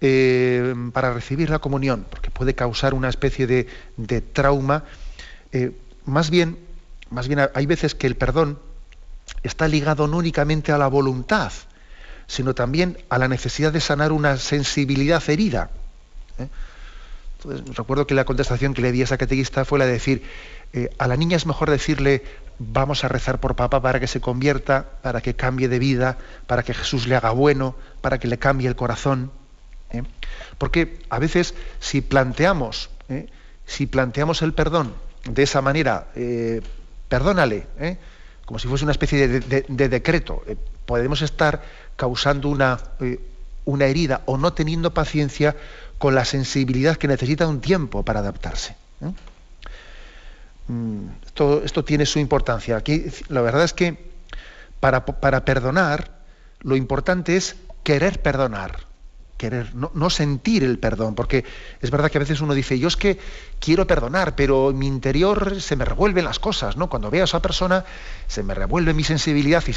eh, 0.02 0.74
para 0.94 1.14
recibir 1.14 1.50
la 1.50 1.60
comunión, 1.60 2.06
porque 2.10 2.32
puede 2.32 2.56
causar 2.56 2.94
una 2.94 3.10
especie 3.10 3.48
de, 3.48 4.22
trauma. 4.22 4.86
Eh, 5.52 5.72
más, 6.06 6.30
bien, 6.30 6.58
más 7.10 7.28
bien 7.28 7.42
hay 7.54 7.66
veces 7.66 7.96
que 7.96 8.08
el 8.08 8.16
perdón 8.16 8.60
está 9.44 9.68
ligado 9.68 10.08
no 10.08 10.18
únicamente 10.18 10.72
a 10.72 10.78
la 10.78 10.88
voluntad, 10.88 11.52
sino 12.28 12.56
también 12.56 12.98
a 13.10 13.18
la 13.18 13.28
necesidad 13.28 13.74
de 13.74 13.82
sanar 13.82 14.12
una 14.12 14.38
sensibilidad 14.38 15.22
herida. 15.30 15.70
¿eh? 16.38 16.48
Entonces, 17.38 17.76
recuerdo 17.76 18.08
que 18.08 18.14
la 18.14 18.26
contestación 18.26 18.74
que 18.74 18.82
le 18.82 18.92
di 18.92 19.02
a 19.02 19.04
esa 19.06 19.18
catequista 19.18 19.66
fue 19.66 19.80
la 19.80 19.86
de 19.86 19.94
decir, 19.94 20.24
a 20.98 21.08
la 21.08 21.18
niña 21.18 21.36
es 21.36 21.46
mejor 21.46 21.70
decirle, 21.70 22.24
vamos 22.60 23.04
a 23.04 23.08
rezar 23.08 23.40
por 23.40 23.56
papá 23.56 23.82
para 23.82 24.00
que 24.00 24.08
se 24.08 24.22
convierta, 24.22 24.86
para 25.02 25.22
que 25.22 25.36
cambie 25.36 25.68
de 25.68 25.80
vida, 25.80 26.18
para 26.48 26.64
que 26.64 26.74
Jesús 26.74 27.08
le 27.08 27.16
haga 27.16 27.32
bueno, 27.32 27.76
para 28.02 28.18
que 28.18 28.28
le 28.28 28.38
cambie 28.38 28.68
el 28.68 28.76
corazón. 28.76 29.32
¿Eh? 29.92 30.04
Porque 30.58 31.00
a 31.10 31.20
veces 31.20 31.54
si 31.80 32.02
planteamos, 32.02 32.90
¿eh? 33.10 33.28
si 33.66 33.86
planteamos 33.86 34.42
el 34.42 34.54
perdón 34.54 34.94
de 35.30 35.44
esa 35.44 35.62
manera, 35.62 36.08
eh, 36.16 36.62
perdónale, 37.08 37.68
como 38.46 38.60
si 38.60 38.68
fuese 38.68 38.84
una 38.86 38.92
especie 38.92 39.28
de, 39.28 39.90
decreto, 39.90 40.44
podemos 40.86 41.22
estar 41.22 41.62
causando 41.96 42.50
una, 42.50 42.80
una 43.66 43.86
herida 43.86 44.22
o 44.26 44.38
no 44.38 44.54
teniendo 44.54 44.94
paciencia 44.94 45.56
con 45.98 46.16
la 46.16 46.26
sensibilidad 46.26 46.98
que 46.98 47.08
necesita 47.08 47.48
un 47.48 47.62
tiempo 47.62 48.04
para 48.04 48.22
adaptarse. 48.22 48.76
Mm, 50.68 51.08
esto, 51.64 51.84
tiene 51.84 52.06
su 52.06 52.20
importancia. 52.20 52.82
La 53.28 53.42
verdad 53.42 53.64
es 53.64 53.74
que 53.74 54.12
para, 54.80 55.06
para 55.06 55.44
perdonar, 55.46 56.20
lo 56.62 56.76
importante 56.76 57.36
es 57.36 57.56
querer 57.84 58.22
perdonar 58.22 58.89
querer, 59.40 59.74
no, 59.74 60.10
sentir 60.10 60.66
el 60.66 60.80
perdón, 60.80 61.16
porque 61.16 61.46
es 61.82 61.90
verdad 61.90 62.12
que 62.12 62.18
a 62.18 62.20
veces 62.20 62.42
uno 62.42 62.54
dice, 62.54 62.78
yo 62.78 62.90
es 62.90 62.98
que 62.98 63.18
quiero 63.62 63.88
perdonar, 63.88 64.36
pero 64.36 64.70
en 64.72 64.78
mi 64.78 64.86
interior 64.86 65.62
se 65.62 65.78
me 65.78 65.86
revuelven 65.86 66.26
las 66.26 66.40
cosas, 66.40 66.76
¿no? 66.76 66.90
Cuando 66.90 67.10
veo 67.10 67.24
a 67.24 67.24
esa 67.24 67.42
persona 67.42 67.86
se 68.28 68.44
me 68.44 68.54
revuelve 68.54 68.94
mi 68.94 69.06
sensibilidad 69.06 69.64
y 69.66 69.72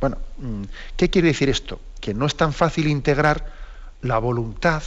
bueno, 0.00 0.16
mm, 0.38 0.62
¿qué 0.96 1.10
quiere 1.10 1.28
decir 1.28 1.50
esto? 1.50 1.78
Que 2.00 2.14
no 2.14 2.24
es 2.24 2.36
tan 2.36 2.54
fácil 2.54 2.88
integrar 2.88 3.52
la 4.00 4.16
voluntad 4.16 4.82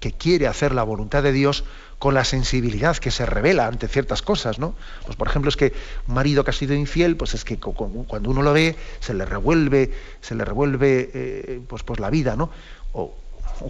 que 0.00 0.12
quiere 0.12 0.48
hacer 0.48 0.74
la 0.74 0.82
voluntad 0.82 1.22
de 1.22 1.32
Dios 1.32 1.64
con 1.98 2.14
la 2.14 2.24
sensibilidad 2.24 2.96
que 2.96 3.10
se 3.10 3.26
revela 3.26 3.66
ante 3.66 3.88
ciertas 3.88 4.22
cosas, 4.22 4.58
¿no? 4.58 4.74
Pues 5.04 5.16
por 5.16 5.28
ejemplo 5.28 5.50
es 5.50 5.56
que 5.56 5.74
un 6.08 6.14
marido 6.14 6.44
que 6.44 6.50
ha 6.50 6.54
sido 6.54 6.74
infiel, 6.74 7.16
pues 7.16 7.34
es 7.34 7.44
que 7.44 7.58
cuando 7.58 8.30
uno 8.30 8.40
lo 8.40 8.54
ve 8.54 8.74
se 9.00 9.12
le 9.12 9.26
revuelve, 9.26 9.92
se 10.22 10.34
le 10.34 10.46
revuelve 10.46 11.10
eh, 11.12 11.60
pues, 11.68 11.82
pues 11.82 12.00
la 12.00 12.08
vida, 12.08 12.36
¿no? 12.36 12.48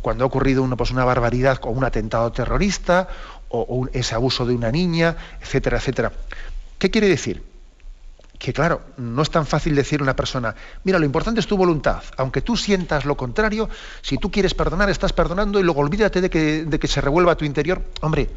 Cuando 0.02 0.24
ha 0.24 0.26
ocurrido 0.26 0.62
una, 0.62 0.76
pues 0.76 0.90
una 0.90 1.04
barbaridad 1.04 1.58
o 1.62 1.70
un 1.70 1.84
atentado 1.84 2.30
terrorista 2.32 3.08
o, 3.48 3.88
ese 3.92 4.14
abuso 4.14 4.46
de 4.46 4.54
una 4.54 4.70
niña, 4.70 5.16
etcétera, 5.40 5.78
etcétera. 5.78 6.12
¿Qué 6.78 6.90
quiere 6.90 7.08
decir? 7.08 7.42
Que 8.38 8.52
claro, 8.52 8.80
no 8.96 9.22
es 9.22 9.30
tan 9.30 9.46
fácil 9.46 9.74
decir 9.74 10.00
a 10.00 10.02
una 10.02 10.16
persona, 10.16 10.54
mira, 10.82 10.98
lo 10.98 11.04
importante 11.04 11.40
es 11.40 11.46
tu 11.46 11.56
voluntad, 11.56 12.02
aunque 12.16 12.40
tú 12.42 12.56
sientas 12.56 13.04
lo 13.04 13.16
contrario, 13.16 13.68
si 14.02 14.18
tú 14.18 14.30
quieres 14.30 14.54
perdonar, 14.54 14.90
estás 14.90 15.12
perdonando 15.12 15.60
y 15.60 15.62
luego 15.62 15.80
olvídate 15.80 16.20
de 16.20 16.28
que, 16.28 16.64
de 16.64 16.78
que 16.78 16.88
se 16.88 17.00
revuelva 17.00 17.36
tu 17.36 17.44
interior. 17.44 17.82
Hombre, 18.00 18.28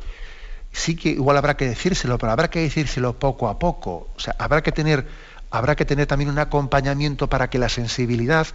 sí 0.71 0.95
que 0.95 1.09
igual 1.09 1.37
habrá 1.37 1.57
que 1.57 1.67
decírselo, 1.67 2.17
pero 2.17 2.31
habrá 2.31 2.49
que 2.49 2.61
decírselo 2.61 3.17
poco 3.17 3.49
a 3.49 3.57
poco. 3.57 4.09
O 4.15 4.19
sea, 4.19 4.35
habrá 4.37 4.61
que 4.61 4.71
tener, 4.71 5.07
habrá 5.49 5.75
que 5.75 5.85
tener 5.85 6.05
también 6.05 6.29
un 6.29 6.39
acompañamiento 6.39 7.27
para 7.27 7.49
que 7.49 7.57
la 7.57 7.69
sensibilidad, 7.69 8.47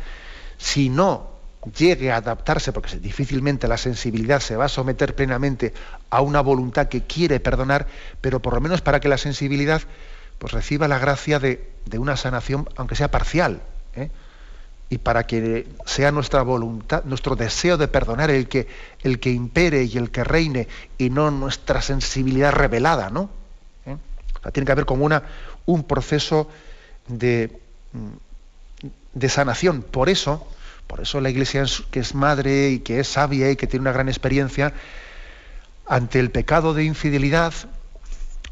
si 0.59 0.89
no 0.89 1.32
llegue 1.77 2.11
a 2.11 2.17
adaptarse, 2.17 2.73
porque 2.73 2.99
difícilmente 2.99 3.69
la 3.69 3.77
sensibilidad 3.77 4.41
se 4.41 4.57
va 4.57 4.65
a 4.65 4.69
someter 4.69 5.15
plenamente 5.15 5.73
a 6.11 6.21
una 6.21 6.41
voluntad 6.41 6.89
que 6.89 7.03
quiere 7.03 7.41
perdonar, 7.41 7.87
pero 8.21 8.41
por 8.41 8.55
lo 8.55 8.61
menos 8.61 8.81
para 8.81 9.01
que 9.01 9.09
la 9.09 9.19
sensibilidad 9.19 9.83
pues, 10.39 10.53
reciba 10.53 10.89
la 10.89 10.99
gracia 10.99 11.39
de, 11.39 11.73
una 11.97 12.17
sanación, 12.17 12.69
aunque 12.77 12.97
sea 12.97 13.11
parcial, 13.11 13.63
¿eh? 13.95 14.11
y 14.89 14.99
para 14.99 15.27
que 15.27 15.69
sea 15.87 16.11
nuestra 16.11 16.43
voluntad, 16.43 17.05
nuestro 17.05 17.37
deseo 17.37 17.77
de 17.77 17.89
perdonar 17.89 18.31
el 18.31 18.49
que, 18.49 18.67
el 19.03 19.21
que 19.21 19.31
impere 19.31 19.85
y 19.85 19.97
el 19.97 20.11
que 20.11 20.25
reine, 20.25 20.69
y 20.99 21.11
no 21.11 21.31
nuestra 21.31 21.81
sensibilidad 21.81 22.53
revelada, 22.53 23.09
¿no? 23.09 23.31
¿Eh? 23.87 23.97
tiene 24.53 24.67
que 24.67 24.73
haber 24.73 24.85
como 24.85 25.05
una, 25.05 25.23
un 25.65 25.85
proceso 25.85 26.49
de, 27.07 27.57
de 29.15 29.29
sanación. 29.29 29.83
Por 29.83 30.09
eso, 30.09 30.47
por 30.87 31.01
eso 31.01 31.21
la 31.21 31.31
Iglesia, 31.31 31.65
que 31.91 32.01
es 32.01 32.15
madre 32.15 32.71
y 32.71 32.79
que 32.81 33.01
es 33.01 33.09
sabia 33.09 33.51
y 33.51 33.57
que 33.57 33.67
tiene 33.67 33.83
una 33.83 33.93
gran 33.93 34.09
experiencia, 34.09 34.73
ante 35.87 36.21
el 36.21 36.31
pecado 36.31 36.75
de 36.75 36.85
infidelidad, 36.85 37.53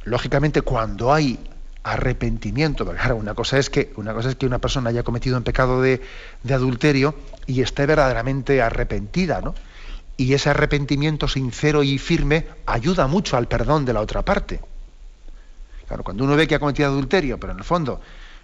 lógicamente 0.05 0.63
cuando 0.63 1.13
hay 1.13 1.39
arrepentimiento, 1.83 2.85
porque 2.85 3.01
claro, 3.01 3.17
una 3.17 3.35
cosa 3.35 3.59
es 3.59 3.71
que 3.71 3.93
una, 3.97 4.13
cosa 4.13 4.31
es 4.31 4.37
que 4.37 4.47
una 4.47 4.59
persona 4.59 4.91
haya 4.91 5.03
cometido 5.03 5.37
un 5.37 5.45
pecado 5.45 5.81
de, 5.81 6.01
adulterio 6.51 7.15
y 7.47 7.63
esté 7.63 7.87
verdaderamente 7.87 8.61
arrepentida, 8.61 9.41
¿no? 9.41 9.55
Y 10.17 10.35
ese 10.35 10.51
arrepentimiento 10.51 11.29
sincero 11.29 11.83
y 11.83 11.97
firme 11.97 12.47
ayuda 12.67 13.07
mucho 13.07 13.39
al 13.39 13.49
perdón 13.49 13.87
de 13.87 13.95
la 13.95 14.01
otra 14.01 14.23
parte. 14.23 14.61
Claro, 15.89 16.05
cuando 16.05 16.25
uno 16.25 16.37
ve 16.37 16.47
que 16.47 16.55
ha 16.55 16.59
cometido 16.59 16.91
adulterio, 16.91 17.41
pero 17.41 17.53
en 17.53 17.59
el 17.59 17.65
fondo 17.65 18.01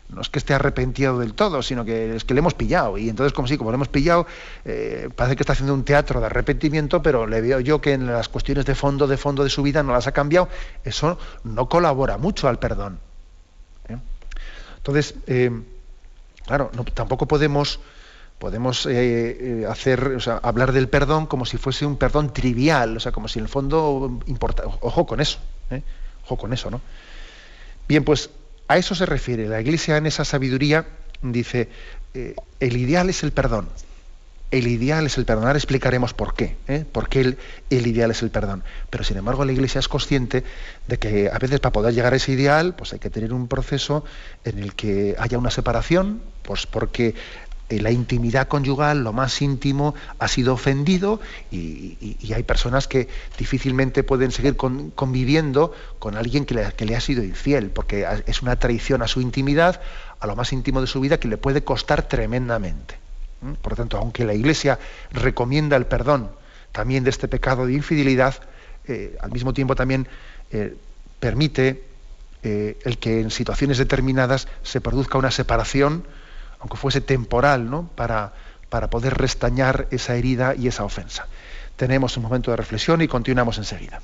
no 0.09 0.21
es 0.21 0.29
que 0.29 0.38
esté 0.38 0.55
arrepentido 0.55 1.19
del 1.19 1.35
todo, 1.35 1.62
sino 1.62 1.85
que 1.85 2.14
es 2.14 2.25
que 2.25 2.35
le 2.35 2.38
hemos 2.38 2.55
pillado. 2.55 2.97
Y 2.99 3.09
entonces, 3.09 3.33
como 3.33 3.49
si, 3.49 3.59
como 3.59 3.71
le 3.71 3.75
hemos 3.75 3.88
pillado, 3.88 4.27
eh, 4.64 5.09
parece 5.14 5.37
que 5.37 5.42
está 5.42 5.53
haciendo 5.53 5.75
un 5.75 5.85
teatro 5.85 6.21
de 6.21 6.27
arrepentimiento, 6.27 7.03
pero 7.03 7.27
le 7.27 7.40
veo 7.40 7.61
yo 7.61 7.81
que 7.81 7.92
en 7.92 8.07
las 8.07 8.29
cuestiones 8.29 8.64
de 8.66 8.75
fondo, 8.75 9.07
de 9.07 9.16
fondo 9.16 9.42
de 9.42 9.51
su 9.51 9.62
vida 9.62 9.83
no 9.83 9.92
las 9.92 10.07
ha 10.07 10.12
cambiado. 10.12 10.49
Eso 10.85 11.19
no 11.45 11.69
colabora 11.69 12.19
mucho 12.19 12.49
al 12.49 12.59
perdón. 12.59 13.01
¿eh? 13.88 13.97
Entonces, 14.77 15.14
eh, 15.27 15.51
claro, 16.47 16.71
tampoco 16.95 17.27
podemos 17.27 17.81
podemos 18.38 18.87
hacer, 19.66 20.09
o 20.09 20.21
sea, 20.21 20.37
hablar 20.42 20.73
del 20.73 20.90
perdón 20.90 21.25
como 21.25 21.47
si 21.47 21.57
fuese 21.57 21.87
un 21.87 21.97
perdón 21.97 22.35
trivial, 22.35 22.99
o 22.99 23.01
sea, 23.01 23.11
como 23.11 23.29
si 23.29 23.38
en 23.38 23.47
el 23.47 23.49
fondo 23.49 24.21
importa. 24.27 24.64
Ojo 24.66 25.07
con 25.07 25.23
eso, 25.23 25.38
ojo 26.23 26.37
con 26.37 26.53
eso, 26.53 26.71
¿no? 26.71 26.83
Bien, 27.88 28.05
pues 28.05 28.29
a 28.68 28.76
eso 28.76 28.94
se 28.94 29.07
refiere. 29.07 29.48
La 29.48 29.61
Iglesia 29.61 29.96
en 29.96 30.07
esa 30.07 30.24
sabiduría 30.24 30.87
dice, 31.22 31.68
eh, 32.14 32.35
el 32.61 32.76
ideal 32.76 33.09
es 33.11 33.22
el 33.22 33.33
perdón. 33.33 33.68
el 34.52 34.68
ideal 34.68 35.05
es 35.07 35.18
el 35.18 35.24
perdonar, 35.24 35.57
explicaremos 35.57 36.14
por 36.14 36.35
qué, 36.35 36.57
¿eh? 36.68 36.85
por 36.90 37.09
qué 37.09 37.20
el, 37.20 37.38
el, 37.68 37.87
ideal 37.87 38.12
es 38.12 38.22
el 38.22 38.31
perdón. 38.31 38.62
Pero 38.90 39.02
sin 39.02 39.16
embargo 39.16 39.44
la 39.44 39.52
Iglesia 39.52 39.81
es 39.81 39.88
consciente 39.88 40.44
de 40.87 40.98
que 40.98 41.29
a 41.31 41.38
veces 41.38 41.59
para 41.59 41.72
poder 41.72 41.94
llegar 41.94 42.12
a 42.12 42.16
ese 42.16 42.33
ideal, 42.33 42.74
pues 42.76 42.92
hay 42.92 43.00
que 43.00 43.11
tener 43.11 43.33
un 43.33 43.48
proceso 43.48 44.05
en 44.44 44.61
el 44.61 44.74
que 44.74 45.16
haya 45.18 45.37
una 45.37 45.50
separación, 45.50 46.22
pues 46.42 46.66
porque 46.66 47.16
eh, 47.68 47.81
la 47.81 47.90
intimidad 47.90 48.46
conyugal, 48.46 49.02
lo 49.02 49.12
más 49.12 49.42
íntimo, 49.42 49.96
ha 50.20 50.29
sido 50.29 50.55
ofendido 50.55 51.20
y, 51.50 51.96
hay 52.33 52.42
personas 52.44 52.87
que 52.87 53.09
difícilmente 53.38 54.05
pueden 54.05 54.31
seguir 54.31 54.57
conviviendo 54.57 55.72
con 55.98 56.16
alguien 56.16 56.44
que 56.44 56.55
le, 56.55 56.94
ha 56.96 57.00
sido 57.00 57.24
infiel, 57.24 57.70
porque 57.70 58.07
es 58.26 58.42
una 58.42 58.57
traición 58.57 59.02
a 59.02 59.09
su 59.09 59.20
intimidad, 59.20 59.81
a 60.20 60.26
lo 60.26 60.37
más 60.37 60.52
íntimo 60.52 60.81
de 60.81 60.87
su 60.87 61.00
vida, 61.00 61.18
que 61.18 61.29
le 61.29 61.38
puede 61.38 61.64
costar 61.64 62.02
tremendamente. 62.02 62.98
Por 63.62 63.72
lo 63.72 63.76
tanto, 63.76 63.96
aunque 63.96 64.24
la 64.24 64.35
Iglesia 64.35 64.79
recomienda 65.11 65.76
el 65.76 65.87
perdón 65.87 66.31
también 66.72 67.05
de 67.05 67.11
este 67.11 67.26
pecado 67.26 67.66
de 67.66 67.72
infidelidad, 67.72 68.35
eh, 68.87 69.16
al 69.20 69.33
mismo 69.33 69.55
tiempo 69.55 69.74
también 69.74 70.07
eh, 70.52 70.76
permite 71.18 71.83
el 72.42 72.98
que 72.98 73.22
en 73.22 73.33
situaciones 73.33 73.76
determinadas 73.76 74.46
se 74.62 74.81
produzca 74.81 75.18
una 75.18 75.33
separación, 75.33 76.05
aunque 76.66 76.76
fuese 76.76 77.00
temporal, 77.00 77.70
¿no? 77.70 77.88
para, 77.94 78.33
para 78.68 78.90
poder 78.90 79.14
restañar 79.14 79.87
esa 79.92 80.16
herida 80.16 80.57
y 80.57 80.66
esa 80.66 80.83
ofensa. 80.83 81.29
Tenemos 81.76 82.16
un 82.16 82.24
momento 82.24 82.50
de 82.50 82.57
reflexión 82.57 83.00
y 83.02 83.07
continuamos 83.07 83.59
enseguida. 83.59 84.02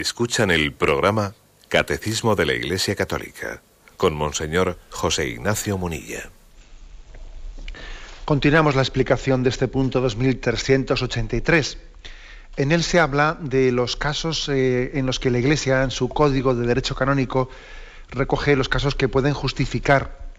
Escuchan 0.00 0.50
el 0.50 0.72
programa 0.72 1.34
Catecismo 1.68 2.34
de 2.34 2.46
la 2.46 2.54
Iglesia 2.54 2.96
Católica 2.96 3.60
con 3.98 4.14
Monseñor 4.14 4.78
José 4.88 5.28
Ignacio 5.28 5.76
Munilla. 5.76 6.30
Continuamos 8.24 8.76
la 8.76 8.80
explicación 8.80 9.42
de 9.42 9.50
este 9.50 9.68
punto 9.68 10.00
2383. 10.00 11.76
En 12.56 12.72
él 12.72 12.82
se 12.82 12.98
habla 12.98 13.36
de 13.42 13.72
los 13.72 13.96
casos 13.96 14.48
eh, 14.48 14.92
en 14.94 15.04
los 15.04 15.20
que 15.20 15.30
la 15.30 15.38
Iglesia, 15.38 15.82
en 15.82 15.90
su 15.90 16.08
código 16.08 16.54
de 16.54 16.66
derecho 16.66 16.94
canónico, 16.94 17.50
recoge 18.08 18.56
los 18.56 18.70
casos 18.70 18.94
que 18.94 19.10
pueden 19.10 19.34
justificar 19.34 20.29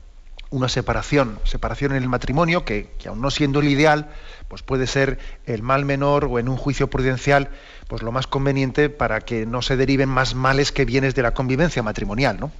una 0.51 0.69
separación, 0.69 1.39
separación 1.45 1.93
en 1.93 2.03
el 2.03 2.09
matrimonio, 2.09 2.65
que, 2.65 2.91
que 2.99 3.07
aun 3.07 3.21
no 3.21 3.31
siendo 3.31 3.61
el 3.61 3.69
ideal, 3.69 4.09
pues 4.49 4.61
puede 4.61 4.85
ser 4.85 5.17
el 5.45 5.63
mal 5.63 5.85
menor 5.85 6.25
o 6.25 6.37
en 6.39 6.49
un 6.49 6.57
juicio 6.57 6.89
prudencial 6.89 7.49
pues 7.87 8.03
lo 8.03 8.11
más 8.11 8.27
conveniente 8.27 8.89
para 8.89 9.21
que 9.21 9.45
no 9.45 9.61
se 9.61 9.77
deriven 9.77 10.09
más 10.09 10.35
males 10.35 10.71
que 10.71 10.85
bienes 10.85 11.15
de 11.15 11.21
la 11.21 11.33
convivencia 11.33 11.81
matrimonial. 11.83 12.37
¿no? 12.39 12.51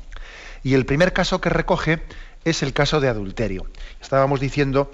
Y 0.63 0.73
el 0.73 0.85
primer 0.85 1.11
caso 1.11 1.41
que 1.41 1.49
recoge 1.49 2.01
es 2.45 2.63
el 2.63 2.73
caso 2.73 3.01
de 3.01 3.09
adulterio. 3.09 3.67
Estábamos 4.01 4.39
diciendo 4.39 4.89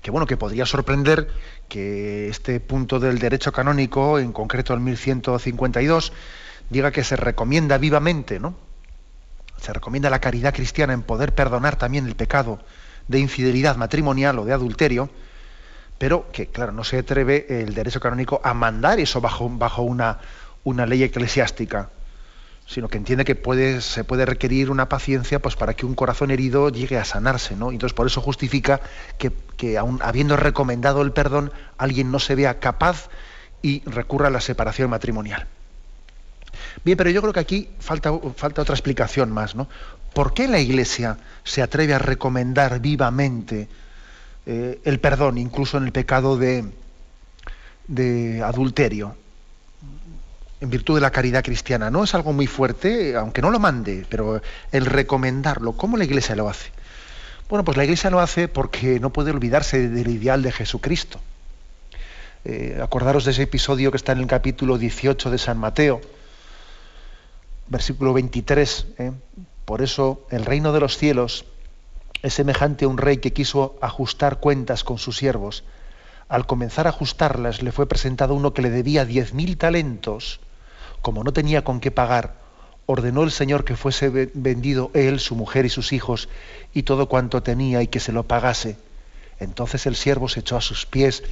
que 0.00 0.10
bueno, 0.10 0.26
que 0.26 0.36
podría 0.36 0.66
sorprender 0.66 1.28
que 1.68 2.28
este 2.28 2.60
punto 2.60 3.00
del 3.00 3.18
derecho 3.18 3.52
canónico, 3.52 4.18
en 4.18 4.32
concreto 4.32 4.74
el 4.74 4.80
1152, 4.80 6.12
diga 6.70 6.90
que 6.90 7.04
se 7.04 7.16
recomienda 7.16 7.78
vivamente, 7.78 8.40
¿no? 8.40 8.69
Se 9.60 9.72
recomienda 9.72 10.10
la 10.10 10.20
caridad 10.20 10.54
cristiana 10.54 10.92
en 10.92 11.02
poder 11.02 11.34
perdonar 11.34 11.76
también 11.76 12.06
el 12.06 12.16
pecado 12.16 12.58
de 13.08 13.18
infidelidad 13.18 13.76
matrimonial 13.76 14.38
o 14.38 14.44
de 14.44 14.52
adulterio, 14.52 15.10
pero 15.98 16.30
que, 16.32 16.46
claro, 16.46 16.72
no 16.72 16.84
se 16.84 16.98
atreve 16.98 17.46
el 17.62 17.74
derecho 17.74 18.00
canónico 18.00 18.40
a 18.42 18.54
mandar 18.54 19.00
eso 19.00 19.20
bajo, 19.20 19.44
una 20.64 20.86
ley 20.86 21.02
eclesiástica, 21.02 21.90
sino 22.66 22.88
que 22.88 22.98
entiende 22.98 23.24
que 23.24 23.34
puede, 23.34 23.80
se 23.80 24.04
puede 24.04 24.24
requerir 24.24 24.70
una 24.70 24.88
paciencia 24.88 25.40
pues, 25.40 25.56
para 25.56 25.74
que 25.74 25.84
un 25.84 25.94
corazón 25.94 26.30
herido 26.30 26.70
llegue 26.70 26.96
a 26.96 27.04
sanarse. 27.04 27.56
¿no? 27.56 27.70
Entonces, 27.72 27.94
por 27.94 28.06
eso 28.06 28.20
justifica 28.20 28.80
que, 29.18 29.32
que 29.56 29.76
aun 29.76 29.98
habiendo 30.02 30.36
recomendado 30.36 31.02
el 31.02 31.12
perdón, 31.12 31.52
alguien 31.76 32.10
no 32.10 32.18
se 32.18 32.34
vea 32.34 32.60
capaz 32.60 33.08
y 33.60 33.82
recurra 33.84 34.28
a 34.28 34.30
la 34.30 34.40
separación 34.40 34.88
matrimonial. 34.88 35.48
Bien, 36.84 36.96
pero 36.96 37.10
yo 37.10 37.20
creo 37.20 37.32
que 37.32 37.40
aquí 37.40 37.68
falta, 37.78 38.12
otra 38.12 38.74
explicación 38.74 39.30
más. 39.30 39.54
¿no? 39.54 39.68
¿Por 40.14 40.34
qué 40.34 40.48
la 40.48 40.58
Iglesia 40.58 41.18
se 41.44 41.62
atreve 41.62 41.94
a 41.94 41.98
recomendar 41.98 42.80
vivamente 42.80 43.68
eh, 44.46 44.80
el 44.84 45.00
perdón, 45.00 45.38
incluso 45.38 45.78
en 45.78 45.84
el 45.84 45.92
pecado 45.92 46.36
de, 46.36 46.64
de 47.86 48.42
adulterio, 48.42 49.16
en 50.60 50.70
virtud 50.70 50.96
de 50.96 51.00
la 51.00 51.10
caridad 51.10 51.42
cristiana. 51.42 51.90
No 51.90 52.04
es 52.04 52.14
algo 52.14 52.32
muy 52.32 52.46
fuerte, 52.46 53.16
aunque 53.16 53.42
no 53.42 53.50
lo 53.50 53.58
mande, 53.58 54.06
pero 54.08 54.40
el 54.72 54.86
recomendarlo, 54.86 55.72
¿cómo 55.72 55.96
la 55.96 56.04
Iglesia 56.04 56.36
lo 56.36 56.48
hace? 56.48 56.70
Bueno, 57.48 57.64
pues 57.64 57.76
la 57.76 57.84
Iglesia 57.84 58.10
lo 58.10 58.20
hace 58.20 58.46
porque 58.46 59.00
no 59.00 59.10
puede 59.10 59.32
olvidarse 59.32 59.88
del 59.88 60.08
ideal 60.08 60.42
de 60.42 60.52
Jesucristo. 60.52 61.20
Eh, 62.44 62.78
acordaros 62.82 63.24
de 63.24 63.32
ese 63.32 63.42
episodio 63.42 63.90
que 63.90 63.96
está 63.96 64.12
en 64.12 64.18
el 64.18 64.26
capítulo 64.26 64.78
18 64.78 65.30
de 65.30 65.38
San 65.38 65.58
Mateo, 65.58 66.00
versículo 67.70 68.12
23. 68.12 68.86
¿eh? 68.98 69.12
Por 69.64 69.80
eso 69.80 70.26
el 70.30 70.44
reino 70.44 70.72
de 70.72 70.80
los 70.80 70.98
cielos 70.98 71.46
es 72.22 72.34
semejante 72.34 72.84
a 72.84 72.88
un 72.88 72.98
rey 72.98 73.18
que 73.18 73.32
quiso 73.32 73.78
ajustar 73.80 74.40
cuentas 74.40 74.84
con 74.84 74.98
sus 74.98 75.16
siervos. 75.16 75.64
Al 76.28 76.46
comenzar 76.46 76.86
a 76.86 76.90
ajustarlas, 76.90 77.62
le 77.62 77.72
fue 77.72 77.88
presentado 77.88 78.34
uno 78.34 78.52
que 78.52 78.62
le 78.62 78.70
debía 78.70 79.06
diez 79.06 79.32
mil 79.32 79.56
talentos. 79.56 80.40
Como 81.00 81.24
no 81.24 81.32
tenía 81.32 81.64
con 81.64 81.80
qué 81.80 81.90
pagar, 81.90 82.34
ordenó 82.86 83.22
el 83.22 83.30
Señor 83.30 83.64
que 83.64 83.76
fuese 83.76 84.30
vendido 84.34 84.90
él, 84.92 85.18
su 85.18 85.34
mujer 85.34 85.64
y 85.64 85.70
sus 85.70 85.92
hijos, 85.92 86.28
y 86.74 86.82
todo 86.82 87.08
cuanto 87.08 87.42
tenía, 87.42 87.82
y 87.82 87.86
que 87.86 88.00
se 88.00 88.12
lo 88.12 88.24
pagase. 88.24 88.76
Entonces 89.38 89.86
el 89.86 89.96
siervo 89.96 90.28
se 90.28 90.40
echó 90.40 90.56
a 90.56 90.60
sus 90.60 90.84
pies 90.84 91.22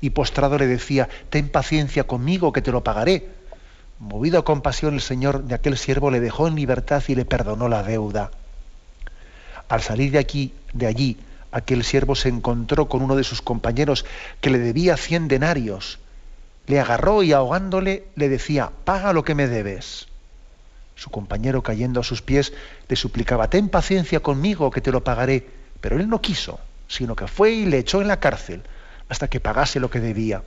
y 0.00 0.10
postrado 0.10 0.56
le 0.56 0.66
decía, 0.66 1.08
ten 1.30 1.48
paciencia 1.48 2.04
conmigo, 2.04 2.52
que 2.52 2.62
te 2.62 2.70
lo 2.70 2.84
pagaré. 2.84 3.28
Movido 3.98 4.38
a 4.38 4.44
compasión, 4.44 4.94
el 4.94 5.00
Señor 5.00 5.44
de 5.44 5.54
aquel 5.54 5.78
siervo 5.78 6.10
le 6.10 6.20
dejó 6.20 6.48
en 6.48 6.54
libertad 6.54 7.02
y 7.08 7.14
le 7.14 7.24
perdonó 7.24 7.68
la 7.68 7.82
deuda. 7.82 8.30
Al 9.68 9.80
salir 9.80 10.12
de 10.12 10.18
aquí, 10.18 10.52
de 10.74 10.86
allí, 10.86 11.18
aquel 11.50 11.82
siervo 11.82 12.14
se 12.14 12.28
encontró 12.28 12.88
con 12.88 13.00
uno 13.00 13.16
de 13.16 13.24
sus 13.24 13.40
compañeros 13.40 14.04
que 14.42 14.50
le 14.50 14.58
debía 14.58 14.98
cien 14.98 15.28
denarios. 15.28 15.98
Le 16.66 16.78
agarró 16.78 17.22
y 17.22 17.32
ahogándole 17.32 18.08
le 18.16 18.28
decía, 18.28 18.70
paga 18.84 19.14
lo 19.14 19.24
que 19.24 19.34
me 19.34 19.46
debes. 19.46 20.08
Su 20.94 21.10
compañero 21.10 21.62
cayendo 21.62 22.00
a 22.00 22.04
sus 22.04 22.20
pies 22.20 22.52
le 22.88 22.96
suplicaba, 22.96 23.48
ten 23.48 23.70
paciencia 23.70 24.20
conmigo 24.20 24.70
que 24.70 24.80
te 24.82 24.92
lo 24.92 25.04
pagaré. 25.04 25.46
Pero 25.80 25.98
él 25.98 26.08
no 26.08 26.20
quiso, 26.20 26.60
sino 26.86 27.16
que 27.16 27.28
fue 27.28 27.52
y 27.52 27.66
le 27.66 27.78
echó 27.78 28.02
en 28.02 28.08
la 28.08 28.20
cárcel 28.20 28.62
hasta 29.08 29.28
que 29.28 29.40
pagase 29.40 29.80
lo 29.80 29.90
que 29.90 30.00
debía. 30.00 30.42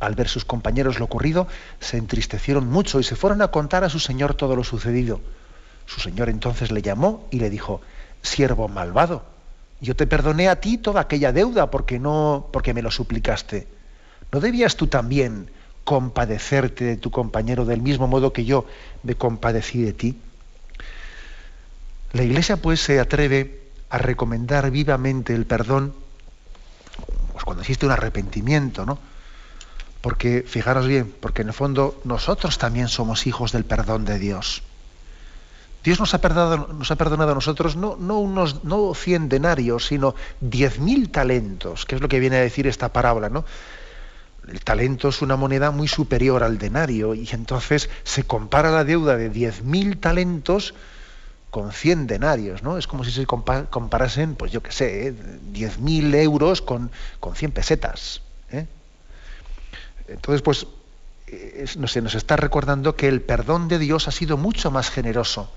Al 0.00 0.14
ver 0.14 0.28
sus 0.28 0.46
compañeros 0.46 0.98
lo 0.98 1.04
ocurrido, 1.04 1.46
se 1.78 1.98
entristecieron 1.98 2.66
mucho 2.68 3.00
y 3.00 3.04
se 3.04 3.16
fueron 3.16 3.42
a 3.42 3.48
contar 3.48 3.84
a 3.84 3.90
su 3.90 4.00
señor 4.00 4.34
todo 4.34 4.56
lo 4.56 4.64
sucedido. 4.64 5.20
Su 5.86 6.00
señor 6.00 6.30
entonces 6.30 6.72
le 6.72 6.80
llamó 6.80 7.28
y 7.30 7.38
le 7.38 7.50
dijo, 7.50 7.82
siervo 8.22 8.66
malvado, 8.68 9.24
yo 9.80 9.94
te 9.94 10.06
perdoné 10.06 10.48
a 10.48 10.56
ti 10.56 10.78
toda 10.78 11.02
aquella 11.02 11.32
deuda 11.32 11.70
porque 11.70 11.98
no, 11.98 12.48
porque 12.52 12.72
me 12.72 12.82
lo 12.82 12.90
suplicaste. 12.90 13.68
¿No 14.32 14.40
debías 14.40 14.76
tú 14.76 14.86
también 14.86 15.50
compadecerte 15.84 16.84
de 16.84 16.96
tu 16.96 17.10
compañero 17.10 17.64
del 17.64 17.82
mismo 17.82 18.06
modo 18.06 18.32
que 18.32 18.44
yo 18.44 18.66
me 19.02 19.14
compadecí 19.14 19.82
de 19.82 19.92
ti? 19.92 20.18
La 22.12 22.22
Iglesia 22.22 22.56
pues 22.56 22.80
se 22.80 23.00
atreve 23.00 23.60
a 23.90 23.98
recomendar 23.98 24.70
vivamente 24.70 25.34
el 25.34 25.46
perdón 25.46 25.94
pues 27.32 27.44
cuando 27.44 27.62
existe 27.62 27.86
un 27.86 27.92
arrepentimiento, 27.92 28.84
¿no? 28.84 28.98
Porque, 30.00 30.44
fijaros 30.46 30.86
bien, 30.86 31.12
porque 31.20 31.42
en 31.42 31.48
el 31.48 31.54
fondo 31.54 32.00
nosotros 32.04 32.58
también 32.58 32.88
somos 32.88 33.26
hijos 33.26 33.52
del 33.52 33.64
perdón 33.64 34.04
de 34.04 34.18
Dios. 34.18 34.62
Dios 35.82 35.98
nos 35.98 36.12
ha 36.12 36.18
perdonado, 36.18 37.32
a 37.32 37.34
nosotros 37.34 37.76
no, 37.76 37.96
no, 37.96 38.18
unos, 38.18 38.64
no 38.64 38.92
100 38.94 39.30
denarios, 39.30 39.86
sino 39.86 40.14
10.000 40.42 41.10
talentos, 41.10 41.86
que 41.86 41.94
es 41.94 42.02
lo 42.02 42.08
que 42.08 42.20
viene 42.20 42.36
a 42.36 42.40
decir 42.40 42.66
esta 42.66 42.92
parábola, 42.92 43.30
¿no? 43.30 43.44
El 44.46 44.60
talento 44.62 45.08
es 45.08 45.22
una 45.22 45.36
moneda 45.36 45.70
muy 45.70 45.88
superior 45.88 46.42
al 46.42 46.58
denario 46.58 47.14
y 47.14 47.28
entonces 47.32 47.88
se 48.04 48.24
compara 48.24 48.70
la 48.70 48.84
deuda 48.84 49.16
de 49.16 49.32
10.000 49.32 50.00
talentos 50.00 50.74
con 51.50 51.72
100 51.72 52.06
denarios, 52.06 52.62
¿no? 52.62 52.76
Es 52.76 52.86
como 52.86 53.04
si 53.04 53.10
se 53.10 53.26
comparasen, 53.26 54.34
pues 54.34 54.52
yo 54.52 54.62
qué 54.62 54.72
sé, 54.72 55.08
¿eh? 55.08 55.14
10.000 55.52 56.14
euros 56.16 56.60
con, 56.62 56.90
con 57.20 57.34
100 57.34 57.52
pesetas. 57.52 58.22
¿Eh? 60.10 60.14
Entonces, 60.14 60.42
pues 60.42 60.66
se 61.90 62.02
nos 62.02 62.14
está 62.14 62.36
recordando 62.36 62.96
que 62.96 63.08
el 63.08 63.22
perdón 63.22 63.68
de 63.68 63.78
Dios 63.78 64.08
ha 64.08 64.10
sido 64.10 64.36
mucho 64.36 64.70
más 64.70 64.90
generoso 64.90 65.50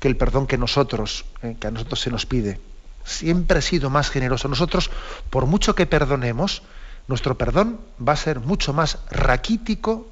que 0.00 0.08
el 0.08 0.16
perdón 0.16 0.46
que 0.46 0.58
nosotros, 0.58 1.24
¿eh? 1.42 1.56
que 1.58 1.68
a 1.68 1.70
nosotros 1.70 2.00
se 2.00 2.10
nos 2.10 2.26
pide. 2.26 2.60
Siempre 3.04 3.58
ha 3.58 3.62
sido 3.62 3.88
más 3.88 4.10
generoso. 4.10 4.48
Nosotros, 4.48 4.90
por 5.30 5.46
mucho 5.46 5.74
que 5.74 5.86
perdonemos, 5.86 6.62
nuestro 7.06 7.38
perdón 7.38 7.80
va 8.06 8.12
a 8.12 8.16
ser 8.16 8.40
mucho 8.40 8.72
más 8.72 8.98
raquítico 9.10 10.08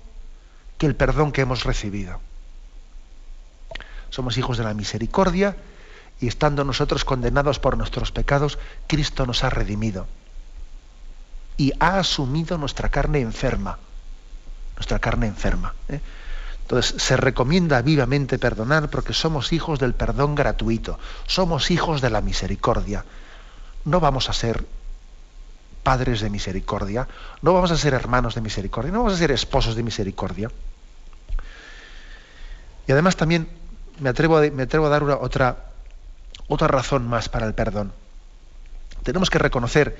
que 0.78 0.86
el 0.86 0.94
perdón 0.94 1.32
que 1.32 1.42
hemos 1.42 1.64
recibido 1.64 2.20
somos 4.12 4.36
hijos 4.36 4.58
de 4.58 4.64
la 4.64 4.74
misericordia 4.74 5.56
y 6.20 6.28
estando 6.28 6.64
nosotros 6.64 7.04
condenados 7.04 7.58
por 7.58 7.78
nuestros 7.78 8.12
pecados, 8.12 8.58
Cristo 8.86 9.26
nos 9.26 9.42
ha 9.42 9.50
redimido 9.50 10.06
y 11.56 11.72
ha 11.78 11.98
asumido 11.98 12.58
nuestra 12.58 12.88
carne 12.88 13.20
enferma, 13.20 13.78
nuestra 14.76 14.98
carne 14.98 15.26
enferma. 15.26 15.74
¿eh? 15.88 16.00
Entonces 16.62 17.02
se 17.02 17.16
recomienda 17.16 17.82
vivamente 17.82 18.38
perdonar 18.38 18.88
porque 18.88 19.12
somos 19.12 19.52
hijos 19.52 19.78
del 19.78 19.94
perdón 19.94 20.34
gratuito, 20.34 20.98
somos 21.26 21.70
hijos 21.70 22.00
de 22.00 22.10
la 22.10 22.20
misericordia. 22.20 23.04
No 23.84 24.00
vamos 24.00 24.30
a 24.30 24.32
ser 24.32 24.64
padres 25.82 26.20
de 26.20 26.30
misericordia, 26.30 27.08
no 27.42 27.52
vamos 27.52 27.72
a 27.72 27.76
ser 27.76 27.94
hermanos 27.94 28.34
de 28.34 28.40
misericordia, 28.40 28.92
no 28.92 28.98
vamos 28.98 29.14
a 29.14 29.18
ser 29.18 29.32
esposos 29.32 29.74
de 29.74 29.82
misericordia. 29.82 30.50
Y 32.86 32.92
además 32.92 33.16
también 33.16 33.48
me 34.00 34.08
atrevo 34.08 34.38
a, 34.38 34.42
me 34.42 34.62
atrevo 34.62 34.86
a 34.86 34.90
dar 34.90 35.02
otra, 35.02 35.66
otra 36.48 36.68
razón 36.68 37.06
más 37.08 37.28
para 37.28 37.46
el 37.46 37.54
perdón. 37.54 37.92
Tenemos 39.02 39.30
que 39.30 39.38
reconocer 39.38 39.98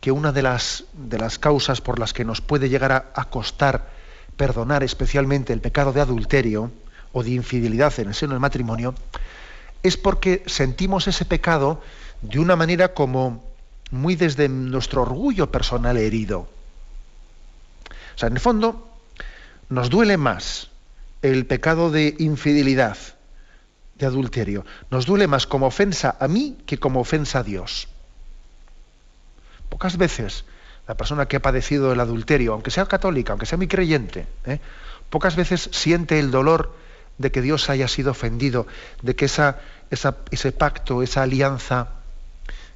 que 0.00 0.12
una 0.12 0.32
de 0.32 0.42
las, 0.42 0.84
de 0.94 1.18
las 1.18 1.38
causas 1.38 1.80
por 1.80 1.98
las 1.98 2.12
que 2.12 2.24
nos 2.24 2.40
puede 2.40 2.68
llegar 2.68 3.12
a, 3.14 3.24
costar 3.26 3.90
perdonar 4.36 4.82
especialmente 4.82 5.52
el 5.52 5.60
pecado 5.60 5.92
de 5.92 6.00
adulterio 6.00 6.72
o 7.12 7.22
de 7.22 7.30
infidelidad 7.30 7.98
en 8.00 8.08
el 8.08 8.14
seno 8.14 8.32
del 8.32 8.40
matrimonio, 8.40 8.94
es 9.82 9.96
porque 9.96 10.42
sentimos 10.46 11.06
ese 11.06 11.24
pecado 11.24 11.82
de 12.22 12.38
una 12.38 12.56
manera 12.56 12.94
como 12.94 13.44
muy 13.90 14.16
desde 14.16 14.48
nuestro 14.48 15.02
orgullo 15.02 15.50
personal 15.50 15.96
herido. 15.96 16.48
O 18.14 18.18
sea, 18.18 18.28
en 18.28 18.34
el 18.34 18.40
fondo, 18.40 18.88
nos 19.68 19.90
duele 19.90 20.16
más 20.16 20.68
el 21.22 21.44
pecado 21.46 21.90
de 21.90 22.14
infidelidad 22.18 22.96
de 23.96 24.06
adulterio. 24.06 24.64
Nos 24.90 25.04
duele 25.04 25.26
más 25.26 25.46
como 25.46 25.66
ofensa 25.66 26.16
a 26.18 26.28
mí 26.28 26.56
que 26.66 26.78
como 26.78 27.00
ofensa 27.00 27.40
a 27.40 27.42
Dios. 27.42 27.88
Pocas 29.70 29.96
veces 29.96 30.44
la 30.86 30.96
persona 30.96 31.26
que 31.26 31.36
ha 31.36 31.40
padecido 31.40 31.92
el 31.92 32.00
adulterio, 32.00 32.52
aunque 32.52 32.70
sea 32.70 32.84
católica, 32.86 33.32
aunque 33.32 33.46
sea 33.46 33.56
muy 33.56 33.68
creyente, 33.68 34.26
¿eh? 34.44 34.60
pocas 35.08 35.36
veces 35.36 35.70
siente 35.72 36.18
el 36.18 36.30
dolor 36.30 36.74
de 37.18 37.30
que 37.30 37.42
Dios 37.42 37.70
haya 37.70 37.86
sido 37.86 38.10
ofendido, 38.10 38.66
de 39.02 39.14
que 39.14 39.26
ese 39.26 40.52
pacto, 40.52 41.02
esa 41.02 41.22
alianza 41.22 41.88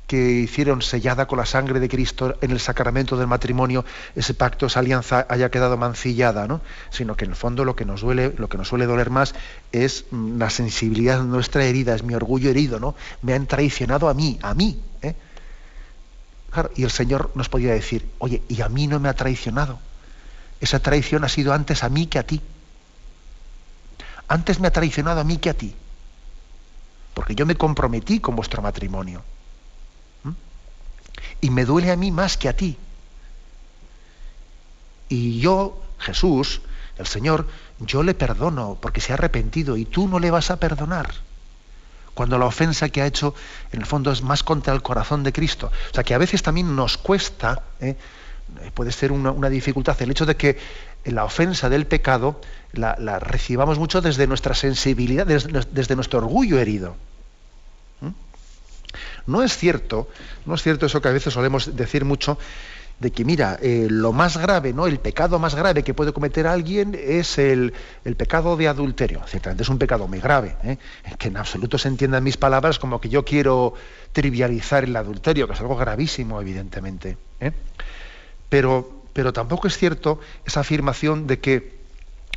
que 0.07 0.31
hicieron 0.33 0.83
sellada 0.83 1.27
con 1.27 1.39
la 1.39 1.47
sangre 1.47 1.81
de 1.81 1.89
Cristo 1.89 2.37
en 2.43 2.51
el 2.51 2.61
sacramento 2.61 3.17
del 3.17 3.27
matrimonio, 3.27 3.85
ese 4.15 4.35
pacto, 4.35 4.67
esa 4.67 4.81
alianza 4.81 5.27
haya 5.29 5.51
quedado 5.51 5.77
mancillada, 5.77 6.47
¿no? 6.47 6.61
Sino 6.91 7.17
que 7.17 7.25
en 7.25 7.31
el 7.31 7.37
fondo 7.37 7.65
lo 7.65 7.75
que 7.75 7.87
nos 7.87 8.03
duele, 8.03 8.35
lo 8.37 8.49
que 8.49 8.59
nos 8.59 8.69
suele 8.69 8.87
doler 8.87 9.09
más 9.09 9.35
es 9.73 10.05
mm, 10.11 10.39
la 10.39 10.51
sensibilidad 10.51 11.23
nuestra 11.23 11.65
herida, 11.65 11.95
es 11.95 12.03
mi 12.03 12.15
orgullo 12.15 12.51
herido, 12.51 12.79
¿no? 12.79 12.95
Me 13.23 13.33
han 13.33 13.47
traicionado 13.47 14.09
a 14.09 14.15
mí, 14.15 14.39
a 14.43 14.53
mí. 14.55 14.79
¿eh? 15.01 15.15
Y 16.77 16.85
el 16.85 16.91
Señor 16.91 17.31
nos 17.35 17.49
podía 17.49 17.73
decir, 17.73 18.09
oye, 18.19 18.43
y 18.49 18.63
a 18.63 18.69
mí 18.69 18.87
no 18.87 19.01
me 19.01 19.09
ha 19.09 19.15
traicionado. 19.15 19.79
Esa 20.61 20.81
traición 20.81 21.25
ha 21.25 21.29
sido 21.29 21.53
antes 21.53 21.85
a 21.85 21.89
mí 21.89 22.07
que 22.07 22.19
a 22.19 22.27
ti. 22.27 22.41
Antes 24.29 24.61
me 24.61 24.69
ha 24.69 24.73
traicionado 24.73 25.21
a 25.21 25.25
mí 25.25 25.39
que 25.39 25.51
a 25.51 25.55
ti. 25.55 25.75
Porque 27.13 27.35
yo 27.35 27.47
me 27.47 27.57
comprometí 27.57 28.21
con 28.21 28.37
vuestro 28.37 28.63
matrimonio 28.63 29.23
y 31.41 31.51
me 31.51 31.65
duele 31.65 31.91
a 31.91 31.97
mí 31.97 32.11
más 32.11 32.37
que 32.37 32.49
a 32.49 32.57
ti. 32.57 32.77
Y 35.09 35.41
yo, 35.41 35.83
Jesús, 35.99 36.63
el 36.97 37.07
Señor, 37.07 37.47
yo 37.81 38.03
le 38.03 38.15
perdono 38.15 38.79
porque 38.81 39.01
se 39.01 39.13
ha 39.13 39.17
arrepentido 39.17 39.77
y 39.77 39.85
tú 39.85 40.09
no 40.09 40.19
le 40.19 40.31
vas 40.31 40.51
a 40.51 40.57
perdonar. 40.57 41.13
Cuando 42.15 42.39
la 42.39 42.47
ofensa 42.47 42.89
que 42.89 43.03
ha 43.03 43.07
hecho, 43.07 43.35
en 43.73 43.81
el 43.81 43.87
fondo, 43.87 44.13
es 44.13 44.23
más 44.23 44.43
contra 44.43 44.73
el 44.73 44.83
corazón 44.83 45.23
de 45.23 45.33
Cristo. 45.33 45.71
O 45.91 45.95
sea 45.95 46.05
que 46.05 46.15
a 46.15 46.19
veces 46.19 46.43
también 46.43 46.75
nos 46.75 46.97
cuesta, 46.97 47.63
¿eh? 47.81 47.97
puede 48.75 48.93
ser 48.93 49.13
una, 49.13 49.49
dificultad, 49.49 50.01
el 50.01 50.11
hecho 50.11 50.27
de 50.27 50.37
que 50.37 50.59
la 51.05 51.25
ofensa 51.25 51.69
del 51.69 51.87
pecado 51.87 52.41
la, 52.73 53.19
recibamos 53.19 53.79
mucho 53.79 54.01
desde 54.01 54.27
nuestra 54.27 54.55
sensibilidad, 54.55 55.27
desde 55.27 55.97
nuestro 55.97 56.21
orgullo 56.21 56.59
herido. 56.59 56.97
No 59.27 59.43
es 59.43 59.57
cierto, 59.57 60.09
no 60.45 60.55
es 60.55 60.63
cierto 60.63 60.87
eso 60.87 61.01
que 61.01 61.09
a 61.09 61.13
veces 61.13 61.33
solemos 61.33 61.75
decir 61.75 62.05
mucho, 62.05 62.39
de 63.05 63.13
que 63.13 63.23
mira, 63.23 63.59
eh, 63.61 63.87
lo 63.91 64.15
más 64.15 64.39
grave, 64.39 64.73
¿no? 64.73 64.87
El 64.87 64.99
pecado 64.99 65.39
más 65.39 65.55
grave 65.55 65.83
que 65.83 65.93
puede 65.93 66.15
cometer 66.15 66.47
alguien 66.47 66.99
es 66.99 67.37
el, 67.37 67.75
pecado 68.17 68.57
de 68.57 68.67
adulterio. 68.67 69.21
Ciertamente 69.27 69.63
es 69.63 69.69
un 69.69 69.77
pecado 69.79 70.09
muy 70.09 70.21
grave, 70.21 70.57
¿eh? 70.65 70.79
que 71.19 71.29
en 71.29 71.37
absoluto 71.37 71.77
se 71.77 71.89
entiendan 71.89 72.25
mis 72.25 72.39
palabras 72.39 72.79
como 72.79 73.03
que 73.03 73.11
yo 73.11 73.23
quiero 73.23 73.75
trivializar 74.13 74.85
el 74.85 74.97
adulterio, 74.97 75.47
que 75.47 75.53
es 75.53 75.61
algo 75.61 75.77
gravísimo, 75.77 76.41
evidentemente. 76.41 77.19
¿eh? 77.41 77.53
Pero, 78.49 79.03
pero 79.13 79.35
tampoco 79.35 79.69
es 79.69 79.77
cierto 79.77 80.19
esa 80.47 80.61
afirmación 80.61 81.27
de 81.27 81.41
que 81.41 81.75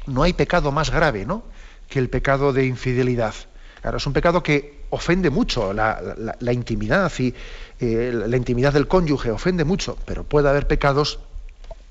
no 0.06 0.24
hay 0.24 0.34
pecado 0.34 0.74
más 0.74 0.92
grave, 0.92 1.26
¿no? 1.26 1.44
que 1.88 2.00
el 2.00 2.10
pecado 2.10 2.52
de 2.52 2.66
infidelidad. 2.66 3.34
Claro, 3.82 4.00
es 4.00 4.06
un 4.06 4.12
pecado 4.12 4.44
que 4.44 4.78
ofende 4.90 5.30
mucho 5.30 5.74
la, 5.74 6.36
intimidad 6.52 7.12
y 7.20 7.34
eh, 7.80 8.12
la 8.14 8.38
intimidad 8.38 8.74
del 8.74 8.88
cónyuge 8.88 9.32
ofende 9.32 9.64
mucho, 9.64 9.98
pero 10.06 10.24
puede 10.24 10.50
haber 10.50 10.68
pecados 10.68 11.20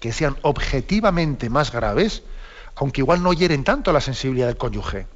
que 0.00 0.12
sean 0.12 0.36
objetivamente 0.42 1.48
más 1.48 1.72
graves, 1.72 2.22
aunque 2.74 3.00
igual 3.00 3.22
no 3.22 3.32
hieren 3.32 3.64
tanto 3.64 3.92
la 3.92 4.00
sensibilidad 4.00 4.46
del 4.46 4.56
cónyuge. 4.56 5.06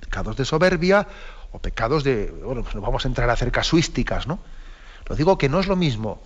Pecados 0.00 0.36
de 0.36 0.44
soberbia 0.44 1.06
o 1.52 1.58
pecados 1.58 2.04
de, 2.04 2.30
bueno, 2.44 2.62
pues 2.62 2.74
no 2.74 2.80
vamos 2.80 3.04
a 3.04 3.08
entrar 3.08 3.30
a 3.30 3.34
hacer 3.34 3.52
casuísticas, 3.52 4.26
¿no? 4.26 4.38
Lo 5.06 5.16
digo 5.16 5.38
que 5.38 5.48
no 5.48 5.60
es 5.60 5.66
lo 5.66 5.76
mismo, 5.76 6.20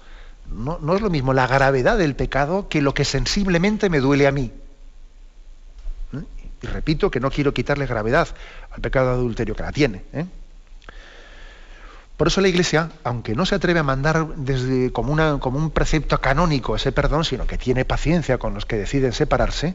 no, 0.48 0.78
no 0.80 0.94
es 0.94 1.02
lo 1.02 1.10
mismo 1.10 1.32
la 1.32 1.46
gravedad 1.46 1.98
del 1.98 2.16
pecado 2.16 2.68
que 2.68 2.82
lo 2.82 2.94
que 2.94 3.04
sensiblemente 3.04 3.90
me 3.90 4.00
duele 4.00 4.26
a 4.26 4.32
mí. 4.32 4.52
Y 6.62 6.66
repito 6.66 7.10
que 7.10 7.18
no 7.18 7.30
quiero 7.30 7.52
quitarle 7.52 7.86
gravedad 7.86 8.28
al 8.70 8.80
pecado 8.80 9.08
de 9.08 9.14
adulterio, 9.14 9.56
que 9.56 9.62
la 9.62 9.72
tiene. 9.72 10.04
¿eh? 10.12 10.26
Por 12.22 12.28
eso 12.28 12.40
la 12.40 12.46
Iglesia, 12.46 12.88
aunque 13.02 13.34
no 13.34 13.44
se 13.44 13.56
atreve 13.56 13.80
a 13.80 13.82
mandar 13.82 14.36
desde, 14.36 14.92
como, 14.92 15.12
un 15.12 15.70
precepto 15.72 16.20
canónico 16.20 16.76
ese 16.76 16.92
perdón, 16.92 17.24
sino 17.24 17.48
que 17.48 17.58
tiene 17.58 17.84
paciencia 17.84 18.38
con 18.38 18.54
los 18.54 18.64
que 18.64 18.76
deciden 18.76 19.12
separarse, 19.12 19.74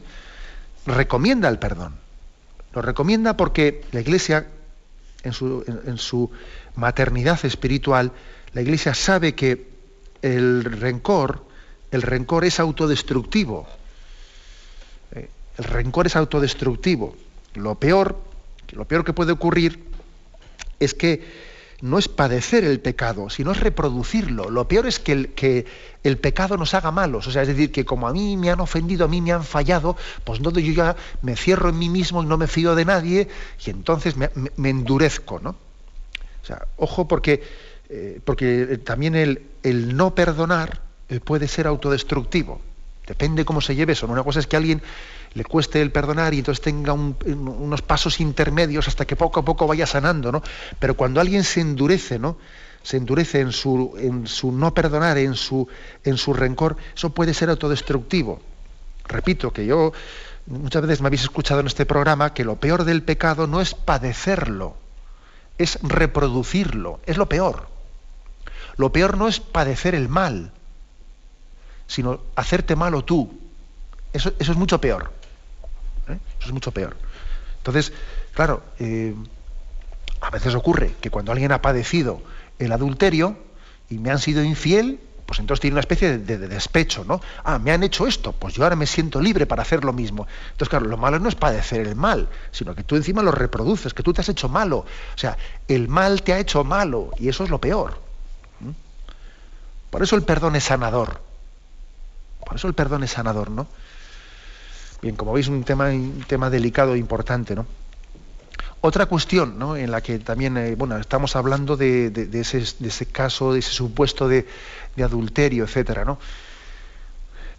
recomienda 0.86 1.50
el 1.50 1.58
perdón. 1.58 1.96
Lo 2.72 2.80
recomienda 2.80 3.36
porque 3.36 3.84
la 3.92 4.00
Iglesia, 4.00 4.46
en 5.24 5.34
su, 5.34 5.62
en 5.66 5.98
su 5.98 6.30
maternidad 6.74 7.38
espiritual, 7.44 8.12
la 8.54 8.62
Iglesia 8.62 8.94
sabe 8.94 9.34
que 9.34 9.68
el 10.22 10.64
rencor, 10.64 11.44
el 11.90 12.00
rencor 12.00 12.46
es 12.46 12.60
autodestructivo. 12.60 13.68
El 15.12 15.64
rencor 15.64 16.06
es 16.06 16.16
autodestructivo. 16.16 17.14
Lo 17.52 17.74
peor, 17.74 18.18
lo 18.72 18.86
peor 18.86 19.04
que 19.04 19.12
puede 19.12 19.32
ocurrir 19.32 19.84
es 20.80 20.94
que 20.94 21.47
no 21.80 21.98
es 21.98 22.08
padecer 22.08 22.64
el 22.64 22.80
pecado, 22.80 23.30
sino 23.30 23.52
es 23.52 23.60
reproducirlo. 23.60 24.50
Lo 24.50 24.66
peor 24.66 24.86
es 24.86 24.98
que 24.98 25.12
el, 25.12 25.28
que 25.34 25.64
el 26.02 26.18
pecado 26.18 26.56
nos 26.56 26.74
haga 26.74 26.90
malos. 26.90 27.26
O 27.28 27.30
sea, 27.30 27.42
es 27.42 27.48
decir, 27.48 27.70
que 27.70 27.84
como 27.84 28.08
a 28.08 28.12
mí 28.12 28.36
me 28.36 28.50
han 28.50 28.60
ofendido, 28.60 29.04
a 29.04 29.08
mí 29.08 29.20
me 29.20 29.32
han 29.32 29.44
fallado, 29.44 29.96
pues 30.24 30.40
no, 30.40 30.50
yo 30.50 30.72
ya 30.72 30.96
me 31.22 31.36
cierro 31.36 31.68
en 31.68 31.78
mí 31.78 31.88
mismo 31.88 32.22
y 32.22 32.26
no 32.26 32.36
me 32.36 32.48
fío 32.48 32.74
de 32.74 32.84
nadie 32.84 33.28
y 33.64 33.70
entonces 33.70 34.16
me, 34.16 34.30
endurezco, 34.68 35.38
¿no? 35.40 35.50
O 35.50 36.46
sea, 36.46 36.66
ojo 36.76 37.06
porque, 37.06 37.42
eh, 37.88 38.20
porque 38.24 38.80
también 38.84 39.14
el, 39.14 39.42
el, 39.62 39.96
no 39.96 40.14
perdonar 40.14 40.80
eh, 41.08 41.20
puede 41.20 41.46
ser 41.46 41.68
autodestructivo. 41.68 42.60
Depende 43.06 43.44
cómo 43.44 43.60
se 43.60 43.76
lleve 43.76 43.92
eso. 43.92 44.06
Una 44.06 44.24
cosa 44.24 44.40
es 44.40 44.46
que 44.46 44.56
alguien 44.56 44.82
le 45.34 45.44
cueste 45.44 45.80
el 45.80 45.92
perdonar 45.92 46.34
y 46.34 46.38
entonces 46.38 46.62
tenga 46.62 46.92
unos 46.92 47.82
pasos 47.82 48.20
intermedios 48.20 48.88
hasta 48.88 49.06
que 49.06 49.16
poco 49.16 49.40
a 49.40 49.44
poco 49.44 49.66
vaya 49.66 49.86
sanando, 49.86 50.32
¿no? 50.32 50.42
Pero 50.78 50.96
cuando 50.96 51.20
alguien 51.20 51.44
se 51.44 51.60
endurece, 51.60 52.18
¿no? 52.18 52.38
Se 52.82 52.96
endurece 52.96 53.40
en 53.40 53.52
su, 53.52 53.94
en 53.98 54.26
su 54.26 54.52
no 54.52 54.72
perdonar, 54.72 55.18
en 55.18 55.34
su, 55.34 55.68
en 56.04 56.16
su 56.16 56.32
rencor, 56.32 56.76
eso 56.96 57.10
puede 57.10 57.34
ser 57.34 57.50
autodestructivo. 57.50 58.40
Repito 59.06 59.52
que 59.52 59.66
yo 59.66 59.92
muchas 60.46 60.82
veces 60.82 61.00
me 61.00 61.08
habéis 61.08 61.22
escuchado 61.22 61.60
en 61.60 61.66
este 61.66 61.86
programa 61.86 62.32
que 62.34 62.44
lo 62.44 62.56
peor 62.56 62.84
del 62.84 63.02
pecado 63.02 63.46
no 63.46 63.60
es 63.60 63.74
padecerlo, 63.74 64.76
es 65.58 65.78
reproducirlo, 65.82 67.00
es 67.06 67.16
lo 67.16 67.28
peor. 67.28 67.68
Lo 68.76 68.92
peor 68.92 69.16
no 69.18 69.28
es 69.28 69.40
padecer 69.40 69.94
el 69.94 70.08
mal, 70.08 70.52
sino 71.86 72.20
hacerte 72.36 72.76
malo 72.76 73.02
tú. 73.04 73.38
Eso, 74.12 74.32
eso 74.38 74.52
es 74.52 74.58
mucho 74.58 74.80
peor. 74.80 75.17
¿Eh? 76.10 76.18
Eso 76.38 76.48
es 76.48 76.52
mucho 76.52 76.72
peor. 76.72 76.96
Entonces, 77.58 77.92
claro, 78.34 78.62
eh, 78.78 79.14
a 80.20 80.30
veces 80.30 80.54
ocurre 80.54 80.94
que 81.00 81.10
cuando 81.10 81.32
alguien 81.32 81.52
ha 81.52 81.62
padecido 81.62 82.22
el 82.58 82.72
adulterio 82.72 83.36
y 83.88 83.98
me 83.98 84.10
han 84.10 84.18
sido 84.18 84.42
infiel, 84.42 85.00
pues 85.26 85.40
entonces 85.40 85.60
tiene 85.60 85.74
una 85.74 85.80
especie 85.80 86.16
de, 86.18 86.38
despecho, 86.38 87.04
¿no? 87.04 87.20
Ah, 87.44 87.58
me 87.58 87.70
han 87.70 87.82
hecho 87.82 88.06
esto, 88.06 88.32
pues 88.32 88.54
yo 88.54 88.62
ahora 88.62 88.76
me 88.76 88.86
siento 88.86 89.20
libre 89.20 89.44
para 89.44 89.60
hacer 89.60 89.84
lo 89.84 89.92
mismo. 89.92 90.26
Entonces, 90.52 90.70
claro, 90.70 90.86
lo 90.86 90.96
malo 90.96 91.18
no 91.18 91.28
es 91.28 91.34
padecer 91.34 91.86
el 91.86 91.94
mal, 91.94 92.28
sino 92.50 92.74
que 92.74 92.82
tú 92.82 92.96
encima 92.96 93.22
lo 93.22 93.30
reproduces, 93.30 93.92
que 93.92 94.02
tú 94.02 94.14
te 94.14 94.22
has 94.22 94.28
hecho 94.30 94.48
malo. 94.48 94.78
O 94.78 95.18
sea, 95.18 95.36
el 95.68 95.88
mal 95.88 96.22
te 96.22 96.32
ha 96.32 96.38
hecho 96.38 96.64
malo 96.64 97.10
y 97.18 97.28
eso 97.28 97.44
es 97.44 97.50
lo 97.50 97.60
peor. 97.60 98.00
Por 99.90 100.02
eso 100.02 100.16
el 100.16 100.22
perdón 100.22 100.56
es 100.56 100.64
sanador. 100.64 101.20
Por 102.44 102.56
eso 102.56 102.66
el 102.66 102.74
perdón 102.74 103.04
es 103.04 103.10
sanador, 103.10 103.50
¿no? 103.50 103.66
Bien, 105.00 105.14
como 105.14 105.32
veis, 105.32 105.48
un 105.48 105.62
tema, 105.62 105.90
un 105.90 106.24
tema 106.26 106.50
delicado 106.50 106.94
e 106.94 106.98
importante, 106.98 107.54
¿no? 107.54 107.66
Otra 108.80 109.06
cuestión 109.06 109.58
¿no? 109.58 109.76
en 109.76 109.90
la 109.90 110.00
que 110.00 110.20
también 110.20 110.56
eh, 110.56 110.76
bueno, 110.76 110.96
estamos 110.98 111.34
hablando 111.34 111.76
de, 111.76 112.12
ese, 112.32 113.06
caso, 113.06 113.52
de 113.52 113.58
ese 113.58 113.72
supuesto 113.72 114.28
de, 114.28 114.46
adulterio, 115.02 115.64
etcétera, 115.64 116.04
¿no? 116.04 116.18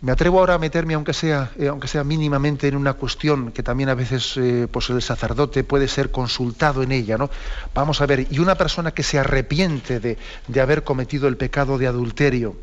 Me 0.01 0.13
atrevo 0.13 0.39
ahora 0.39 0.53
a 0.53 0.59
meterme, 0.59 0.93
aunque 0.93 1.13
sea, 1.13 1.51
eh, 1.57 1.67
aunque 1.67 1.89
sea 1.89 2.05
mínimamente, 2.05 2.69
en 2.69 2.77
una 2.77 2.93
cuestión 2.93 3.51
que 3.51 3.63
también 3.63 3.89
a 3.89 3.95
veces 3.95 4.37
eh, 4.37 4.67
pues 4.71 4.89
el 4.89 5.01
sacerdote 5.01 5.65
puede 5.65 5.89
ser 5.89 6.09
consultado 6.09 6.83
en 6.83 6.93
ella. 6.93 7.17
¿no? 7.17 7.29
Vamos 7.73 7.99
a 7.99 8.05
ver, 8.05 8.25
y 8.29 8.39
una 8.39 8.55
persona 8.55 8.91
que 8.91 9.03
se 9.03 9.19
arrepiente 9.19 9.99
de, 9.99 10.17
de 10.47 10.61
haber 10.61 10.85
cometido 10.85 11.27
el 11.27 11.35
pecado 11.35 11.77
de 11.77 11.87
adulterio, 11.87 12.55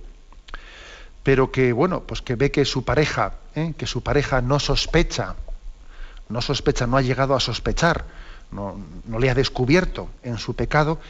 pero 1.27 1.51
que 1.51 1.72
bueno, 1.72 2.05
pues 2.05 2.22
que 2.22 2.37
ve 2.37 2.53
que 2.53 2.64
su 2.64 2.85
pareja, 2.85 3.33
¿eh? 3.57 3.74
que 3.77 3.89
su 3.89 4.01
pareja 4.01 4.41
no 4.43 4.61
sospecha, 4.61 5.35
no 6.29 6.41
sospecha, 6.41 6.87
no 6.87 6.97
ha 6.97 7.03
llegado 7.03 7.35
a 7.35 7.41
sospechar, 7.41 8.05
no, 8.53 8.79
le 9.18 9.29
ha 9.29 9.35
descubierto 9.35 10.09
en 10.22 10.39
su 10.39 10.55
pecado, 10.55 11.01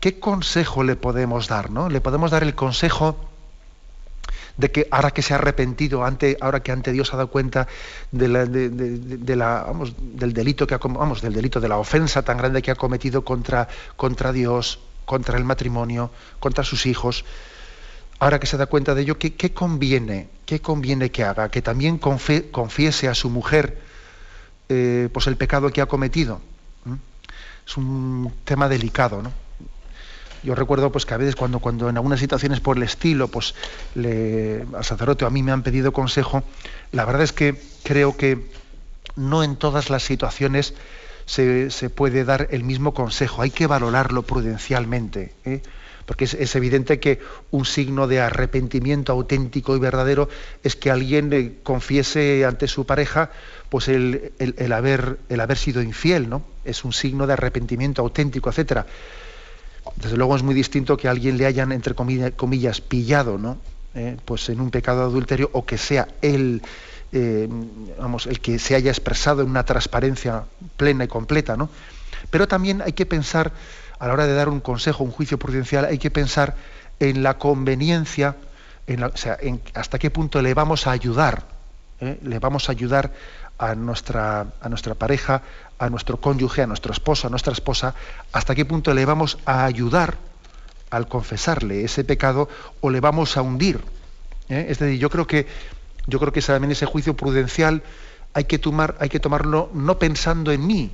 ¿qué 0.00 0.18
consejo 0.18 0.82
le 0.82 0.96
podemos 0.96 1.46
dar? 1.46 1.70
¿no? 1.70 1.90
Le 1.90 2.00
podemos 2.00 2.30
dar 2.30 2.42
el 2.42 2.54
consejo 2.54 3.18
de 4.56 4.70
que 4.72 4.88
ahora 4.90 5.10
que 5.10 5.20
se 5.20 5.34
ha 5.34 5.36
arrepentido, 5.36 6.06
ante, 6.06 6.38
ahora 6.40 6.60
que 6.62 6.72
ante 6.72 6.90
Dios 6.90 7.12
ha 7.12 7.18
dado 7.18 7.28
cuenta 7.28 7.68
de 8.12 8.28
la, 8.28 8.46
de, 8.46 9.36
la, 9.36 9.64
vamos, 9.66 9.92
del 9.98 10.32
delito 10.32 10.66
que 10.66 10.72
ha, 10.72 10.78
vamos, 10.78 11.20
del 11.20 11.34
delito 11.34 11.60
de 11.60 11.68
la 11.68 11.76
ofensa 11.76 12.22
tan 12.22 12.38
grande 12.38 12.62
que 12.62 12.70
ha 12.70 12.76
cometido 12.76 13.26
contra, 13.26 13.68
contra 13.96 14.32
Dios, 14.32 14.78
contra 15.04 15.36
el 15.36 15.44
matrimonio, 15.44 16.10
contra 16.38 16.64
sus 16.64 16.86
hijos, 16.86 17.26
ahora 18.20 18.38
que 18.38 18.46
se 18.46 18.56
da 18.56 18.66
cuenta 18.66 18.94
de 18.94 19.02
ello, 19.02 19.18
¿qué, 19.18 19.52
conviene? 19.52 20.28
¿Qué 20.46 20.60
conviene 20.60 21.10
que 21.10 21.24
haga? 21.24 21.50
Que 21.50 21.62
también 21.62 21.98
confiese 21.98 23.08
a 23.08 23.14
su 23.14 23.30
mujer 23.30 23.78
eh, 24.68 25.08
pues 25.12 25.26
el 25.26 25.36
pecado 25.36 25.70
que 25.70 25.80
ha 25.80 25.86
cometido. 25.86 26.40
Es 27.66 27.76
un 27.76 28.32
tema 28.44 28.68
delicado, 28.68 29.22
¿no? 29.22 29.32
Yo 30.42 30.54
recuerdo 30.54 30.90
pues 30.90 31.04
que 31.04 31.14
a 31.14 31.18
veces 31.18 31.36
cuando, 31.36 31.58
cuando 31.58 31.88
en 31.88 31.96
algunas 31.96 32.20
situaciones 32.20 32.60
por 32.60 32.76
el 32.76 32.82
estilo, 32.82 33.28
pues 33.28 33.54
le, 33.94 34.64
al 34.74 34.84
sacerdote 34.84 35.24
o 35.24 35.28
a 35.28 35.30
mí 35.30 35.42
me 35.42 35.52
han 35.52 35.62
pedido 35.62 35.92
consejo, 35.92 36.42
la 36.92 37.04
verdad 37.04 37.22
es 37.22 37.32
que 37.32 37.60
creo 37.82 38.16
que 38.16 38.50
no 39.16 39.42
en 39.42 39.56
todas 39.56 39.90
las 39.90 40.02
situaciones 40.02 40.74
se, 41.26 41.70
se 41.70 41.90
puede 41.90 42.24
dar 42.24 42.48
el 42.50 42.64
mismo 42.64 42.94
consejo, 42.94 43.42
hay 43.42 43.50
que 43.50 43.66
valorarlo 43.66 44.22
prudencialmente. 44.22 45.34
¿eh? 45.44 45.62
Porque 46.10 46.24
es, 46.24 46.56
evidente 46.56 46.98
que 46.98 47.20
un 47.52 47.64
signo 47.64 48.08
de 48.08 48.18
arrepentimiento 48.18 49.12
auténtico 49.12 49.76
y 49.76 49.78
verdadero 49.78 50.28
es 50.64 50.74
que 50.74 50.90
alguien 50.90 51.60
confiese 51.62 52.44
ante 52.44 52.66
su 52.66 52.84
pareja 52.84 53.30
pues 53.68 53.86
el, 53.86 54.32
haber, 54.72 55.18
el 55.28 55.38
haber 55.38 55.56
sido 55.56 55.80
infiel, 55.80 56.28
¿no? 56.28 56.42
Es 56.64 56.84
un 56.84 56.92
signo 56.92 57.28
de 57.28 57.34
arrepentimiento 57.34 58.02
auténtico, 58.02 58.50
etcétera. 58.50 58.86
Desde 60.02 60.16
luego 60.16 60.34
es 60.34 60.42
muy 60.42 60.52
distinto 60.52 60.96
que 60.96 61.06
alguien 61.06 61.36
le 61.36 61.46
hayan, 61.46 61.70
entre 61.70 61.94
comillas, 61.94 62.80
pillado, 62.80 63.38
¿no? 63.38 63.58
Eh, 63.94 64.16
pues 64.24 64.48
en 64.48 64.60
un 64.60 64.72
pecado 64.72 65.02
de 65.02 65.06
adulterio 65.06 65.48
o 65.52 65.64
que 65.64 65.78
sea 65.78 66.08
él, 66.22 66.60
eh, 67.12 67.48
vamos, 68.00 68.26
el 68.26 68.40
que 68.40 68.58
se 68.58 68.74
haya 68.74 68.90
expresado 68.90 69.42
en 69.42 69.48
una 69.48 69.64
transparencia 69.64 70.42
plena 70.76 71.04
y 71.04 71.06
completa, 71.06 71.56
¿no? 71.56 71.70
Pero 72.30 72.48
también 72.48 72.82
hay 72.82 72.94
que 72.94 73.06
pensar 73.06 73.52
a 74.00 74.06
la 74.06 74.14
hora 74.14 74.26
de 74.26 74.34
dar 74.34 74.48
un 74.48 74.60
consejo, 74.60 75.04
un 75.04 75.12
juicio 75.12 75.38
prudencial, 75.38 75.84
hay 75.84 75.98
que 75.98 76.10
pensar 76.10 76.56
en 76.98 77.22
la 77.22 77.38
conveniencia, 77.38 78.34
en 78.86 79.04
o 79.04 79.16
sea, 79.16 79.38
hasta 79.74 79.98
qué 79.98 80.10
punto 80.10 80.40
le 80.40 80.54
vamos 80.54 80.86
a 80.86 80.90
ayudar, 80.90 81.44
¿eh? 82.00 82.18
le 82.22 82.38
vamos 82.38 82.68
a 82.68 82.72
ayudar 82.72 83.12
a 83.58 83.74
nuestra, 83.74 84.46
a 84.60 84.68
nuestra 84.70 84.94
pareja, 84.94 85.42
a 85.78 85.90
nuestro 85.90 86.18
cónyuge, 86.18 86.62
a 86.62 86.66
nuestro 86.66 86.92
esposo, 86.92 87.26
a 87.26 87.30
nuestra 87.30 87.52
esposa, 87.52 87.94
hasta 88.32 88.54
qué 88.54 88.64
punto 88.64 88.94
le 88.94 89.04
vamos 89.04 89.38
a 89.44 89.66
ayudar 89.66 90.16
al 90.88 91.06
confesarle 91.06 91.84
ese 91.84 92.02
pecado 92.02 92.48
o 92.80 92.88
le 92.88 93.00
vamos 93.00 93.36
a 93.36 93.42
hundir. 93.42 93.80
¿eh? 94.48 94.66
Es 94.70 94.78
decir, 94.78 94.98
yo 94.98 95.10
creo 95.10 95.26
que 95.26 95.46
yo 96.06 96.18
creo 96.18 96.32
que 96.32 96.40
también 96.40 96.72
ese 96.72 96.86
juicio 96.86 97.14
prudencial 97.14 97.82
hay 98.32 98.44
que 98.44 98.58
tomar, 98.58 98.96
hay 98.98 99.10
que 99.10 99.20
tomarlo 99.20 99.70
no 99.74 99.98
pensando 99.98 100.52
en 100.52 100.66
mí, 100.66 100.90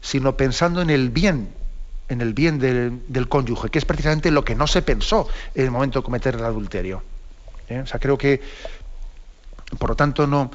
sino 0.00 0.38
pensando 0.38 0.80
en 0.80 0.88
el 0.88 1.10
bien 1.10 1.50
en 2.08 2.20
el 2.20 2.34
bien 2.34 2.58
del, 2.58 3.28
cónyuge, 3.28 3.68
que 3.68 3.78
es 3.78 3.84
precisamente 3.84 4.30
lo 4.30 4.44
que 4.44 4.54
no 4.54 4.66
se 4.66 4.82
pensó 4.82 5.28
en 5.54 5.64
el 5.64 5.70
momento 5.70 6.00
de 6.00 6.04
cometer 6.04 6.36
el 6.36 6.44
adulterio. 6.44 7.02
¿Eh? 7.68 7.80
O 7.80 7.86
sea, 7.86 7.98
creo 7.98 8.16
que, 8.16 8.40
por 9.78 9.90
lo 9.90 9.96
tanto, 9.96 10.26
no, 10.26 10.50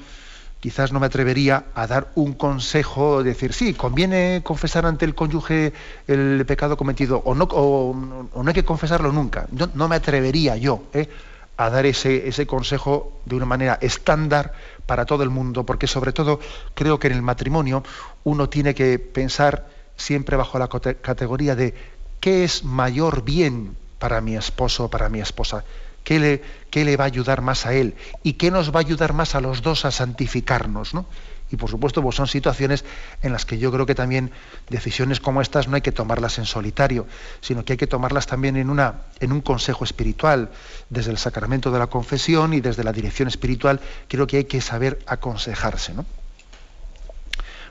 quizás 0.62 0.93
no 0.93 0.99
me 0.99 1.08
atrevería 1.08 1.66
a 1.76 1.88
dar 1.88 2.12
un 2.16 2.34
consejo, 2.34 3.24
decir, 3.24 3.52
sí, 3.52 3.74
conviene 3.74 4.41
confesar 4.43 4.86
ante 4.86 5.06
el 5.06 5.16
cónyuge 5.16 5.74
el 6.08 6.45
pecado 6.45 6.78
cometido, 6.78 7.22
o 7.26 7.36
no, 7.36 7.45
o, 7.52 7.93
no 7.95 8.47
hay 8.47 8.54
que 8.54 8.64
confesarlo 8.64 9.12
nunca. 9.12 9.47
No, 9.52 9.89
me 9.89 9.95
atrevería 9.95 10.56
yo 10.56 10.84
¿eh? 10.93 11.10
a 11.58 11.70
dar 11.70 11.86
ese, 11.86 12.30
ese 12.30 12.47
consejo 12.47 13.22
de 13.26 13.36
una 13.36 13.45
manera 13.45 13.78
estándar 13.82 14.54
para 14.86 15.06
todo 15.06 15.24
el 15.24 15.30
mundo, 15.30 15.66
porque 15.66 15.88
sobre 15.88 16.14
todo 16.14 16.39
creo 16.76 16.99
que 16.99 17.08
en 17.08 17.14
el 17.14 17.22
matrimonio 17.22 17.84
uno 18.24 18.47
tiene 18.47 18.74
que 18.74 18.99
pensar 18.99 19.80
siempre 20.02 20.36
bajo 20.36 20.60
la 20.60 20.68
categoría 20.68 21.56
de 21.56 21.74
qué 22.20 22.43
es 22.43 22.64
mayor 22.64 23.24
bien 23.24 23.78
para 23.99 24.20
mi 24.22 24.36
esposo 24.36 24.86
o 24.86 24.89
para 24.89 25.10
mi 25.10 25.20
esposa, 25.20 25.64
¿Qué 26.04 26.20
le, 26.20 26.41
qué 26.72 26.84
le 26.84 26.97
va 26.97 27.04
a 27.04 27.08
ayudar 27.08 27.41
más 27.41 27.68
a 27.68 27.74
él 27.74 27.93
y 28.24 28.34
qué 28.34 28.49
nos 28.49 28.72
va 28.72 28.78
a 28.78 28.80
ayudar 28.80 29.14
más 29.14 29.36
a 29.36 29.41
los 29.41 29.62
dos 29.62 29.86
a 29.86 29.91
santificarnos. 29.91 30.95
¿no? 30.95 31.06
Y 31.52 31.58
por 31.58 31.70
supuesto 31.70 32.02
pues 32.02 32.16
son 32.16 32.28
situaciones 32.28 32.86
en 33.22 33.32
las 33.32 33.45
que 33.45 33.60
yo 33.60 33.72
creo 33.72 33.86
que 33.86 33.93
también 33.93 34.32
decisiones 34.70 35.20
como 35.20 35.41
estas 35.41 35.68
no 35.68 35.76
hay 35.76 35.82
que 35.82 35.91
tomarlas 35.91 36.39
en 36.39 36.45
solitario, 36.45 37.06
sino 37.41 37.64
que 37.64 37.74
hay 37.74 37.78
que 37.78 37.86
tomarlas 37.86 38.26
también 38.26 38.58
en, 38.58 38.72
una, 38.72 39.02
en 39.20 39.32
un 39.32 39.41
consejo 39.41 39.84
espiritual, 39.84 40.49
desde 40.89 41.12
el 41.12 41.20
sacramento 41.20 41.70
de 41.70 41.78
la 41.78 41.88
confesión 41.88 42.54
y 42.56 42.62
desde 42.62 42.84
la 42.84 42.93
dirección 42.93 43.28
espiritual, 43.28 43.80
creo 44.08 44.26
que 44.26 44.38
hay 44.38 44.45
que 44.45 44.62
saber 44.62 44.99
aconsejarse. 45.06 45.93
¿no? 45.93 46.06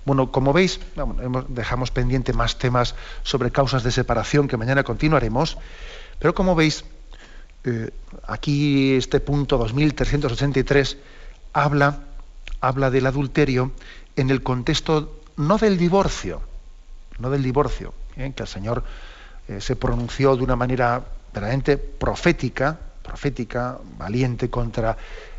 Bueno, 0.05 0.33
como 0.33 0.53
veis, 0.53 0.81
dejamos 1.49 1.91
pendiente 1.91 2.33
más 2.33 2.59
temas 2.59 2.95
sobre 3.23 3.51
causas 3.51 3.83
de 3.83 3.93
separación 3.93 4.49
que 4.49 4.57
mañana 4.57 4.83
continuaremos, 4.83 5.59
pero 6.19 6.35
como 6.35 6.55
veis, 6.55 6.85
eh, 7.65 7.91
aquí 8.27 8.95
este 8.95 9.21
punto 9.21 9.59
2383 9.59 10.97
habla, 11.53 12.01
habla 12.61 12.91
del 12.91 13.07
adulterio 13.07 13.73
en 14.17 14.31
el 14.31 14.43
contexto 14.43 15.21
no 15.37 15.59
del 15.59 15.77
divorcio, 15.77 16.41
no 17.19 17.31
del 17.31 17.43
divorcio, 17.43 17.93
¿eh? 18.17 18.33
que 18.35 18.43
el 18.43 18.49
Señor 18.49 18.85
eh, 19.49 19.61
se 19.61 19.77
pronunció 19.77 20.37
de 20.37 20.45
una 20.45 20.57
manera 20.57 21.05
verdaderamente 21.33 21.77
profética, 21.77 22.79
profética, 23.03 23.79
valiente 23.99 24.51
contra 24.51 24.97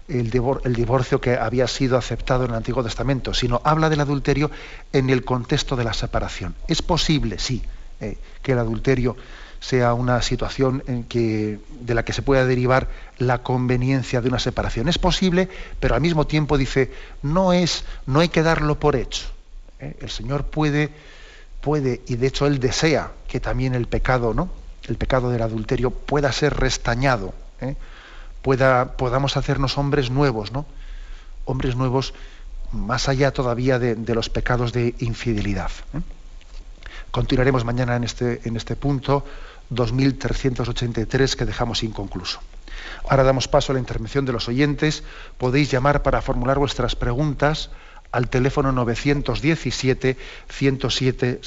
el, 0.08 0.30
divorcio 0.30 1.22
que 1.22 1.38
había 1.38 1.68
sido 1.68 1.98
aceptado 1.98 2.46
en 2.46 2.52
el 2.52 2.58
Antiguo 2.58 2.84
Testamento, 2.84 3.34
sino 3.34 3.62
habla 3.64 3.90
del 3.90 4.02
adulterio 4.02 4.52
en 4.92 5.10
el 5.10 5.24
contexto 5.24 5.76
de 5.76 5.84
la 5.84 5.94
separación. 5.94 6.56
Es 6.68 6.82
posible, 6.82 7.40
sí, 7.40 7.64
eh, 8.00 8.18
que 8.42 8.54
el 8.54 8.60
adulterio 8.60 9.16
sea 9.62 9.94
una 9.94 10.22
situación 10.24 10.84
en 10.88 11.04
que, 11.04 11.60
de 11.82 11.94
la 11.94 12.04
que 12.04 12.14
se 12.14 12.24
pueda 12.24 12.46
derivar 12.46 12.90
la 13.20 13.44
conveniencia 13.44 14.20
de 14.20 14.28
una 14.28 14.40
separación. 14.40 14.90
Es 14.90 14.98
posible, 14.98 15.50
pero 15.80 15.96
al 15.96 16.02
mismo 16.02 16.26
tiempo 16.26 16.58
dice, 16.58 16.92
no 17.22 17.54
es, 17.54 17.86
no 18.08 18.20
hay 18.20 18.30
que 18.30 18.42
darlo 18.42 18.80
por 18.80 18.96
hecho. 18.96 19.28
¿eh? 19.80 19.96
El 20.02 20.10
Señor 20.10 20.46
puede, 20.46 20.90
puede, 21.62 22.02
y 22.08 22.16
de 22.16 22.28
hecho 22.28 22.48
Él 22.48 22.60
desea 22.60 23.12
que 23.28 23.40
también 23.40 23.76
el 23.76 23.88
pecado, 23.88 24.34
¿no? 24.34 24.50
El 24.88 24.98
pecado 24.98 25.30
del 25.30 25.44
adulterio 25.44 25.92
pueda 25.92 26.32
ser 26.32 26.58
restañado, 26.58 27.36
¿eh? 27.62 27.76
Pueda, 28.42 28.98
podamos 28.98 29.38
hacernos 29.38 29.78
hombres 29.78 30.10
nuevos, 30.10 30.52
¿no? 30.52 30.66
Hombres 31.46 31.76
nuevos 31.76 32.14
más 32.72 33.10
allá 33.10 33.32
todavía 33.32 33.80
de, 33.80 34.16
los 34.16 34.30
pecados 34.30 34.74
de 34.74 34.96
infidelidad. 35.00 35.72
¿eh? 35.94 36.02
Continuaremos 37.12 37.66
mañana 37.66 37.96
en 37.96 38.04
este, 38.04 38.42
en 38.46 38.56
este 38.56 38.76
punto 38.76 39.26
2383 39.70 41.36
que 41.36 41.46
dejamos 41.46 41.84
inconcluso. 41.84 42.40
Ahora 43.08 43.24
damos 43.24 43.48
paso 43.48 43.72
a 43.72 43.76
la 43.76 43.80
intervención 43.80 44.26
de 44.26 44.34
los 44.34 44.48
oyentes. 44.48 45.04
Podéis 45.38 45.70
llamar 45.72 46.04
para 46.04 46.22
formular 46.22 46.58
vuestras 46.58 46.96
preguntas 46.96 47.70
al 48.12 48.30
teléfono 48.30 48.72
917 48.72 50.18
107 50.50 51.40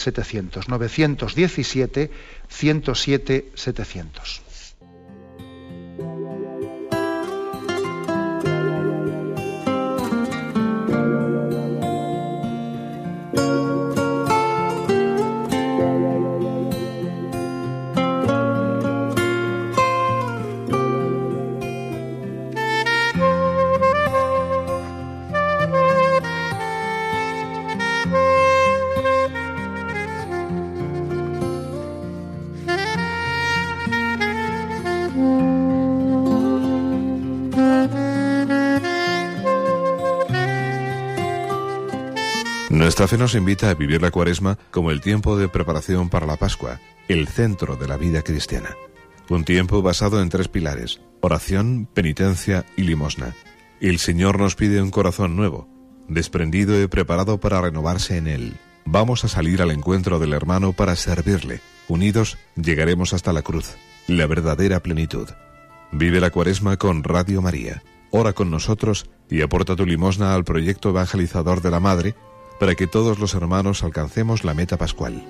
Nuestra 42.85 43.09
fe 43.09 43.17
nos 43.17 43.35
invita 43.35 43.71
a 43.71 43.75
vivir 43.75 44.03
la 44.03 44.11
cuaresma 44.11 44.59
como 44.71 44.91
el 44.91 45.01
tiempo 45.01 45.39
de 45.39 45.49
preparación 45.49 46.11
para 46.11 46.27
la 46.27 46.37
Pascua, 46.37 46.81
el 47.09 47.29
centro 47.29 47.77
de 47.77 47.89
la 47.89 47.97
vida 47.97 48.21
cristiana. 48.21 48.77
Un 49.31 49.47
tiempo 49.47 49.81
basado 49.81 50.21
en 50.21 50.29
tres 50.29 50.49
pilares, 50.49 51.01
oración, 51.23 51.89
penitencia 51.95 52.67
y 52.77 52.83
limosna. 52.83 53.35
El 53.81 53.99
Señor 53.99 54.39
nos 54.39 54.55
pide 54.55 54.83
un 54.83 54.91
corazón 54.91 55.35
nuevo, 55.35 55.67
desprendido 56.09 56.79
y 56.79 56.87
preparado 56.87 57.41
para 57.41 57.59
renovarse 57.63 58.19
en 58.19 58.27
Él. 58.27 58.59
Vamos 58.85 59.25
a 59.25 59.29
salir 59.29 59.63
al 59.63 59.71
encuentro 59.71 60.19
del 60.19 60.35
hermano 60.35 60.75
para 60.75 60.95
servirle. 60.95 61.63
Unidos 61.89 62.37
llegaremos 62.55 63.15
hasta 63.15 63.33
la 63.33 63.41
cruz, 63.41 63.77
la 64.09 64.27
verdadera 64.27 64.81
plenitud. 64.81 65.31
Vive 65.91 66.21
la 66.21 66.29
cuaresma 66.29 66.77
con 66.77 67.03
Radio 67.03 67.41
María. 67.41 67.83
Ora 68.11 68.35
con 68.35 68.51
nosotros 68.51 69.09
y 69.31 69.41
aporta 69.41 69.75
tu 69.75 69.87
limosna 69.87 70.35
al 70.35 70.45
proyecto 70.45 70.91
evangelizador 70.91 71.63
de 71.63 71.71
la 71.71 71.81
Madre 71.81 72.15
para 72.59 72.75
que 72.75 72.87
todos 72.87 73.19
los 73.19 73.35
hermanos 73.35 73.83
alcancemos 73.83 74.45
la 74.45 74.55
meta 74.55 74.77
pascual. 74.77 75.25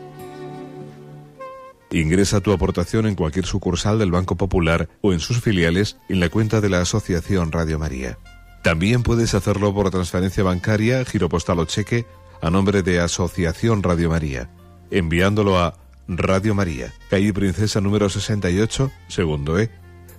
Ingresa 1.90 2.40
tu 2.40 2.52
aportación 2.52 3.06
en 3.06 3.14
cualquier 3.14 3.46
sucursal 3.46 3.98
del 3.98 4.10
Banco 4.10 4.36
Popular 4.36 4.88
o 5.00 5.12
en 5.12 5.20
sus 5.20 5.40
filiales 5.40 5.96
en 6.08 6.18
la 6.18 6.28
cuenta 6.28 6.60
de 6.60 6.68
la 6.68 6.80
Asociación 6.80 7.52
Radio 7.52 7.78
María. 7.78 8.18
También 8.62 9.02
puedes 9.02 9.34
hacerlo 9.34 9.72
por 9.74 9.90
transferencia 9.90 10.42
bancaria, 10.42 11.04
giro 11.04 11.28
postal 11.28 11.60
o 11.60 11.66
cheque 11.66 12.06
a 12.42 12.50
nombre 12.50 12.82
de 12.82 12.98
Asociación 12.98 13.82
Radio 13.82 14.10
María, 14.10 14.50
enviándolo 14.90 15.58
a 15.58 15.78
Radio 16.08 16.54
María, 16.54 16.92
calle 17.10 17.32
Princesa 17.32 17.80
número 17.80 18.08
68, 18.08 18.90
segundo 19.08 19.58
E, 19.58 19.70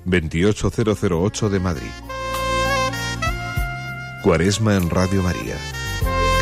28008 0.06 1.50
de 1.50 1.60
Madrid. 1.60 1.92
Cuaresma 4.24 4.76
en 4.76 4.90
Radio 4.90 5.22
María. 5.22 5.56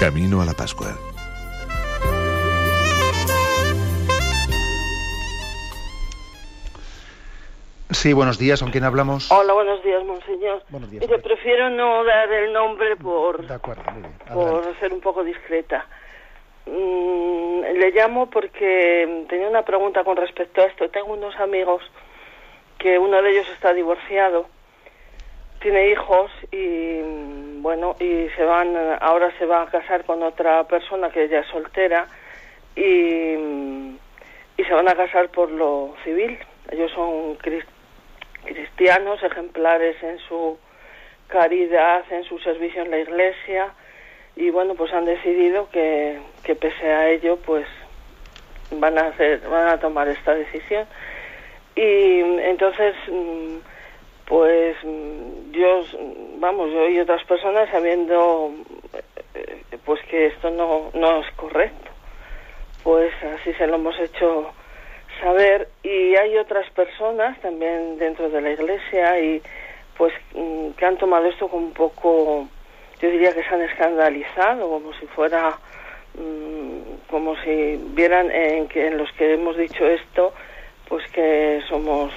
Camino 0.04 0.42
a 0.42 0.46
la 0.46 0.52
Pascua. 0.52 0.88
Sí, 7.90 8.12
buenos 8.12 8.38
días, 8.38 8.62
¿con 8.62 8.72
quién 8.72 8.84
hablamos? 8.84 9.32
Hola, 9.32 9.54
buenos 9.54 9.82
días, 9.82 10.04
monseñor. 10.04 10.62
Buenos 10.68 10.92
días. 10.92 11.06
prefiero 11.24 11.70
no 11.70 12.04
dar 12.04 12.30
el 12.34 12.52
nombre 12.52 12.98
por, 12.98 13.48
por 14.34 14.80
ser 14.82 14.92
un 14.92 15.00
poco 15.00 15.24
discreta. 15.24 15.86
Mm, 16.66 17.62
le 17.62 17.92
llamo 17.92 18.30
porque 18.30 19.26
tenía 19.30 19.48
una 19.48 19.64
pregunta 19.64 20.04
con 20.04 20.18
respecto 20.18 20.64
a 20.64 20.66
esto. 20.66 20.90
Tengo 20.90 21.14
unos 21.14 21.34
amigos 21.38 21.82
que 22.78 23.00
uno 23.00 23.22
de 23.22 23.32
ellos 23.32 23.48
está 23.54 23.74
divorciado, 23.74 24.48
tiene 25.62 25.92
hijos 25.92 26.30
y 26.52 27.43
bueno, 27.64 27.96
y 27.98 28.28
se 28.36 28.44
van, 28.44 28.76
ahora 29.00 29.32
se 29.40 29.46
va 29.46 29.62
a 29.62 29.68
casar 29.68 30.04
con 30.04 30.22
otra 30.22 30.66
persona 30.66 31.10
que 31.10 31.30
ya 31.30 31.40
es 31.40 31.48
soltera 31.48 32.08
y, 32.76 33.36
y 34.58 34.64
se 34.68 34.74
van 34.74 34.90
a 34.90 34.96
casar 34.96 35.30
por 35.30 35.50
lo 35.50 35.96
civil. 36.04 36.38
Ellos 36.70 36.92
son 36.92 37.38
cristianos, 38.44 39.24
ejemplares 39.24 39.96
en 40.04 40.20
su 40.28 40.58
caridad, 41.28 42.04
en 42.12 42.26
su 42.26 42.38
servicio 42.40 42.82
en 42.82 42.92
la 42.92 43.00
iglesia 43.00 43.74
y 44.36 44.50
bueno, 44.50 44.76
pues 44.76 44.92
han 44.92 45.06
decidido 45.06 45.70
que, 45.72 46.20
que 46.44 46.56
pese 46.56 46.92
a 46.92 47.12
ello, 47.12 47.38
pues 47.46 47.66
van 48.72 48.98
a 48.98 49.08
hacer, 49.08 49.40
van 49.48 49.70
a 49.70 49.80
tomar 49.80 50.10
esta 50.10 50.36
decisión. 50.36 50.86
Y 51.78 52.20
entonces 52.42 52.94
mm, 53.10 53.56
pues 54.26 54.78
yo, 55.52 55.84
vamos, 56.38 56.72
yo 56.72 56.90
y 56.90 57.00
otras 57.00 57.24
personas 57.26 57.70
sabiendo 57.70 58.52
eh, 59.34 59.78
pues 59.86 60.02
que 60.10 60.28
esto 60.28 60.50
no, 60.50 60.92
no 60.94 61.20
es 61.22 61.32
correcto, 61.36 61.92
pues 62.84 63.14
así 63.24 63.54
se 63.54 63.68
lo 63.68 63.76
hemos 63.76 64.00
hecho 64.00 64.52
saber. 65.22 65.70
Y 65.84 66.16
hay 66.16 66.38
otras 66.38 66.70
personas 66.72 67.40
también 67.42 67.98
dentro 67.98 68.30
de 68.30 68.42
la 68.42 68.52
iglesia 68.52 69.20
y 69.20 69.42
pues 69.98 70.14
mm, 70.34 70.72
que 70.72 70.86
han 70.86 70.98
tomado 70.98 71.26
esto 71.28 71.48
como 71.48 71.68
un 71.68 71.74
poco, 71.74 72.48
yo 73.02 73.10
diría 73.10 73.34
que 73.34 73.44
se 73.44 73.54
han 73.54 73.62
escandalizado, 73.62 74.70
como 74.70 74.94
si 74.94 75.06
fuera, 75.08 75.58
mm, 76.16 77.10
como 77.10 77.36
si 77.44 77.80
vieran 77.94 78.32
en, 78.32 78.68
que, 78.68 78.88
en 78.88 78.98
los 78.98 79.12
que 79.14 79.34
hemos 79.34 79.58
dicho 79.58 79.86
esto, 79.86 80.34
pues 80.88 81.06
que 81.12 81.62
somos 81.70 82.12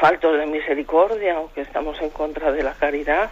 faltos 0.00 0.38
de 0.38 0.46
misericordia 0.46 1.40
o 1.40 1.52
que 1.52 1.62
estamos 1.62 2.00
en 2.00 2.10
contra 2.10 2.52
de 2.52 2.62
la 2.62 2.74
caridad. 2.74 3.30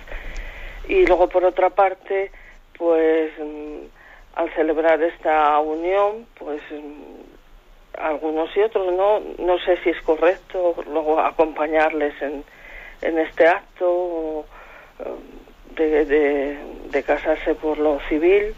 Y 0.88 1.06
luego, 1.06 1.28
por 1.28 1.44
otra 1.44 1.70
parte, 1.70 2.30
pues 2.76 3.32
mm, 3.38 3.84
al 4.36 4.50
celebrar 4.54 5.02
esta 5.02 5.58
unión, 5.60 6.26
pues 6.38 6.60
mm, 6.70 7.98
algunos 7.98 8.56
y 8.56 8.60
otros 8.60 8.92
no, 8.92 9.20
no 9.38 9.58
sé 9.58 9.76
si 9.82 9.90
es 9.90 10.00
correcto 10.02 10.76
luego 10.90 11.18
acompañarles 11.18 12.14
en, 12.22 12.44
en 13.02 13.18
este 13.18 13.48
acto 13.48 14.46
de, 15.74 16.04
de, 16.04 16.58
de 16.90 17.02
casarse 17.02 17.54
por 17.54 17.78
lo 17.78 18.00
civil 18.08 18.54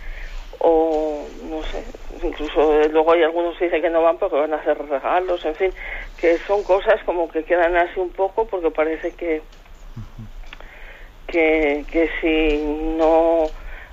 o 0.59 1.25
no 1.49 1.63
sé, 1.63 1.83
incluso 2.23 2.89
luego 2.89 3.13
hay 3.13 3.23
algunos 3.23 3.57
que 3.57 3.67
dicen 3.67 3.83
que 3.83 3.91
no 3.91 4.03
van 4.03 4.19
porque 4.19 4.37
van 4.37 4.53
a 4.53 4.57
hacer 4.57 4.79
regalos, 4.79 5.45
en 5.45 5.55
fin, 5.55 5.73
que 6.21 6.39
son 6.39 6.63
cosas 6.63 7.03
como 7.05 7.29
que 7.31 7.45
quedan 7.45 7.77
así 7.77 7.99
un 8.01 8.11
poco 8.11 8.47
porque 8.47 8.71
parece 8.71 9.13
que 9.13 9.43
que, 11.27 11.85
que 11.91 12.11
si 12.21 12.63
no 12.97 13.45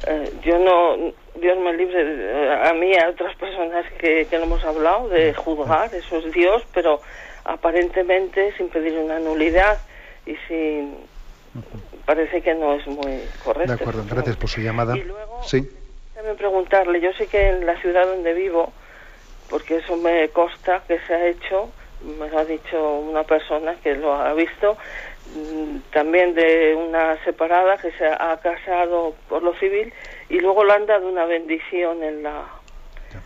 eh, 0.07 0.31
yo 0.43 0.57
no 0.57 1.13
Dios 1.35 1.59
me 1.59 1.73
libre 1.73 2.63
a 2.63 2.73
mí 2.73 2.95
a 2.97 3.09
otras 3.09 3.35
personas 3.35 3.85
que, 3.99 4.25
que 4.25 4.37
no 4.37 4.45
hemos 4.45 4.63
hablado 4.63 5.07
de 5.09 5.33
juzgar 5.35 5.93
eso 5.93 6.17
es 6.17 6.31
Dios 6.31 6.63
pero 6.73 6.99
aparentemente 7.45 8.53
sin 8.57 8.69
pedir 8.69 8.97
una 8.97 9.19
nulidad 9.19 9.77
y 10.25 10.35
sin 10.47 10.95
parece 12.05 12.41
que 12.41 12.53
no 12.53 12.73
es 12.73 12.85
muy 12.87 13.19
correcto. 13.43 13.75
De 13.75 13.81
acuerdo 13.81 14.03
gracias 14.09 14.37
por 14.37 14.49
su 14.49 14.61
llamada. 14.61 14.95
Y 14.97 15.03
luego, 15.03 15.41
sí 15.43 15.76
Déjame 16.17 16.35
preguntarle, 16.35 16.99
yo 16.99 17.13
sé 17.13 17.27
que 17.27 17.49
en 17.49 17.67
la 17.67 17.79
ciudad 17.79 18.07
donde 18.07 18.33
vivo, 18.33 18.73
porque 19.51 19.77
eso 19.77 19.95
me 19.97 20.29
consta 20.29 20.81
que 20.87 20.99
se 21.01 21.13
ha 21.13 21.27
hecho, 21.27 21.69
me 22.01 22.27
lo 22.27 22.39
ha 22.39 22.43
dicho 22.43 22.91
una 22.97 23.21
persona 23.21 23.75
que 23.83 23.93
lo 23.93 24.15
ha 24.15 24.33
visto, 24.33 24.77
mm, 25.35 25.77
también 25.93 26.33
de 26.33 26.73
una 26.73 27.23
separada 27.23 27.77
que 27.77 27.91
se 27.91 28.07
ha 28.07 28.35
casado 28.41 29.13
por 29.29 29.43
lo 29.43 29.53
civil 29.59 29.93
y 30.27 30.39
luego 30.39 30.63
le 30.63 30.73
han 30.73 30.87
dado 30.87 31.07
una 31.07 31.25
bendición 31.25 32.01
en 32.01 32.23
la, 32.23 32.45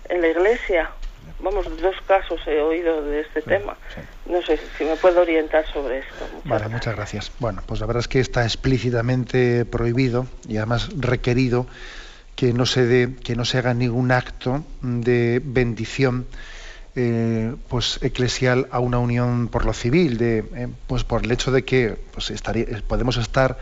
en 0.09 0.19
la 0.19 0.27
iglesia. 0.27 0.91
Vamos, 1.39 1.65
dos 1.81 1.95
casos 2.05 2.41
he 2.45 2.59
oído 2.59 3.03
de 3.03 3.21
este 3.21 3.41
tema. 3.41 3.77
No 4.25 4.41
sé 4.41 4.59
si 4.77 4.83
me 4.83 4.97
puedo 4.97 5.21
orientar 5.21 5.65
sobre 5.67 5.99
esto. 5.99 6.25
vale, 6.43 6.67
muchas 6.67 6.93
gracias. 6.93 7.31
Bueno, 7.39 7.63
pues 7.65 7.79
la 7.79 7.85
verdad 7.85 8.01
es 8.01 8.09
que 8.09 8.19
está 8.19 8.43
explícitamente 8.43 9.63
prohibido 9.63 10.25
y 10.45 10.57
además 10.57 10.89
requerido 10.99 11.67
que 12.41 12.53
no 12.53 12.65
se 12.65 13.13
que 13.23 13.35
no 13.35 13.45
se 13.45 13.59
haga 13.59 13.75
ningún 13.75 14.11
acto 14.11 14.65
de 14.81 15.39
bendición 15.45 16.25
eh, 16.95 17.53
pues 17.69 17.99
eclesial 18.01 18.67
a 18.71 18.79
una 18.79 18.97
unión 18.97 19.47
por 19.47 19.63
lo 19.63 19.73
civil, 19.73 20.17
de, 20.17 20.39
eh, 20.55 20.67
pues 20.87 21.03
por 21.03 21.23
el 21.23 21.31
hecho 21.31 21.51
de 21.51 21.63
que 21.63 21.99
pues 22.11 22.33
podemos 22.87 23.17
estar 23.17 23.59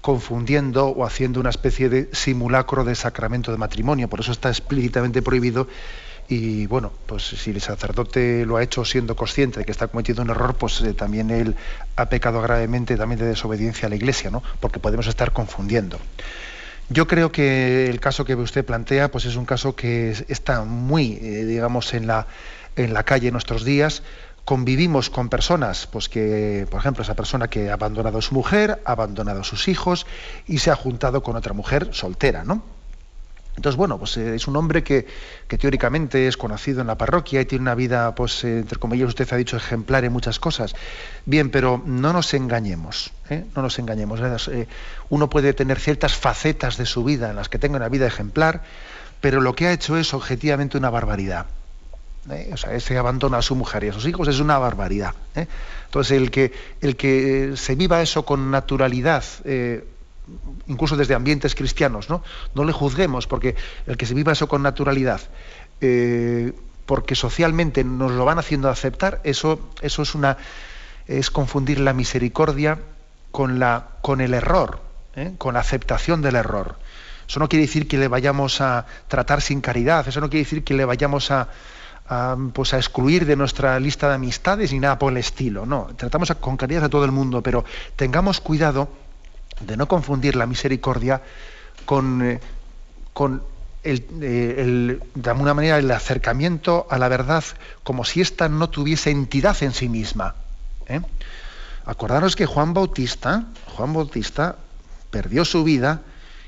confundiendo 0.00 0.88
o 0.88 1.04
haciendo 1.04 1.38
una 1.38 1.50
especie 1.50 1.88
de 1.88 2.08
simulacro 2.12 2.82
de 2.82 2.96
sacramento 2.96 3.52
de 3.52 3.58
matrimonio, 3.58 4.08
por 4.08 4.18
eso 4.18 4.32
está 4.32 4.48
explícitamente 4.48 5.22
prohibido 5.22 5.68
y 6.28 6.66
bueno, 6.66 6.90
pues 7.06 7.22
si 7.22 7.50
el 7.50 7.60
sacerdote 7.60 8.44
lo 8.44 8.56
ha 8.56 8.64
hecho 8.64 8.84
siendo 8.84 9.14
consciente 9.14 9.60
de 9.60 9.64
que 9.64 9.70
está 9.70 9.86
cometiendo 9.86 10.22
un 10.22 10.30
error, 10.30 10.56
pues 10.56 10.80
eh, 10.80 10.92
también 10.92 11.30
él 11.30 11.54
ha 11.94 12.06
pecado 12.08 12.42
gravemente 12.42 12.96
también 12.96 13.20
de 13.20 13.26
desobediencia 13.26 13.86
a 13.86 13.90
la 13.90 13.94
Iglesia, 13.94 14.28
¿no? 14.28 14.42
Porque 14.58 14.80
podemos 14.80 15.06
estar 15.06 15.32
confundiendo. 15.32 16.00
Yo 16.90 17.06
creo 17.06 17.30
que 17.30 17.90
el 17.90 18.00
caso 18.00 18.24
que 18.24 18.34
usted 18.34 18.64
plantea, 18.64 19.10
pues 19.10 19.26
es 19.26 19.36
un 19.36 19.44
caso 19.44 19.76
que 19.76 20.10
está 20.28 20.64
muy, 20.64 21.18
eh, 21.20 21.44
digamos, 21.44 21.92
en 21.92 22.06
la, 22.06 22.26
en 22.76 22.94
la 22.94 23.02
calle 23.02 23.28
en 23.28 23.32
nuestros 23.32 23.62
días. 23.62 24.02
Convivimos 24.46 25.10
con 25.10 25.28
personas, 25.28 25.86
pues 25.86 26.08
que, 26.08 26.66
por 26.70 26.80
ejemplo, 26.80 27.02
esa 27.02 27.14
persona 27.14 27.48
que 27.48 27.68
ha 27.68 27.74
abandonado 27.74 28.18
a 28.18 28.22
su 28.22 28.34
mujer, 28.34 28.80
ha 28.86 28.92
abandonado 28.92 29.42
a 29.42 29.44
sus 29.44 29.68
hijos 29.68 30.06
y 30.46 30.58
se 30.58 30.70
ha 30.70 30.76
juntado 30.76 31.22
con 31.22 31.36
otra 31.36 31.52
mujer 31.52 31.90
soltera, 31.92 32.44
¿no? 32.44 32.62
Entonces, 33.58 33.76
bueno, 33.76 33.98
pues 33.98 34.16
eh, 34.16 34.36
es 34.36 34.46
un 34.46 34.54
hombre 34.54 34.84
que, 34.84 35.04
teóricamente 35.48 36.28
es 36.28 36.36
conocido 36.36 36.80
en 36.80 36.86
la 36.86 36.96
parroquia 36.96 37.40
y 37.40 37.44
tiene 37.44 37.62
una 37.62 37.74
vida, 37.74 38.14
pues, 38.14 38.44
eh, 38.44 38.60
entre 38.60 38.78
comillas, 38.78 39.08
usted 39.08 39.26
ha 39.32 39.36
dicho 39.36 39.56
ejemplar 39.56 40.04
en 40.04 40.12
muchas 40.12 40.38
cosas. 40.38 40.76
Bien, 41.26 41.50
pero 41.50 41.82
no 41.84 42.12
nos 42.12 42.34
engañemos, 42.34 43.10
¿eh? 43.28 43.44
no 43.56 43.62
nos 43.62 43.76
engañemos. 43.80 44.20
uno 45.08 45.28
puede 45.28 45.54
tener 45.54 45.80
ciertas 45.80 46.14
facetas 46.14 46.76
de 46.76 46.86
su 46.86 47.02
vida 47.02 47.30
en 47.30 47.36
las 47.36 47.48
que 47.48 47.58
tenga 47.58 47.78
una 47.78 47.88
vida 47.88 48.06
ejemplar, 48.06 48.62
pero 49.20 49.40
lo 49.40 49.56
que 49.56 49.66
ha 49.66 49.72
hecho 49.72 49.96
es 49.96 50.14
objetivamente 50.14 50.78
una 50.78 50.90
barbaridad. 50.90 51.46
O 52.52 52.56
sea, 52.56 52.74
ese 52.74 52.96
abandona 52.96 53.38
a 53.38 53.42
su 53.42 53.56
mujer 53.56 53.82
y 53.82 53.88
a 53.88 53.92
sus 53.92 54.06
hijos 54.06 54.28
es 54.28 54.38
una 54.38 54.58
barbaridad. 54.58 55.14
Entonces, 55.86 56.16
el 56.16 56.30
que, 56.30 56.52
el 56.80 56.94
que 56.94 57.54
se 57.56 57.74
viva 57.74 58.02
eso 58.02 58.24
con 58.24 58.52
naturalidad, 58.52 59.24
incluso 60.66 60.96
desde 60.96 61.14
ambientes 61.14 61.54
cristianos, 61.54 62.08
¿no? 62.08 62.22
No 62.54 62.64
le 62.64 62.72
juzguemos, 62.72 63.26
porque 63.26 63.56
el 63.86 63.96
que 63.96 64.06
se 64.06 64.14
viva 64.14 64.32
eso 64.32 64.48
con 64.48 64.62
naturalidad, 64.62 65.20
eh, 65.80 66.52
porque 66.86 67.14
socialmente 67.14 67.84
nos 67.84 68.12
lo 68.12 68.24
van 68.24 68.38
haciendo 68.38 68.68
aceptar, 68.68 69.20
eso, 69.24 69.60
eso 69.82 70.02
es 70.02 70.14
una 70.14 70.36
es 71.06 71.30
confundir 71.30 71.80
la 71.80 71.94
misericordia 71.94 72.78
con 73.30 73.58
la 73.58 73.88
con 74.02 74.20
el 74.20 74.34
error, 74.34 74.80
¿eh? 75.16 75.32
con 75.38 75.54
la 75.54 75.60
aceptación 75.60 76.22
del 76.22 76.36
error. 76.36 76.76
Eso 77.28 77.40
no 77.40 77.48
quiere 77.48 77.66
decir 77.66 77.88
que 77.88 77.98
le 77.98 78.08
vayamos 78.08 78.60
a 78.60 78.86
tratar 79.06 79.42
sin 79.42 79.60
caridad, 79.60 80.06
eso 80.08 80.20
no 80.20 80.30
quiere 80.30 80.44
decir 80.44 80.64
que 80.64 80.72
le 80.72 80.86
vayamos 80.86 81.30
a, 81.30 81.48
pues 82.54 82.72
a 82.72 82.78
excluir 82.78 83.26
de 83.26 83.36
nuestra 83.36 83.78
lista 83.78 84.08
de 84.08 84.14
amistades 84.14 84.72
ni 84.72 84.80
nada 84.80 84.98
por 84.98 85.12
el 85.12 85.18
estilo. 85.18 85.66
No, 85.66 85.88
tratamos 85.94 86.32
con 86.40 86.56
caridad 86.56 86.84
a 86.84 86.88
todo 86.88 87.04
el 87.04 87.12
mundo, 87.12 87.42
pero 87.42 87.66
tengamos 87.96 88.40
cuidado 88.40 88.88
de 89.60 89.76
no 89.76 89.88
confundir 89.88 90.36
la 90.36 90.46
misericordia 90.46 91.22
con, 91.84 92.22
eh, 92.22 92.40
con 93.12 93.42
el, 93.82 94.04
eh, 94.20 94.98
de 95.14 95.30
alguna 95.30 95.54
manera 95.54 95.78
el 95.78 95.90
acercamiento 95.90 96.86
a 96.90 96.98
la 96.98 97.08
verdad 97.08 97.44
como 97.82 98.04
si 98.04 98.20
ésta 98.20 98.48
no 98.48 98.70
tuviese 98.70 99.10
entidad 99.10 99.56
en 99.62 99.72
sí 99.72 99.88
misma. 99.88 100.34
¿eh? 100.86 101.00
Acordaros 101.84 102.36
que 102.36 102.46
Juan 102.46 102.74
Bautista, 102.74 103.44
Juan 103.76 103.92
Bautista 103.94 104.56
perdió 105.10 105.44
su 105.44 105.64
vida 105.64 106.02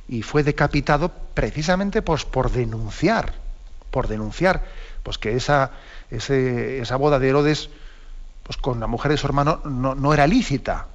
y 0.08 0.22
fue 0.22 0.42
decapitado 0.42 1.11
precisamente 1.34 2.02
pues, 2.02 2.24
por 2.24 2.50
denunciar, 2.50 3.32
por 3.90 4.08
denunciar, 4.08 4.64
pues 5.02 5.18
que 5.18 5.36
esa, 5.36 5.70
esa 6.11 6.96
boda 6.96 7.18
de 7.18 7.28
Herodes 7.28 7.70
pues, 8.42 8.56
con 8.58 8.80
la 8.80 8.86
mujer 8.86 9.12
de 9.12 9.16
su 9.16 9.26
hermano 9.26 9.61
no, 9.64 9.94
no 9.94 10.12
era 10.12 10.26
lícita 10.26 10.88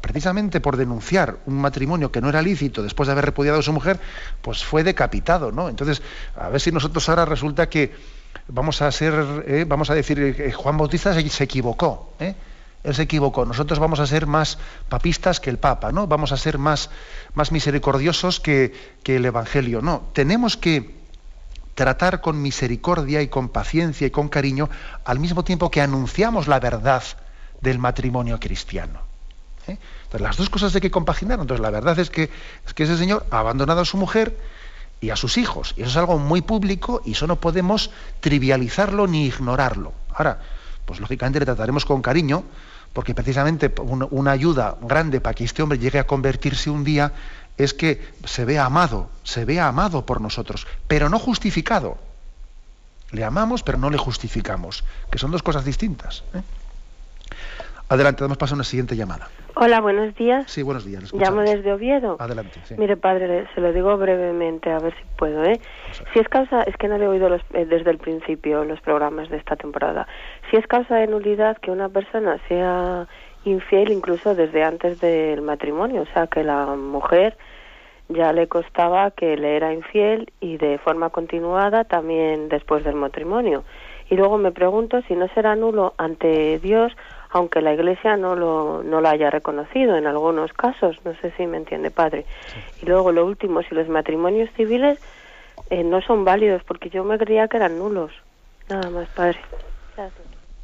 precisamente 0.00 0.60
por 0.60 0.76
denunciar 0.76 1.38
un 1.46 1.60
matrimonio 1.60 2.10
que 2.10 2.20
no 2.20 2.28
era 2.28 2.42
lícito 2.42 2.82
después 2.82 3.06
de 3.06 3.12
haber 3.12 3.26
repudiado 3.26 3.58
a 3.58 3.62
su 3.62 3.72
mujer, 3.72 4.00
pues 4.40 4.64
fue 4.64 4.82
decapitado, 4.82 5.52
¿no? 5.52 5.68
Entonces, 5.68 6.02
a 6.36 6.48
ver 6.48 6.60
si 6.60 6.72
nosotros 6.72 7.08
ahora 7.08 7.24
resulta 7.24 7.68
que 7.68 7.94
vamos 8.48 8.82
a 8.82 8.90
ser, 8.90 9.44
eh, 9.46 9.64
vamos 9.66 9.90
a 9.90 9.94
decir, 9.94 10.34
que 10.34 10.52
Juan 10.52 10.76
Bautista 10.76 11.12
se, 11.12 11.44
equivocó, 11.44 12.14
¿eh? 12.18 12.34
Él 12.82 12.94
se 12.94 13.02
equivocó. 13.02 13.46
Nosotros 13.46 13.78
vamos 13.78 14.00
a 14.00 14.06
ser 14.06 14.26
más 14.26 14.58
papistas 14.90 15.40
que 15.40 15.48
el 15.48 15.58
Papa, 15.58 15.90
¿no? 15.90 16.06
Vamos 16.06 16.32
a 16.32 16.36
ser 16.36 16.58
más, 16.58 16.90
más 17.32 17.50
misericordiosos 17.50 18.40
que, 18.40 18.74
que 19.02 19.16
el 19.16 19.24
Evangelio. 19.24 19.80
No, 19.80 20.02
tenemos 20.12 20.58
que 20.58 20.94
tratar 21.74 22.20
con 22.20 22.40
misericordia 22.42 23.22
y 23.22 23.28
con 23.28 23.48
paciencia 23.48 24.06
y 24.06 24.10
con 24.10 24.28
cariño 24.28 24.68
al 25.04 25.18
mismo 25.18 25.44
tiempo 25.44 25.70
que 25.70 25.80
anunciamos 25.80 26.46
la 26.46 26.60
verdad 26.60 27.02
del 27.60 27.78
matrimonio 27.78 28.38
cristiano. 28.38 29.13
¿Eh? 29.68 29.78
Entonces, 30.04 30.20
las 30.20 30.36
dos 30.36 30.50
cosas 30.50 30.74
hay 30.74 30.80
que 30.80 30.90
compaginar. 30.90 31.40
Entonces, 31.40 31.62
la 31.62 31.70
verdad 31.70 31.98
es 31.98 32.10
que, 32.10 32.30
es 32.66 32.74
que 32.74 32.84
ese 32.84 32.96
señor 32.96 33.26
ha 33.30 33.40
abandonado 33.40 33.80
a 33.80 33.84
su 33.84 33.96
mujer 33.96 34.36
y 35.00 35.10
a 35.10 35.16
sus 35.16 35.38
hijos. 35.38 35.74
Y 35.76 35.82
eso 35.82 35.90
es 35.90 35.96
algo 35.96 36.18
muy 36.18 36.42
público 36.42 37.02
y 37.04 37.12
eso 37.12 37.26
no 37.26 37.36
podemos 37.36 37.90
trivializarlo 38.20 39.06
ni 39.06 39.26
ignorarlo. 39.26 39.92
Ahora, 40.14 40.40
pues 40.84 41.00
lógicamente 41.00 41.40
le 41.40 41.46
trataremos 41.46 41.84
con 41.84 42.02
cariño, 42.02 42.44
porque 42.92 43.14
precisamente 43.14 43.72
una 44.10 44.30
ayuda 44.30 44.76
grande 44.80 45.20
para 45.20 45.34
que 45.34 45.44
este 45.44 45.62
hombre 45.62 45.78
llegue 45.78 45.98
a 45.98 46.06
convertirse 46.06 46.70
un 46.70 46.84
día 46.84 47.12
es 47.56 47.74
que 47.74 48.14
se 48.24 48.44
vea 48.44 48.64
amado, 48.64 49.08
se 49.22 49.44
vea 49.44 49.68
amado 49.68 50.06
por 50.06 50.20
nosotros, 50.20 50.66
pero 50.88 51.08
no 51.08 51.18
justificado. 51.18 51.98
Le 53.10 53.24
amamos, 53.24 53.62
pero 53.62 53.78
no 53.78 53.90
le 53.90 53.98
justificamos, 53.98 54.84
que 55.10 55.18
son 55.18 55.30
dos 55.30 55.42
cosas 55.42 55.64
distintas. 55.64 56.24
¿eh? 56.34 56.42
Adelante, 57.88 58.24
damos 58.24 58.38
paso 58.38 58.54
a 58.54 58.56
una 58.56 58.64
siguiente 58.64 58.96
llamada. 58.96 59.28
Hola, 59.56 59.80
buenos 59.80 60.14
días. 60.14 60.50
Sí, 60.50 60.62
buenos 60.62 60.84
días. 60.84 61.12
Llamo 61.12 61.42
desde 61.42 61.72
Oviedo. 61.72 62.16
Adelante. 62.18 62.60
Mire, 62.78 62.96
padre, 62.96 63.46
se 63.54 63.60
lo 63.60 63.72
digo 63.72 63.96
brevemente, 63.98 64.70
a 64.70 64.78
ver 64.78 64.94
si 64.94 65.02
puedo. 65.16 65.44
¿eh? 65.44 65.60
Si 66.12 66.18
es 66.18 66.28
causa, 66.28 66.62
es 66.62 66.76
que 66.76 66.88
no 66.88 66.96
le 66.96 67.04
he 67.04 67.08
oído 67.08 67.28
eh, 67.34 67.66
desde 67.66 67.90
el 67.90 67.98
principio 67.98 68.64
los 68.64 68.80
programas 68.80 69.28
de 69.28 69.36
esta 69.36 69.56
temporada. 69.56 70.08
Si 70.50 70.56
es 70.56 70.66
causa 70.66 70.96
de 70.96 71.06
nulidad 71.06 71.58
que 71.58 71.70
una 71.70 71.88
persona 71.88 72.38
sea 72.48 73.06
infiel 73.44 73.92
incluso 73.92 74.34
desde 74.34 74.64
antes 74.64 75.00
del 75.00 75.42
matrimonio, 75.42 76.02
o 76.02 76.06
sea, 76.14 76.26
que 76.26 76.42
la 76.42 76.66
mujer 76.74 77.36
ya 78.08 78.32
le 78.32 78.48
costaba 78.48 79.10
que 79.10 79.36
le 79.36 79.56
era 79.56 79.72
infiel 79.72 80.32
y 80.40 80.56
de 80.56 80.78
forma 80.78 81.10
continuada 81.10 81.84
también 81.84 82.48
después 82.48 82.82
del 82.82 82.96
matrimonio. 82.96 83.64
Y 84.10 84.16
luego 84.16 84.36
me 84.38 84.52
pregunto 84.52 85.00
si 85.08 85.14
no 85.14 85.28
será 85.28 85.56
nulo 85.56 85.94
ante 85.96 86.58
Dios 86.58 86.92
aunque 87.34 87.60
la 87.60 87.74
Iglesia 87.74 88.16
no 88.16 88.36
lo, 88.36 88.84
no 88.84 89.00
lo 89.00 89.08
haya 89.08 89.28
reconocido 89.28 89.96
en 89.96 90.06
algunos 90.06 90.52
casos. 90.52 90.96
No 91.04 91.16
sé 91.16 91.32
si 91.36 91.48
me 91.48 91.56
entiende, 91.56 91.90
padre. 91.90 92.26
Y 92.80 92.86
luego 92.86 93.10
lo 93.10 93.26
último, 93.26 93.60
si 93.62 93.74
los 93.74 93.88
matrimonios 93.88 94.48
civiles 94.56 95.00
eh, 95.68 95.82
no 95.82 96.00
son 96.00 96.24
válidos, 96.24 96.62
porque 96.62 96.90
yo 96.90 97.02
me 97.02 97.18
creía 97.18 97.48
que 97.48 97.56
eran 97.56 97.76
nulos. 97.76 98.12
Nada 98.68 98.88
más, 98.88 99.08
padre. 99.08 99.40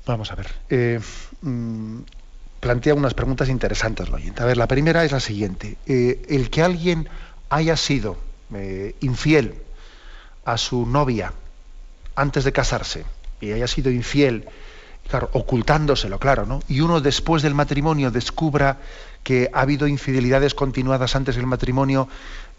Vamos 0.07 0.31
a 0.31 0.37
ver. 0.37 0.47
Eh, 0.71 1.01
mm, 1.43 2.03
plantea 2.61 2.95
unas 2.95 3.15
preguntas 3.15 3.49
interesantes, 3.49 4.09
lo 4.09 4.19
A 4.19 4.45
ver, 4.45 4.57
la 4.57 4.69
primera 4.69 5.05
es 5.05 5.11
la 5.11 5.21
siguiente. 5.21 5.77
Eh, 5.89 6.23
el 6.29 6.51
que 6.51 6.63
alguien 6.63 7.09
haya 7.51 7.77
sido 7.77 8.17
infiel 9.01 9.55
a 10.45 10.57
su 10.57 10.87
novia 10.87 11.33
antes 12.17 12.43
de 12.43 12.53
casarse 12.53 13.05
y 13.41 13.53
haya 13.53 13.69
sido 13.69 13.91
infiel 13.91 14.49
claro, 15.11 15.29
ocultándoselo, 15.33 16.19
claro, 16.19 16.47
¿no? 16.47 16.61
Y 16.69 16.81
uno 16.81 17.01
después 17.01 17.43
del 17.43 17.55
matrimonio 17.55 18.11
descubra 18.11 18.79
que 19.23 19.51
ha 19.53 19.61
habido 19.61 19.87
infidelidades 19.87 20.55
continuadas 20.55 21.17
antes 21.17 21.37
del 21.37 21.47
matrimonio, 21.47 22.09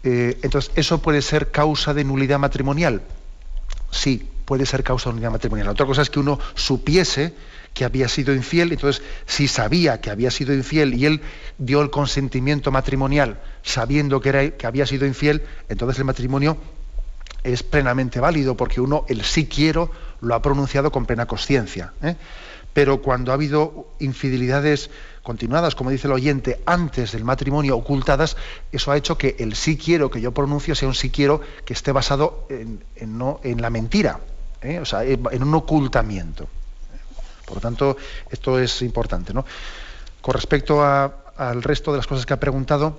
eh, 0.04 0.38
entonces, 0.42 0.70
¿eso 0.76 1.00
puede 1.02 1.22
ser 1.22 1.50
causa 1.50 1.94
de 1.94 2.04
nulidad 2.04 2.38
matrimonial? 2.38 3.02
Sí, 3.90 4.28
puede 4.44 4.66
ser 4.66 4.84
causa 4.84 5.10
de 5.10 5.14
nulidad 5.14 5.32
matrimonial. 5.32 5.68
Otra 5.68 5.86
cosa 5.86 6.02
es 6.02 6.10
que 6.10 6.20
uno 6.20 6.38
supiese 6.54 7.34
que 7.74 7.84
había 7.84 8.08
sido 8.08 8.34
infiel, 8.34 8.72
entonces, 8.72 9.02
si 9.26 9.48
sabía 9.48 10.00
que 10.00 10.10
había 10.10 10.30
sido 10.30 10.52
infiel 10.52 10.94
y 10.94 11.06
él 11.06 11.22
dio 11.56 11.80
el 11.80 11.90
consentimiento 11.90 12.70
matrimonial 12.70 13.40
sabiendo 13.62 14.20
que, 14.20 14.28
era, 14.28 14.50
que 14.50 14.66
había 14.66 14.84
sido 14.84 15.06
infiel, 15.06 15.42
entonces 15.70 15.98
el 15.98 16.04
matrimonio 16.04 16.58
es 17.44 17.62
plenamente 17.62 18.20
válido 18.20 18.56
porque 18.56 18.80
uno, 18.80 19.04
el 19.08 19.22
sí 19.22 19.46
quiero, 19.46 19.90
lo 20.22 20.34
ha 20.34 20.40
pronunciado 20.40 20.90
con 20.90 21.04
plena 21.04 21.26
conciencia. 21.26 21.92
¿eh? 22.02 22.16
Pero 22.72 23.02
cuando 23.02 23.32
ha 23.32 23.34
habido 23.34 23.88
infidelidades 23.98 24.90
continuadas, 25.22 25.74
como 25.74 25.90
dice 25.90 26.06
el 26.06 26.14
oyente, 26.14 26.60
antes 26.64 27.12
del 27.12 27.24
matrimonio 27.24 27.76
ocultadas, 27.76 28.36
eso 28.70 28.90
ha 28.90 28.96
hecho 28.96 29.18
que 29.18 29.36
el 29.38 29.54
sí 29.54 29.76
quiero 29.76 30.10
que 30.10 30.20
yo 30.20 30.32
pronuncio 30.32 30.74
sea 30.74 30.88
un 30.88 30.94
sí 30.94 31.10
quiero 31.10 31.42
que 31.64 31.74
esté 31.74 31.92
basado 31.92 32.46
en, 32.48 32.82
no, 33.06 33.40
en 33.42 33.60
la 33.60 33.68
mentira, 33.68 34.20
¿eh? 34.62 34.78
o 34.78 34.86
sea, 34.86 35.04
en 35.04 35.42
un 35.42 35.54
ocultamiento. 35.54 36.48
Por 37.44 37.56
lo 37.56 37.60
tanto, 37.60 37.96
esto 38.30 38.58
es 38.58 38.80
importante. 38.80 39.34
Con 40.22 40.34
respecto 40.34 40.82
al 40.82 41.62
resto 41.62 41.90
de 41.90 41.98
las 41.98 42.06
cosas 42.06 42.24
que 42.24 42.32
ha 42.32 42.40
preguntado, 42.40 42.96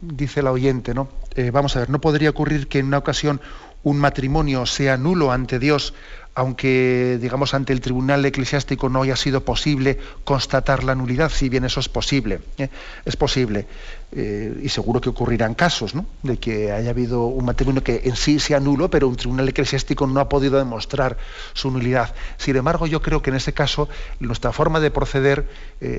dice 0.00 0.42
la 0.42 0.52
oyente, 0.52 0.92
¿no? 0.92 1.08
Eh, 1.34 1.50
vamos 1.50 1.74
a 1.76 1.80
ver, 1.80 1.90
¿no 1.90 2.00
podría 2.00 2.30
ocurrir 2.30 2.68
que 2.68 2.80
en 2.80 2.86
una 2.86 2.98
ocasión 2.98 3.40
un 3.82 3.98
matrimonio 3.98 4.66
sea 4.66 4.96
nulo 4.96 5.32
ante 5.32 5.58
Dios, 5.58 5.94
aunque, 6.34 7.18
digamos, 7.20 7.52
ante 7.52 7.72
el 7.72 7.80
tribunal 7.80 8.24
eclesiástico 8.24 8.88
no 8.88 9.02
haya 9.02 9.16
sido 9.16 9.44
posible 9.44 9.98
constatar 10.22 10.84
la 10.84 10.94
nulidad, 10.94 11.30
si 11.30 11.48
bien 11.48 11.64
eso 11.64 11.80
es 11.80 11.88
posible? 11.88 12.40
¿eh? 12.58 12.68
Es 13.04 13.16
posible, 13.16 13.66
eh, 14.12 14.56
y 14.62 14.68
seguro 14.68 15.00
que 15.00 15.08
ocurrirán 15.08 15.54
casos, 15.54 15.96
¿no? 15.96 16.06
De 16.22 16.36
que 16.36 16.70
haya 16.70 16.90
habido 16.90 17.26
un 17.26 17.44
matrimonio 17.44 17.82
que 17.82 18.02
en 18.04 18.14
sí 18.14 18.38
sea 18.38 18.60
nulo, 18.60 18.88
pero 18.88 19.08
un 19.08 19.16
tribunal 19.16 19.48
eclesiástico 19.48 20.06
no 20.06 20.20
ha 20.20 20.28
podido 20.28 20.58
demostrar 20.58 21.16
su 21.54 21.72
nulidad. 21.72 22.14
Sin 22.36 22.54
embargo, 22.54 22.86
yo 22.86 23.02
creo 23.02 23.20
que 23.20 23.30
en 23.30 23.36
ese 23.36 23.52
caso 23.52 23.88
nuestra 24.20 24.52
forma 24.52 24.78
de 24.78 24.92
proceder 24.92 25.48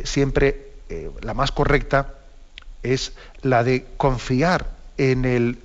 siempre, 0.05 0.71
la 1.21 1.33
más 1.33 1.51
correcta, 1.51 2.13
es 2.81 3.11
la 3.41 3.65
de 3.65 3.85
confiar 3.97 4.67
en 4.97 5.25
el, 5.25 5.57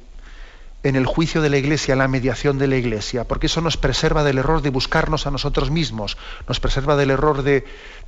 en 0.84 0.96
el 0.96 1.06
juicio 1.06 1.40
de 1.40 1.48
la 1.48 1.56
Iglesia, 1.56 1.92
en 1.92 1.98
la 1.98 2.08
mediación 2.08 2.58
de 2.58 2.68
la 2.68 2.76
Iglesia, 2.76 3.24
porque 3.24 3.46
eso 3.46 3.62
nos 3.62 3.78
preserva 3.78 4.22
del 4.22 4.36
error 4.36 4.60
de 4.60 4.68
buscarnos 4.68 5.26
a 5.26 5.30
nosotros 5.30 5.70
mismos, 5.70 6.18
nos 6.46 6.60
preserva 6.60 6.94
del 6.94 7.10
error 7.10 7.42
de, 7.42 7.64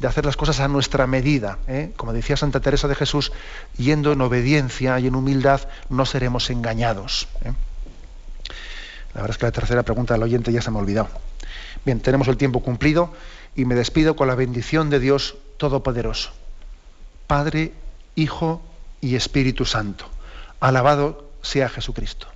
hacer 0.07 0.27
las 0.27 0.37
cosas 0.37 0.61
a 0.61 0.69
nuestra 0.69 1.07
medida. 1.07 1.59
¿eh? 1.69 1.93
Como 1.97 2.13
decía 2.13 2.37
Santa 2.37 2.61
Teresa 2.61 2.87
de 2.87 2.95
Jesús, 2.95 3.33
yendo 3.79 4.13
en 4.13 4.21
obediencia 4.21 5.01
y 5.01 5.07
en 5.07 5.15
humildad 5.15 5.63
no 5.89 6.05
seremos 6.05 6.51
engañados. 6.51 7.29
¿eh? 7.47 7.53
La 9.15 9.23
verdad 9.23 9.31
es 9.31 9.39
que 9.39 9.47
la 9.47 9.53
tercera 9.53 9.83
pregunta 9.83 10.13
del 10.13 10.23
oyente 10.23 10.53
ya 10.53 10.61
se 10.61 10.71
me 10.71 10.77
ha 10.77 10.83
olvidado. 10.83 11.09
Bien, 11.87 12.01
tenemos 12.01 12.29
el 12.29 12.37
tiempo 12.37 12.61
cumplido 12.61 13.11
y 13.55 13.65
me 13.65 13.75
despido 13.75 14.17
con 14.17 14.29
la 14.29 14.35
bendición 14.35 14.91
de 14.91 15.01
Dios 15.01 15.37
Todopoderoso. 15.57 16.33
Padre, 17.27 17.73
Hijo 18.17 18.61
y 19.01 19.17
Espíritu 19.17 19.65
Santo. 19.65 20.11
Alabado 20.61 21.31
sea 21.41 21.71
Jesucristo. 21.71 22.36